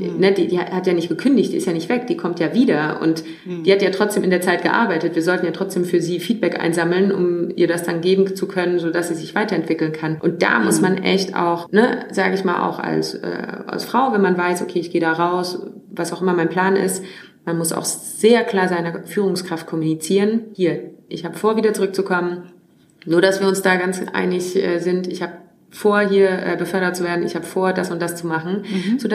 Mhm. 0.00 0.20
Ne, 0.20 0.32
die, 0.32 0.46
die 0.46 0.58
hat 0.60 0.86
ja 0.86 0.92
nicht 0.92 1.08
gekündigt, 1.08 1.52
die 1.52 1.56
ist 1.56 1.66
ja 1.66 1.72
nicht 1.72 1.88
weg, 1.88 2.06
die 2.06 2.16
kommt 2.16 2.38
ja 2.38 2.54
wieder 2.54 3.00
und 3.02 3.24
Mhm. 3.44 3.64
die 3.64 3.72
hat 3.72 3.82
ja 3.82 3.90
trotzdem 3.90 4.22
in 4.22 4.30
der 4.30 4.40
Zeit 4.40 4.62
gearbeitet. 4.62 5.14
Wir 5.16 5.22
sollten 5.22 5.44
ja 5.44 5.50
trotzdem 5.52 5.84
für 5.84 6.00
sie 6.00 6.20
Feedback 6.20 6.60
einsammeln, 6.60 7.10
um 7.10 7.50
ihr 7.56 7.66
das 7.66 7.82
dann 7.82 8.00
geben 8.00 8.36
zu 8.36 8.46
können, 8.46 8.78
so 8.78 8.90
dass 8.90 9.08
sie 9.08 9.14
sich 9.14 9.34
weiterentwickeln 9.34 9.92
kann. 9.92 10.18
Und 10.20 10.42
da 10.42 10.60
muss 10.60 10.80
man 10.80 10.98
echt 10.98 11.34
auch, 11.34 11.68
ne, 11.72 12.06
sage 12.12 12.34
ich 12.34 12.44
mal 12.44 12.68
auch 12.68 12.78
als 12.78 13.14
äh, 13.14 13.26
als 13.66 13.84
Frau, 13.84 14.12
wenn 14.12 14.22
man 14.22 14.38
weiß, 14.38 14.62
okay, 14.62 14.78
ich 14.78 14.90
gehe 14.92 15.00
da 15.00 15.12
raus, 15.12 15.58
was 15.90 16.12
auch 16.12 16.22
immer 16.22 16.34
mein 16.34 16.48
Plan 16.48 16.76
ist, 16.76 17.02
man 17.44 17.58
muss 17.58 17.72
auch 17.72 17.84
sehr 17.84 18.44
klar 18.44 18.68
seiner 18.68 19.02
Führungskraft 19.04 19.66
kommunizieren. 19.66 20.42
Hier, 20.54 20.90
ich 21.08 21.24
habe 21.24 21.36
vor, 21.36 21.56
wieder 21.56 21.72
zurückzukommen. 21.72 22.52
Nur, 23.06 23.20
dass 23.22 23.40
wir 23.40 23.48
uns 23.48 23.62
da 23.62 23.76
ganz 23.76 24.00
einig 24.12 24.54
äh, 24.54 24.78
sind. 24.80 25.06
Ich 25.06 25.22
habe 25.22 25.32
vor, 25.70 26.00
hier 26.00 26.28
äh, 26.30 26.56
befördert 26.56 26.94
zu 26.94 27.04
werden. 27.04 27.24
Ich 27.24 27.34
habe 27.34 27.46
vor, 27.46 27.72
das 27.72 27.90
und 27.90 28.00
das 28.02 28.16
zu 28.16 28.26
machen, 28.26 28.62
Mhm. 28.62 28.98
so 28.98 29.08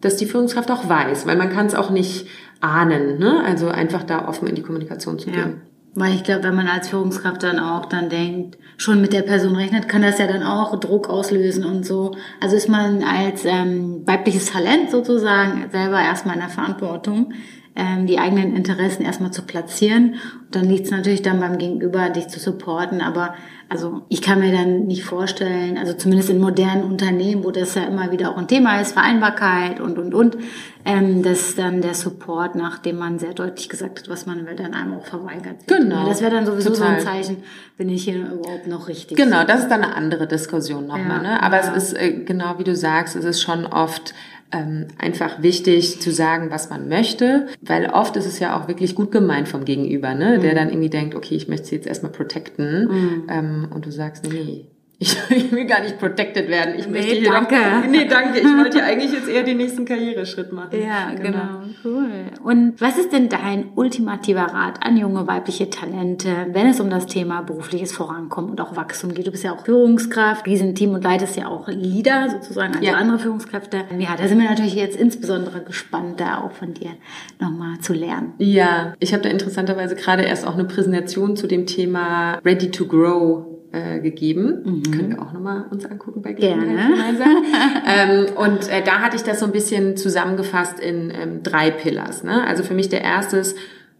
dass 0.00 0.16
die 0.16 0.26
Führungskraft 0.26 0.70
auch 0.70 0.88
weiß, 0.88 1.26
weil 1.26 1.36
man 1.36 1.50
kann 1.50 1.66
es 1.66 1.74
auch 1.74 1.90
nicht 1.90 2.26
ahnen. 2.60 3.18
Ne? 3.18 3.42
Also 3.44 3.68
einfach 3.68 4.02
da 4.02 4.28
offen 4.28 4.48
in 4.48 4.54
die 4.54 4.62
Kommunikation 4.62 5.18
zu 5.18 5.30
Ja. 5.30 5.36
gehen. 5.36 5.62
Weil 5.98 6.14
ich 6.14 6.24
glaube, 6.24 6.44
wenn 6.44 6.54
man 6.54 6.68
als 6.68 6.90
Führungskraft 6.90 7.42
dann 7.42 7.58
auch 7.58 7.86
dann 7.86 8.10
denkt, 8.10 8.58
schon 8.76 9.00
mit 9.00 9.14
der 9.14 9.22
Person 9.22 9.56
rechnet, 9.56 9.88
kann 9.88 10.02
das 10.02 10.18
ja 10.18 10.26
dann 10.26 10.42
auch 10.42 10.78
Druck 10.78 11.08
auslösen 11.08 11.64
und 11.64 11.86
so. 11.86 12.14
Also 12.38 12.54
ist 12.54 12.68
man 12.68 13.02
als 13.02 13.46
ähm, 13.46 14.02
weibliches 14.06 14.52
Talent 14.52 14.90
sozusagen 14.90 15.70
selber 15.72 15.98
erstmal 16.00 16.34
in 16.34 16.42
der 16.42 16.50
Verantwortung, 16.50 17.32
ähm, 17.76 18.06
die 18.06 18.18
eigenen 18.18 18.56
Interessen 18.56 19.04
erstmal 19.04 19.30
zu 19.30 19.42
platzieren. 19.42 20.14
Und 20.46 20.54
dann 20.54 20.64
liegt 20.64 20.86
es 20.86 20.90
natürlich 20.90 21.22
dann 21.22 21.40
beim 21.40 21.58
Gegenüber, 21.58 22.08
dich 22.10 22.28
zu 22.28 22.40
supporten. 22.40 23.00
Aber 23.00 23.34
also 23.68 24.02
ich 24.08 24.22
kann 24.22 24.40
mir 24.40 24.52
dann 24.52 24.86
nicht 24.86 25.04
vorstellen, 25.04 25.76
also 25.76 25.92
zumindest 25.92 26.30
in 26.30 26.40
modernen 26.40 26.84
Unternehmen, 26.84 27.42
wo 27.42 27.50
das 27.50 27.74
ja 27.74 27.82
immer 27.82 28.12
wieder 28.12 28.30
auch 28.30 28.36
ein 28.36 28.46
Thema 28.46 28.80
ist, 28.80 28.92
Vereinbarkeit 28.92 29.80
und, 29.80 29.98
und, 29.98 30.14
und, 30.14 30.36
ähm, 30.84 31.24
dass 31.24 31.56
dann 31.56 31.82
der 31.82 31.94
Support, 31.94 32.54
nachdem 32.54 32.98
man 32.98 33.18
sehr 33.18 33.34
deutlich 33.34 33.68
gesagt 33.68 33.98
hat, 33.98 34.08
was 34.08 34.24
man 34.24 34.46
will, 34.46 34.54
dann 34.54 34.72
einem 34.72 34.94
auch 34.94 35.04
verweigert 35.04 35.66
wird. 35.66 35.80
Genau. 35.80 36.06
Das 36.06 36.22
wäre 36.22 36.30
dann 36.30 36.46
sowieso 36.46 36.70
Total. 36.70 37.00
so 37.00 37.08
ein 37.08 37.14
Zeichen, 37.14 37.42
bin 37.76 37.88
ich 37.88 38.04
hier 38.04 38.30
überhaupt 38.30 38.68
noch 38.68 38.88
richtig. 38.88 39.16
Genau, 39.16 39.44
das 39.44 39.62
ist 39.62 39.68
dann 39.68 39.82
eine 39.82 39.96
andere 39.96 40.28
Diskussion 40.28 40.86
nochmal. 40.86 41.22
Ja, 41.24 41.34
ne? 41.34 41.42
Aber 41.42 41.56
ja. 41.56 41.74
es 41.74 41.90
ist, 41.90 41.98
äh, 41.98 42.12
genau 42.24 42.58
wie 42.58 42.64
du 42.64 42.76
sagst, 42.76 43.16
es 43.16 43.24
ist 43.24 43.42
schon 43.42 43.66
oft 43.66 44.14
ähm, 44.52 44.86
einfach 44.98 45.42
wichtig 45.42 46.00
zu 46.00 46.12
sagen, 46.12 46.50
was 46.50 46.70
man 46.70 46.88
möchte, 46.88 47.46
weil 47.60 47.86
oft 47.90 48.16
ist 48.16 48.26
es 48.26 48.38
ja 48.38 48.58
auch 48.58 48.68
wirklich 48.68 48.94
gut 48.94 49.10
gemeint 49.10 49.48
vom 49.48 49.64
Gegenüber, 49.64 50.14
ne? 50.14 50.36
Mhm. 50.38 50.42
der 50.42 50.54
dann 50.54 50.68
irgendwie 50.68 50.90
denkt, 50.90 51.14
okay, 51.14 51.34
ich 51.34 51.48
möchte 51.48 51.66
sie 51.66 51.76
jetzt 51.76 51.86
erstmal 51.86 52.12
protecten 52.12 53.24
ähm, 53.28 53.68
und 53.74 53.86
du 53.86 53.90
sagst, 53.90 54.24
nee, 54.30 54.66
ich, 54.98 55.16
ich 55.30 55.52
will 55.52 55.66
gar 55.66 55.82
nicht 55.82 55.98
protected 55.98 56.48
werden. 56.48 56.74
Ich 56.78 56.86
Nee, 56.86 56.92
möchte 56.98 57.14
hier 57.16 57.30
danke. 57.30 57.54
Doch, 57.54 57.86
nee, 57.90 58.06
danke. 58.08 58.38
Ich 58.38 58.44
wollte 58.56 58.78
ja 58.78 58.84
eigentlich 58.84 59.12
jetzt 59.12 59.28
eher 59.28 59.42
den 59.42 59.58
nächsten 59.58 59.84
Karriereschritt 59.84 60.52
machen. 60.52 60.70
Ja, 60.80 61.10
genau. 61.14 61.62
Cool. 61.84 62.08
Und 62.42 62.80
was 62.80 62.96
ist 62.98 63.12
denn 63.12 63.28
dein 63.28 63.66
ultimativer 63.74 64.42
Rat 64.42 64.84
an 64.84 64.96
junge 64.96 65.26
weibliche 65.26 65.68
Talente, 65.68 66.30
wenn 66.52 66.66
es 66.68 66.80
um 66.80 66.88
das 66.90 67.06
Thema 67.06 67.42
berufliches 67.42 67.92
Vorankommen 67.92 68.50
und 68.50 68.60
auch 68.60 68.74
Wachstum 68.76 69.12
geht? 69.14 69.26
Du 69.26 69.30
bist 69.30 69.44
ja 69.44 69.52
auch 69.52 69.64
Führungskraft, 69.64 70.46
Riesenteam 70.46 70.94
und 70.94 71.04
leitest 71.04 71.36
ja 71.36 71.46
auch 71.48 71.68
Leader 71.68 72.28
sozusagen, 72.30 72.74
also 72.74 72.84
Ja. 72.86 72.94
andere 72.94 73.18
Führungskräfte. 73.18 73.84
Ja, 73.98 74.16
da 74.16 74.26
sind 74.28 74.38
wir 74.40 74.48
natürlich 74.48 74.74
jetzt 74.74 74.96
insbesondere 74.96 75.62
gespannt, 75.62 76.20
da 76.20 76.40
auch 76.40 76.52
von 76.52 76.72
dir 76.74 76.90
nochmal 77.38 77.78
zu 77.80 77.92
lernen. 77.92 78.32
Ja, 78.38 78.94
ich 78.98 79.12
habe 79.12 79.22
da 79.22 79.28
interessanterweise 79.28 79.94
gerade 79.94 80.22
erst 80.22 80.46
auch 80.46 80.54
eine 80.54 80.64
Präsentation 80.64 81.36
zu 81.36 81.46
dem 81.46 81.66
Thema 81.66 82.38
Ready 82.44 82.70
to 82.70 82.86
Grow 82.86 83.44
äh, 83.76 84.00
gegeben. 84.00 84.82
Können 84.90 85.10
wir 85.10 85.22
auch 85.22 85.32
nochmal 85.32 85.66
uns 85.70 85.84
angucken 85.84 86.22
bei 86.22 86.32
Gelegenheit 86.32 86.88
Mhm. 86.88 86.92
Gemeinsam. 86.92 87.28
ähm, 87.86 88.26
und 88.36 88.68
äh, 88.70 88.82
da 88.82 89.00
hatte 89.00 89.16
ich 89.16 89.22
das 89.22 89.40
so 89.40 89.46
ein 89.46 89.52
bisschen 89.52 89.96
zusammengefasst 89.96 90.80
in 90.80 91.10
ähm, 91.10 91.42
drei 91.42 91.70
Pillars. 91.70 92.24
Ne? 92.24 92.46
Also 92.46 92.62
für 92.62 92.74
mich 92.74 92.88
der 92.88 93.02
erste 93.02 93.36
ist, 93.36 93.56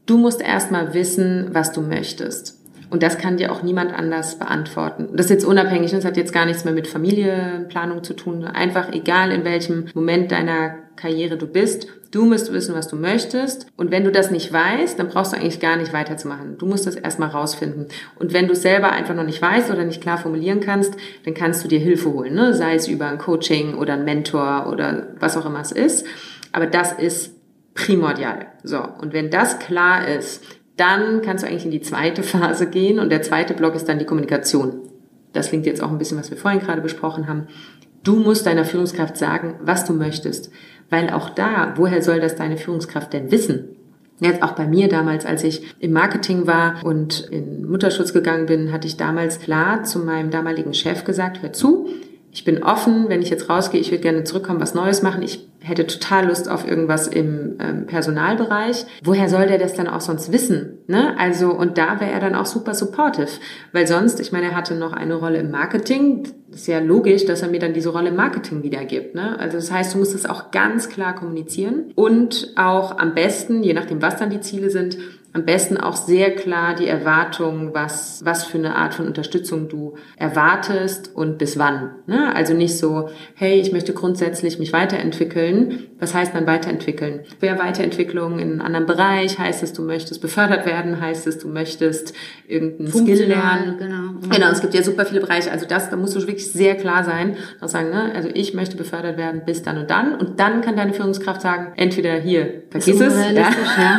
du 0.07 0.17
musst 0.17 0.41
erstmal 0.41 0.95
wissen, 0.95 1.49
was 1.53 1.73
du 1.73 1.83
möchtest. 1.83 2.59
Und 2.89 3.03
das 3.03 3.19
kann 3.19 3.37
dir 3.37 3.53
auch 3.53 3.63
niemand 3.63 3.93
anders 3.93 4.39
beantworten. 4.39 5.09
Das 5.15 5.27
ist 5.27 5.31
jetzt 5.31 5.45
unabhängig, 5.45 5.91
das 5.91 6.05
hat 6.05 6.17
jetzt 6.17 6.33
gar 6.33 6.47
nichts 6.47 6.65
mehr 6.65 6.73
mit 6.73 6.87
Familienplanung 6.87 8.05
zu 8.05 8.15
tun. 8.15 8.45
Einfach 8.45 8.93
egal, 8.93 9.33
in 9.33 9.45
welchem 9.45 9.87
Moment 9.93 10.31
deiner 10.31 10.77
Karriere 10.95 11.37
du 11.37 11.47
bist, 11.47 11.89
du 12.17 12.25
musst 12.25 12.51
wissen, 12.51 12.75
was 12.75 12.89
du 12.89 12.97
möchtest. 12.97 13.67
Und 13.77 13.91
wenn 13.91 14.03
du 14.03 14.11
das 14.11 14.31
nicht 14.31 14.51
weißt, 14.51 14.99
dann 14.99 15.09
brauchst 15.09 15.33
du 15.33 15.37
eigentlich 15.37 15.61
gar 15.61 15.77
nicht 15.77 15.93
weiterzumachen. 15.93 16.57
Du 16.57 16.65
musst 16.65 16.87
das 16.87 16.97
erstmal 16.97 17.29
rausfinden. 17.29 17.89
Und 18.19 18.33
wenn 18.33 18.47
du 18.47 18.55
es 18.55 18.63
selber 18.63 18.91
einfach 18.91 19.15
noch 19.15 19.25
nicht 19.25 19.43
weißt 19.43 19.71
oder 19.71 19.85
nicht 19.85 20.01
klar 20.01 20.17
formulieren 20.17 20.61
kannst, 20.61 20.95
dann 21.27 21.35
kannst 21.35 21.63
du 21.63 21.69
dir 21.69 21.79
Hilfe 21.79 22.11
holen. 22.11 22.35
Ne? 22.35 22.55
Sei 22.55 22.75
es 22.75 22.89
über 22.89 23.07
ein 23.07 23.19
Coaching 23.19 23.75
oder 23.75 23.93
ein 23.93 24.07
Mentor 24.07 24.69
oder 24.73 25.09
was 25.21 25.37
auch 25.37 25.45
immer 25.45 25.61
es 25.61 25.73
ist. 25.73 26.07
Aber 26.53 26.67
das 26.67 26.93
ist 26.93 27.35
primordial. 27.75 28.47
So. 28.63 28.79
Und 28.79 29.13
wenn 29.13 29.31
das 29.31 29.59
klar 29.59 30.09
ist, 30.09 30.43
dann 30.79 31.21
kannst 31.21 31.45
du 31.45 31.49
eigentlich 31.49 31.67
in 31.67 31.71
die 31.71 31.83
zweite 31.83 32.23
Phase 32.23 32.71
gehen 32.71 32.99
und 32.99 33.11
der 33.11 33.21
zweite 33.21 33.53
Block 33.53 33.75
ist 33.75 33.91
dann 33.91 33.99
die 33.99 34.07
Kommunikation. 34.07 34.81
Das 35.35 35.51
klingt 35.51 35.67
jetzt 35.67 35.83
auch 35.83 35.91
ein 35.91 35.99
bisschen, 35.99 36.19
was 36.19 36.31
wir 36.31 36.39
vorhin 36.39 36.61
gerade 36.61 36.81
besprochen 36.81 37.29
haben. 37.29 37.49
Du 38.07 38.15
musst 38.15 38.47
deiner 38.47 38.65
Führungskraft 38.65 39.17
sagen, 39.17 39.57
was 39.61 39.85
du 39.85 39.93
möchtest. 39.93 40.53
Weil 40.91 41.11
auch 41.11 41.29
da, 41.29 41.75
woher 41.75 42.03
soll 42.03 42.21
das 42.21 42.37
deine 42.37 42.57
Führungskraft 42.57 43.13
denn 43.13 43.33
wissen? 43.33 43.71
Jetzt 44.21 44.45
auch 44.45 44.53
bei 44.53 44.69
mir 44.69 44.89
damals, 44.89 45.27
als 45.27 45.43
ich 45.43 45.75
im 45.81 45.93
Marketing 45.93 46.47
war 46.47 46.85
und 46.85 47.29
in 47.33 47.69
Mutterschutz 47.69 48.13
gegangen 48.13 48.47
bin, 48.47 48.71
hatte 48.71 48.87
ich 48.87 48.97
damals 48.97 49.41
klar 49.41 49.83
zu 49.83 49.99
meinem 49.99 50.31
damaligen 50.31 50.73
Chef 50.73 51.03
gesagt, 51.03 51.43
hör 51.43 51.53
zu, 51.53 51.89
ich 52.37 52.45
bin 52.45 52.63
offen, 52.63 53.09
wenn 53.09 53.23
ich 53.23 53.31
jetzt 53.31 53.49
rausgehe, 53.49 53.81
ich 53.81 53.91
würde 53.91 54.03
gerne 54.03 54.25
zurückkommen, 54.25 54.61
was 54.61 54.75
Neues 54.75 55.01
machen. 55.01 55.23
Ich 55.23 55.49
hätte 55.61 55.87
total 55.87 56.27
Lust 56.27 56.51
auf 56.51 56.69
irgendwas 56.69 57.07
im 57.07 57.57
ähm, 57.59 57.87
Personalbereich. 57.87 58.85
Woher 59.03 59.31
soll 59.31 59.47
der 59.47 59.57
das 59.57 59.73
dann 59.73 59.89
auch 59.89 60.03
sonst 60.03 60.31
wissen? 60.33 60.81
Ne? 60.87 61.19
Also, 61.19 61.51
und 61.51 61.79
da 61.79 61.99
wäre 61.99 62.11
er 62.11 62.21
dann 62.21 62.35
auch 62.35 62.45
super 62.45 62.75
supportive. 62.75 63.31
Weil 63.73 63.87
sonst, 63.87 64.21
ich 64.21 64.33
meine, 64.33 64.51
er 64.51 64.55
hatte 64.55 64.75
noch 64.75 64.93
eine 64.93 65.15
Rolle 65.15 65.39
im 65.39 65.51
Marketing. 65.51 66.29
Ist 66.53 66.67
ja 66.67 66.79
logisch, 66.79 67.25
dass 67.25 67.41
er 67.41 67.49
mir 67.49 67.59
dann 67.59 67.73
diese 67.73 67.89
Rolle 67.89 68.11
im 68.11 68.17
Marketing 68.17 68.63
wiedergibt. 68.63 69.15
Ne? 69.15 69.41
Also 69.41 69.57
das 69.57 69.73
heißt, 69.73 69.95
du 69.95 69.99
musst 69.99 70.15
es 70.15 70.27
auch 70.27 70.51
ganz 70.51 70.91
klar 70.91 71.15
kommunizieren 71.15 71.91
und 71.95 72.53
auch 72.57 72.99
am 72.99 73.15
besten, 73.15 73.63
je 73.63 73.73
nachdem, 73.73 74.03
was 74.03 74.19
dann 74.19 74.29
die 74.29 74.43
Ziele 74.43 74.69
sind, 74.69 74.99
am 75.37 75.45
besten 75.45 75.77
auch 75.77 75.97
sehr 75.97 76.35
klar 76.35 76.75
die 76.75 76.87
Erwartungen, 76.87 77.75
was, 77.75 78.25
was 78.25 78.45
für 78.45 78.57
eine 78.57 78.75
Art 78.75 78.95
von 78.95 79.07
Unterstützung 79.07 79.69
du 79.69 79.95
erwartest 80.17 81.15
und 81.15 81.37
bis 81.37 81.59
wann. 81.59 81.91
Ne? 82.07 82.35
Also 82.35 82.55
nicht 82.55 82.79
so, 82.79 83.11
hey, 83.35 83.61
ich 83.61 83.71
möchte 83.71 83.93
grundsätzlich 83.93 84.59
mich 84.59 84.73
weiterentwickeln. 84.73 85.89
Was 85.99 86.15
heißt 86.15 86.35
dann 86.35 86.47
weiterentwickeln? 86.47 87.21
Wer 87.41 87.59
Weiterentwicklung 87.59 88.39
in 88.39 88.53
einem 88.53 88.61
anderen 88.63 88.87
Bereich? 88.87 89.39
Heißt 89.39 89.63
es, 89.63 89.75
du 89.75 89.83
möchtest 89.83 90.23
befördert 90.23 90.65
werden? 90.65 91.03
Heißt 91.03 91.27
es, 91.27 91.39
du 91.39 91.49
möchtest 91.49 92.15
irgendeinen 92.49 92.91
Skill 92.91 93.27
lernen? 93.27 93.77
Genau. 93.79 94.35
genau, 94.35 94.51
es 94.51 94.63
gibt 94.63 94.73
ja 94.73 94.83
super 94.83 95.05
viele 95.05 95.21
Bereiche. 95.21 95.53
Also 95.53 95.67
das, 95.67 95.91
da 95.91 95.97
musst 95.97 96.17
du 96.17 96.21
wirklich 96.21 96.51
sehr 96.51 96.77
klar 96.77 97.05
sein 97.05 97.37
und 97.61 97.69
sagen, 97.69 97.91
ne, 97.91 98.13
also 98.15 98.31
ich 98.33 98.55
möchte 98.55 98.79
befördert 98.79 99.19
werden 99.19 99.43
bis 99.45 99.63
dann 99.63 99.77
und 99.77 99.91
dann. 99.91 100.15
Und 100.15 100.41
dann 100.41 100.63
kann 100.63 100.77
deine 100.77 100.95
Führungskraft 100.95 101.43
sagen, 101.43 101.75
entweder 101.77 102.15
hier, 102.15 102.63
vergiss 102.71 103.01
es. 103.01 103.15
Ja. 103.15 103.51
ja. 103.51 103.99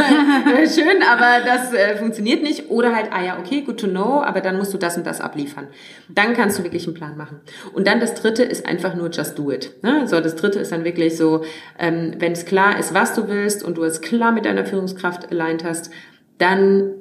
Schön, 0.67 1.03
aber 1.07 1.26
aber 1.28 1.45
das 1.45 1.73
äh, 1.73 1.95
funktioniert 1.97 2.43
nicht. 2.43 2.69
Oder 2.69 2.95
halt, 2.95 3.07
ah 3.11 3.23
ja, 3.23 3.39
okay, 3.39 3.61
good 3.61 3.80
to 3.80 3.88
know, 3.88 4.21
aber 4.21 4.41
dann 4.41 4.57
musst 4.57 4.73
du 4.73 4.78
das 4.78 4.97
und 4.97 5.05
das 5.05 5.21
abliefern. 5.21 5.67
Dann 6.09 6.34
kannst 6.34 6.57
du 6.57 6.63
wirklich 6.63 6.86
einen 6.86 6.95
Plan 6.95 7.17
machen. 7.17 7.39
Und 7.73 7.88
dann 7.88 7.99
das 7.99 8.15
dritte 8.15 8.43
ist 8.43 8.65
einfach 8.65 8.95
nur 8.95 9.09
just 9.09 9.38
do 9.38 9.51
it. 9.51 9.71
Ne? 9.84 10.07
So, 10.07 10.19
das 10.19 10.36
dritte 10.36 10.59
ist 10.59 10.71
dann 10.71 10.84
wirklich 10.84 11.17
so, 11.17 11.43
ähm, 11.78 12.15
wenn 12.19 12.32
es 12.32 12.45
klar 12.45 12.80
ist, 12.80 12.93
was 12.93 13.13
du 13.13 13.28
willst 13.28 13.63
und 13.63 13.78
du 13.78 13.84
es 13.84 14.01
klar 14.01 14.32
mit 14.32 14.45
deiner 14.45 14.65
Führungskraft 14.65 15.32
aligned 15.32 15.63
hast, 15.63 15.91
dann 16.38 16.91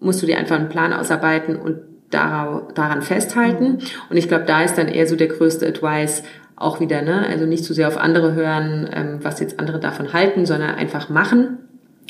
musst 0.00 0.22
du 0.22 0.26
dir 0.26 0.38
einfach 0.38 0.56
einen 0.56 0.68
Plan 0.68 0.92
ausarbeiten 0.92 1.56
und 1.56 1.78
daran 2.10 3.02
festhalten. 3.02 3.64
Mhm. 3.64 3.78
Und 4.08 4.16
ich 4.16 4.28
glaube, 4.28 4.44
da 4.44 4.62
ist 4.62 4.78
dann 4.78 4.86
eher 4.86 5.06
so 5.06 5.16
der 5.16 5.26
größte 5.26 5.66
Advice, 5.66 6.22
auch 6.56 6.78
wieder, 6.78 7.02
ne? 7.02 7.26
Also 7.26 7.46
nicht 7.46 7.64
zu 7.64 7.74
sehr 7.74 7.88
auf 7.88 7.96
andere 7.96 8.34
hören, 8.34 8.88
ähm, 8.92 9.18
was 9.22 9.40
jetzt 9.40 9.58
andere 9.58 9.80
davon 9.80 10.12
halten, 10.12 10.46
sondern 10.46 10.76
einfach 10.76 11.08
machen. 11.08 11.58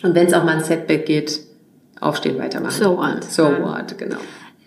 Und 0.03 0.15
wenn 0.15 0.27
es 0.27 0.35
auch 0.35 0.45
mal 0.45 0.57
ein 0.57 0.65
Setback 0.65 1.07
geht, 1.07 1.41
aufstehen, 2.01 2.39
weitermachen. 2.39 2.83
So 2.83 2.97
what. 2.97 3.25
So 3.25 3.45
what, 3.45 3.97
genau. 3.99 4.19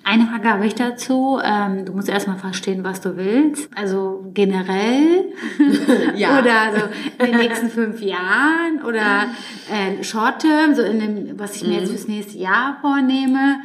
Eine 0.09 0.25
Frage 0.25 0.49
habe 0.49 0.65
ich 0.65 0.73
dazu. 0.73 1.37
Ähm, 1.43 1.83
du 1.83 1.91
musst 1.91 2.07
erstmal 2.07 2.37
verstehen, 2.37 2.85
was 2.85 3.01
du 3.01 3.17
willst. 3.17 3.69
Also 3.75 4.31
generell 4.33 5.33
ja. 6.15 6.39
oder 6.39 6.71
so 6.73 7.25
in 7.25 7.31
den 7.31 7.41
nächsten 7.41 7.69
fünf 7.69 8.01
Jahren 8.01 8.83
oder 8.87 9.25
äh, 9.69 10.01
Short 10.05 10.39
Term, 10.39 10.75
so 10.75 10.81
in 10.81 10.99
dem, 10.99 11.37
was 11.39 11.57
ich 11.57 11.63
mir 11.63 11.73
mhm. 11.73 11.79
jetzt 11.79 11.89
fürs 11.89 12.07
nächste 12.07 12.37
Jahr 12.37 12.77
vornehme. 12.79 13.57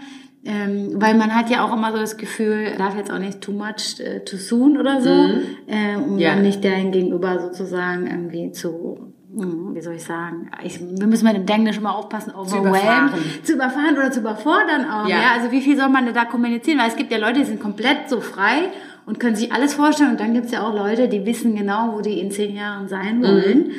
Ähm, 0.44 0.94
weil 0.96 1.14
man 1.14 1.32
hat 1.32 1.50
ja 1.50 1.64
auch 1.64 1.72
immer 1.72 1.92
so 1.92 1.98
das 1.98 2.16
Gefühl, 2.16 2.72
darf 2.76 2.96
jetzt 2.96 3.12
auch 3.12 3.20
nicht 3.20 3.40
too 3.40 3.52
much 3.52 4.00
uh, 4.00 4.18
too 4.24 4.36
soon 4.36 4.76
oder 4.76 5.00
so, 5.00 5.14
mhm. 5.14 5.42
äh, 5.68 5.94
um 5.94 6.18
ja. 6.18 6.34
nicht 6.34 6.64
dein 6.64 6.90
Gegenüber 6.90 7.38
sozusagen 7.38 8.08
irgendwie 8.08 8.50
zu 8.50 8.91
wie 9.34 9.80
soll 9.80 9.94
ich 9.94 10.04
sagen, 10.04 10.50
ich, 10.62 10.78
wir 10.80 11.06
müssen 11.06 11.24
mit 11.24 11.36
dem 11.36 11.46
Englisch 11.46 11.78
immer 11.78 11.96
aufpassen, 11.96 12.34
overwhelmed, 12.34 13.12
zu 13.42 13.54
überfahren. 13.54 13.96
oder 13.96 14.10
zu 14.10 14.20
überfordern 14.20 14.84
auch. 14.90 15.08
Ja. 15.08 15.20
ja. 15.20 15.32
Also 15.34 15.50
wie 15.50 15.60
viel 15.60 15.76
soll 15.76 15.88
man 15.88 16.12
da 16.12 16.24
kommunizieren? 16.24 16.78
Weil 16.78 16.88
es 16.88 16.96
gibt 16.96 17.10
ja 17.10 17.18
Leute, 17.18 17.40
die 17.40 17.46
sind 17.46 17.60
komplett 17.60 18.08
so 18.08 18.20
frei 18.20 18.70
und 19.06 19.18
können 19.18 19.36
sich 19.36 19.52
alles 19.52 19.74
vorstellen. 19.74 20.10
Und 20.10 20.20
dann 20.20 20.34
gibt 20.34 20.46
es 20.46 20.52
ja 20.52 20.66
auch 20.66 20.74
Leute, 20.74 21.08
die 21.08 21.24
wissen 21.24 21.56
genau, 21.56 21.94
wo 21.94 22.00
die 22.02 22.20
in 22.20 22.30
zehn 22.30 22.54
Jahren 22.54 22.88
sein 22.88 23.18
mhm. 23.18 23.22
wollen. 23.22 23.58
Mhm. 23.58 23.72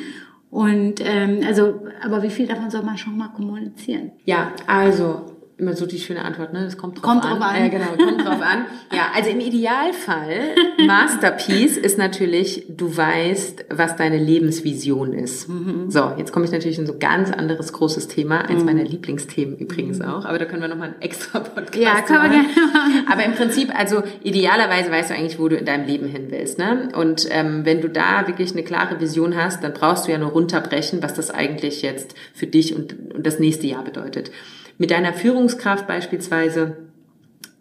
Und 0.50 0.94
ähm, 1.00 1.40
also, 1.46 1.82
aber 2.02 2.22
wie 2.22 2.30
viel 2.30 2.46
davon 2.46 2.70
soll 2.70 2.82
man 2.82 2.96
schon 2.96 3.16
mal 3.16 3.28
kommunizieren? 3.28 4.12
Ja, 4.24 4.52
also 4.66 5.22
immer 5.56 5.74
so 5.74 5.86
die 5.86 5.98
schöne 5.98 6.24
Antwort, 6.24 6.52
ne? 6.52 6.64
Das 6.64 6.76
kommt 6.76 6.96
drauf 6.96 7.04
kommt 7.04 7.24
an. 7.24 7.38
Drauf 7.38 7.48
an. 7.48 7.62
Äh, 7.62 7.70
genau, 7.70 7.86
kommt 7.96 8.24
drauf 8.24 8.40
an. 8.42 8.66
Ja, 8.92 9.08
also 9.14 9.30
im 9.30 9.40
Idealfall, 9.40 10.54
Masterpiece 10.86 11.76
ist 11.76 11.96
natürlich, 11.96 12.64
du 12.68 12.96
weißt, 12.96 13.66
was 13.70 13.96
deine 13.96 14.18
Lebensvision 14.18 15.12
ist. 15.12 15.48
Mhm. 15.48 15.90
So, 15.90 16.12
jetzt 16.18 16.32
komme 16.32 16.44
ich 16.44 16.50
natürlich 16.50 16.78
in 16.78 16.86
so 16.86 16.96
ganz 16.98 17.30
anderes 17.30 17.72
großes 17.72 18.08
Thema, 18.08 18.40
eins 18.48 18.60
mhm. 18.60 18.66
meiner 18.66 18.82
Lieblingsthemen 18.82 19.56
übrigens 19.56 20.00
mhm. 20.00 20.06
auch, 20.06 20.24
aber 20.24 20.38
da 20.38 20.44
können 20.44 20.62
wir 20.62 20.68
nochmal 20.68 20.88
einen 20.88 21.02
extra 21.02 21.38
Podcast 21.38 21.76
ja, 21.76 22.00
können 22.02 22.18
machen. 22.18 22.32
Wir 22.32 22.54
gerne 22.54 23.10
aber 23.10 23.24
im 23.24 23.32
Prinzip, 23.32 23.78
also 23.78 24.02
idealerweise 24.22 24.90
weißt 24.90 25.10
du 25.10 25.14
eigentlich, 25.14 25.38
wo 25.38 25.48
du 25.48 25.56
in 25.56 25.64
deinem 25.64 25.86
Leben 25.86 26.08
hin 26.08 26.26
willst, 26.30 26.58
ne? 26.58 26.88
Und 26.96 27.28
ähm, 27.30 27.64
wenn 27.64 27.80
du 27.80 27.88
da 27.88 28.26
wirklich 28.26 28.52
eine 28.52 28.64
klare 28.64 29.00
Vision 29.00 29.36
hast, 29.36 29.62
dann 29.62 29.72
brauchst 29.72 30.06
du 30.06 30.12
ja 30.12 30.18
nur 30.18 30.30
runterbrechen, 30.30 31.02
was 31.02 31.14
das 31.14 31.30
eigentlich 31.30 31.82
jetzt 31.82 32.14
für 32.32 32.46
dich 32.46 32.74
und, 32.74 33.14
und 33.14 33.24
das 33.24 33.38
nächste 33.38 33.66
Jahr 33.66 33.84
bedeutet. 33.84 34.30
Mit 34.78 34.90
deiner 34.90 35.12
Führungskraft 35.12 35.86
beispielsweise 35.86 36.76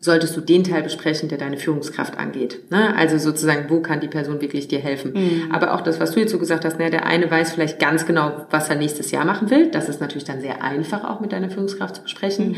solltest 0.04 0.36
du 0.36 0.42
den 0.42 0.64
Teil 0.64 0.84
besprechen, 0.84 1.30
der 1.30 1.38
deine 1.38 1.58
Führungskraft 1.58 2.18
angeht. 2.18 2.70
Ne? 2.72 2.94
Also 2.96 3.18
sozusagen, 3.18 3.70
wo 3.70 3.80
kann 3.80 4.02
die 4.02 4.08
Person 4.08 4.42
wirklich 4.42 4.68
dir 4.68 4.80
helfen? 4.80 5.14
Mhm. 5.14 5.52
Aber 5.52 5.74
auch 5.74 5.82
das, 5.82 6.00
was 6.00 6.12
du 6.12 6.20
jetzt 6.20 6.32
so 6.32 6.40
gesagt 6.40 6.66
hast, 6.66 6.78
ne, 6.78 6.90
der 6.90 7.06
eine 7.06 7.30
weiß 7.32 7.54
vielleicht 7.54 7.80
ganz 7.80 8.06
genau, 8.06 8.46
was 8.50 8.70
er 8.70 8.76
nächstes 8.76 9.12
Jahr 9.12 9.24
machen 9.24 9.50
will. 9.50 9.72
Das 9.72 9.88
ist 9.88 10.02
natürlich 10.02 10.26
dann 10.26 10.42
sehr 10.42 10.62
einfach 10.62 11.06
auch 11.06 11.22
mit 11.22 11.32
deiner 11.32 11.50
Führungskraft 11.50 11.96
zu 11.96 12.04
besprechen. 12.04 12.50
Mhm. 12.50 12.56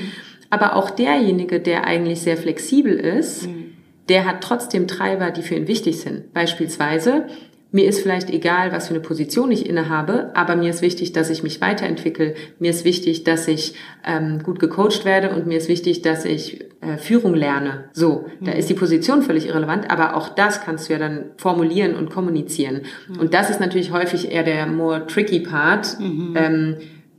Aber 0.49 0.75
auch 0.75 0.89
derjenige, 0.89 1.59
der 1.59 1.85
eigentlich 1.85 2.21
sehr 2.21 2.37
flexibel 2.37 2.93
ist, 2.93 3.47
mhm. 3.47 3.75
der 4.09 4.25
hat 4.25 4.41
trotzdem 4.41 4.87
Treiber, 4.87 5.29
die 5.29 5.43
für 5.43 5.55
ihn 5.55 5.67
wichtig 5.67 5.99
sind. 5.99 6.33
Beispielsweise, 6.33 7.27
mir 7.75 7.89
ist 7.89 7.99
vielleicht 7.99 8.29
egal, 8.29 8.71
was 8.71 8.87
für 8.87 8.93
eine 8.93 9.03
Position 9.03 9.51
ich 9.51 9.67
innehabe, 9.67 10.31
aber 10.33 10.55
mir 10.55 10.69
ist 10.69 10.81
wichtig, 10.81 11.11
dass 11.11 11.29
ich 11.29 11.43
mich 11.43 11.59
weiterentwickle. 11.59 12.33
Mir 12.57 12.69
ist 12.69 12.85
wichtig, 12.85 13.25
dass 13.25 13.49
ich 13.49 13.73
ähm, 14.05 14.41
gut 14.41 14.59
gecoacht 14.59 15.03
werde 15.03 15.31
und 15.31 15.45
mir 15.45 15.57
ist 15.57 15.67
wichtig, 15.67 16.01
dass 16.01 16.23
ich 16.23 16.61
äh, 16.79 16.95
Führung 16.97 17.35
lerne. 17.35 17.89
So, 17.91 18.27
da 18.39 18.51
mhm. 18.51 18.57
ist 18.57 18.69
die 18.69 18.75
Position 18.75 19.23
völlig 19.23 19.47
irrelevant, 19.47 19.91
aber 19.91 20.15
auch 20.15 20.29
das 20.29 20.61
kannst 20.61 20.87
du 20.87 20.93
ja 20.93 20.99
dann 20.99 21.31
formulieren 21.35 21.95
und 21.95 22.09
kommunizieren. 22.09 22.83
Mhm. 23.09 23.19
Und 23.19 23.33
das 23.33 23.49
ist 23.49 23.59
natürlich 23.59 23.91
häufig 23.91 24.31
eher 24.31 24.43
der 24.43 24.67
more 24.67 25.05
tricky 25.05 25.41
Part. 25.41 25.99
Mhm. 25.99 26.33
Ähm, 26.37 26.75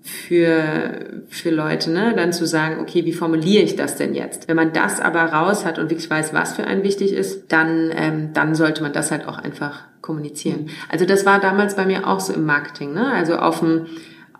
für, 0.07 1.25
für 1.29 1.51
Leute, 1.51 1.91
ne, 1.91 2.15
dann 2.15 2.33
zu 2.33 2.47
sagen, 2.47 2.81
okay, 2.81 3.05
wie 3.05 3.13
formuliere 3.13 3.65
ich 3.65 3.75
das 3.75 3.97
denn 3.97 4.15
jetzt? 4.15 4.47
Wenn 4.47 4.55
man 4.55 4.73
das 4.73 5.01
aber 5.01 5.25
raus 5.25 5.65
hat 5.65 5.81
und 5.81 5.91
wirklich 5.91 6.09
weiß, 6.09 6.33
was 6.33 6.55
für 6.55 6.65
einen 6.65 6.85
wichtig 6.85 7.13
ist, 7.13 7.51
dann, 7.51 7.91
ähm, 7.93 8.33
dann 8.33 8.55
sollte 8.55 8.83
man 8.85 8.93
das 8.93 9.11
halt 9.11 9.27
auch 9.27 9.39
einfach 9.39 9.83
kommunizieren. 10.03 10.71
Also 10.89 11.07
das 11.07 11.27
war 11.27 11.41
damals 11.41 11.75
bei 11.75 11.87
mir 11.87 12.07
auch 12.07 12.21
so 12.21 12.33
im 12.33 12.47
Marketing, 12.47 12.95
ne? 12.95 13.13
Also 13.13 13.35
auf 13.35 13.59
dem, 13.59 13.87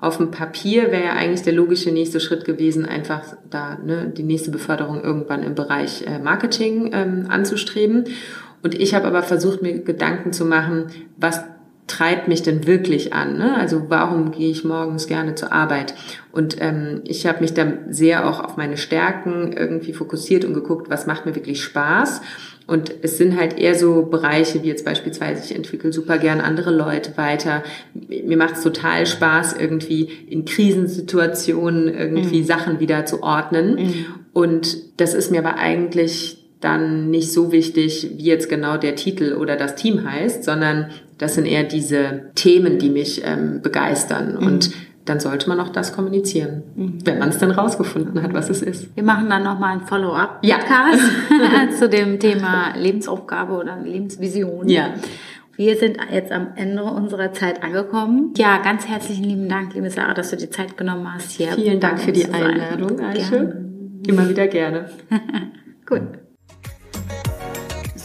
auf 0.01 0.19
dem 0.19 0.31
Papier 0.31 0.93
wäre 0.93 1.05
ja 1.05 1.13
eigentlich 1.15 1.43
der 1.43 1.55
logische 1.55 1.91
nächste 1.91 2.21
Schritt 2.21 2.45
gewesen, 2.45 2.87
einfach 2.87 3.23
da 3.51 3.77
ne, 3.85 4.13
die 4.17 4.23
nächste 4.23 4.53
Beförderung 4.53 5.03
irgendwann 5.03 5.43
im 5.43 5.57
Bereich 5.57 6.07
äh, 6.07 6.21
Marketing 6.21 6.91
ähm, 6.93 7.27
anzustreben. 7.29 8.05
Und 8.63 8.79
ich 8.81 8.95
habe 8.95 9.09
aber 9.09 9.25
versucht, 9.25 9.63
mir 9.63 9.81
Gedanken 9.81 10.33
zu 10.33 10.45
machen, 10.45 10.87
was 11.17 11.43
treibt 11.87 12.27
mich 12.27 12.43
denn 12.43 12.67
wirklich 12.67 13.13
an? 13.13 13.39
Ne? 13.39 13.57
Also 13.57 13.85
warum 13.89 14.33
gehe 14.33 14.51
ich 14.51 14.65
morgens 14.65 15.07
gerne 15.07 15.35
zur 15.35 15.53
Arbeit? 15.53 15.95
Und 16.33 16.57
ähm, 16.61 17.03
ich 17.05 17.27
habe 17.27 17.41
mich 17.41 17.55
dann 17.55 17.93
sehr 17.93 18.29
auch 18.29 18.41
auf 18.41 18.57
meine 18.57 18.77
Stärken 18.77 19.53
irgendwie 19.53 19.93
fokussiert 19.93 20.45
und 20.45 20.55
geguckt, 20.55 20.91
was 20.91 21.07
macht 21.07 21.27
mir 21.27 21.35
wirklich 21.35 21.63
Spaß. 21.63 22.21
Und 22.67 22.93
es 23.03 23.17
sind 23.17 23.39
halt 23.39 23.57
eher 23.57 23.77
so 23.77 24.03
Bereiche 24.03 24.65
wie 24.65 24.69
jetzt 24.69 24.85
beispielsweise, 24.85 25.45
ich 25.45 25.55
entwickle 25.55 25.93
super 25.93 26.19
gern 26.19 26.41
andere 26.41 26.73
Leute 26.75 27.17
weiter. 27.17 27.63
Mir 27.95 28.37
macht 28.37 28.57
es 28.57 28.63
total 28.63 29.07
Spaß, 29.07 29.55
irgendwie 29.57 30.03
in 30.29 30.45
Krisensituationen 30.45 31.89
irgendwie 31.89 32.41
mhm. 32.41 32.47
Sachen 32.47 32.81
wieder 32.81 33.07
zu 33.07 33.23
ordnen. 33.23 33.77
Mhm. 33.77 34.07
Und 34.33 35.01
das 35.01 35.15
ist 35.15 35.31
mir 35.31 35.39
aber 35.39 35.59
eigentlich 35.59 36.46
dann 36.61 37.11
nicht 37.11 37.33
so 37.33 37.53
wichtig, 37.53 38.11
wie 38.17 38.25
jetzt 38.25 38.49
genau 38.49 38.77
der 38.77 38.97
Titel 38.97 39.35
oder 39.35 39.57
das 39.57 39.75
Team 39.75 40.11
heißt, 40.11 40.45
sondern 40.45 40.91
das 41.19 41.35
sind 41.35 41.47
eher 41.47 41.65
diese 41.65 42.31
Themen, 42.35 42.79
die 42.79 42.91
mich 42.91 43.23
ähm, 43.25 43.61
begeistern. 43.63 44.37
Mhm. 44.41 44.47
Und 44.47 44.71
dann 45.05 45.21
sollte 45.21 45.49
man 45.49 45.61
auch 45.61 45.69
das 45.69 45.93
kommunizieren, 45.93 46.63
mhm. 46.75 46.99
wenn 47.05 47.19
man 47.19 47.29
es 47.29 47.39
dann 47.39 47.53
rausgefunden 47.53 48.23
hat, 48.23 48.35
was 48.35 48.51
es 48.51 48.63
ist. 48.63 48.95
Wir 48.97 49.05
machen 49.05 49.31
dann 49.31 49.45
nochmal 49.45 49.75
ein 49.75 49.83
Follow-up-Podcast 49.83 51.03
ja. 51.31 51.71
zu 51.79 51.89
dem 51.89 52.19
Thema 52.19 52.77
Lebensaufgabe 52.77 53.55
oder 53.55 53.79
Lebensvision. 53.79 54.69
Ja. 54.69 54.95
Wir 55.57 55.77
sind 55.77 55.97
jetzt 56.13 56.33
am 56.33 56.49
Ende 56.57 56.83
unserer 56.83 57.33
Zeit 57.33 57.63
angekommen. 57.63 58.35
Ja, 58.37 58.59
ganz 58.59 58.87
herzlichen 58.87 59.25
lieben 59.25 59.49
Dank, 59.49 59.75
liebe 59.75 59.89
Sarah, 59.89 60.13
dass 60.13 60.31
du 60.31 60.37
die 60.37 60.51
Zeit 60.51 60.77
genommen 60.77 61.13
hast 61.15 61.31
hier. 61.33 61.53
Vielen 61.53 61.81
Dank 61.81 61.99
für 61.99 62.13
die 62.13 62.27
Einladung, 62.27 63.01
Aische. 63.01 63.65
Immer 64.07 64.29
wieder 64.29 64.49
gerne. 64.49 64.91
Gut. 65.87 66.26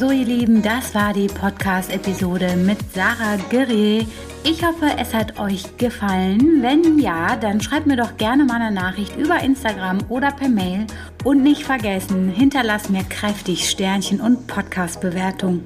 So, 0.01 0.09
ihr 0.09 0.25
Lieben, 0.25 0.63
das 0.63 0.95
war 0.95 1.13
die 1.13 1.27
Podcast-Episode 1.27 2.55
mit 2.55 2.79
Sarah 2.91 3.37
Guerrier. 3.51 4.03
Ich 4.43 4.65
hoffe, 4.65 4.87
es 4.97 5.13
hat 5.13 5.39
euch 5.39 5.77
gefallen. 5.77 6.63
Wenn 6.63 6.97
ja, 6.97 7.35
dann 7.35 7.61
schreibt 7.61 7.85
mir 7.85 7.97
doch 7.97 8.17
gerne 8.17 8.43
mal 8.43 8.59
eine 8.59 8.71
Nachricht 8.73 9.15
über 9.15 9.43
Instagram 9.43 9.99
oder 10.09 10.31
per 10.31 10.49
Mail. 10.49 10.87
Und 11.23 11.43
nicht 11.43 11.65
vergessen, 11.65 12.29
hinterlasst 12.29 12.89
mir 12.89 13.03
kräftig 13.03 13.69
Sternchen 13.69 14.21
und 14.21 14.47
Podcast-Bewertung. 14.47 15.65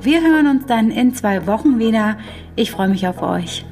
Wir 0.00 0.20
hören 0.20 0.48
uns 0.48 0.66
dann 0.66 0.90
in 0.90 1.14
zwei 1.14 1.46
Wochen 1.46 1.78
wieder. 1.78 2.18
Ich 2.56 2.72
freue 2.72 2.88
mich 2.88 3.06
auf 3.06 3.22
euch. 3.22 3.64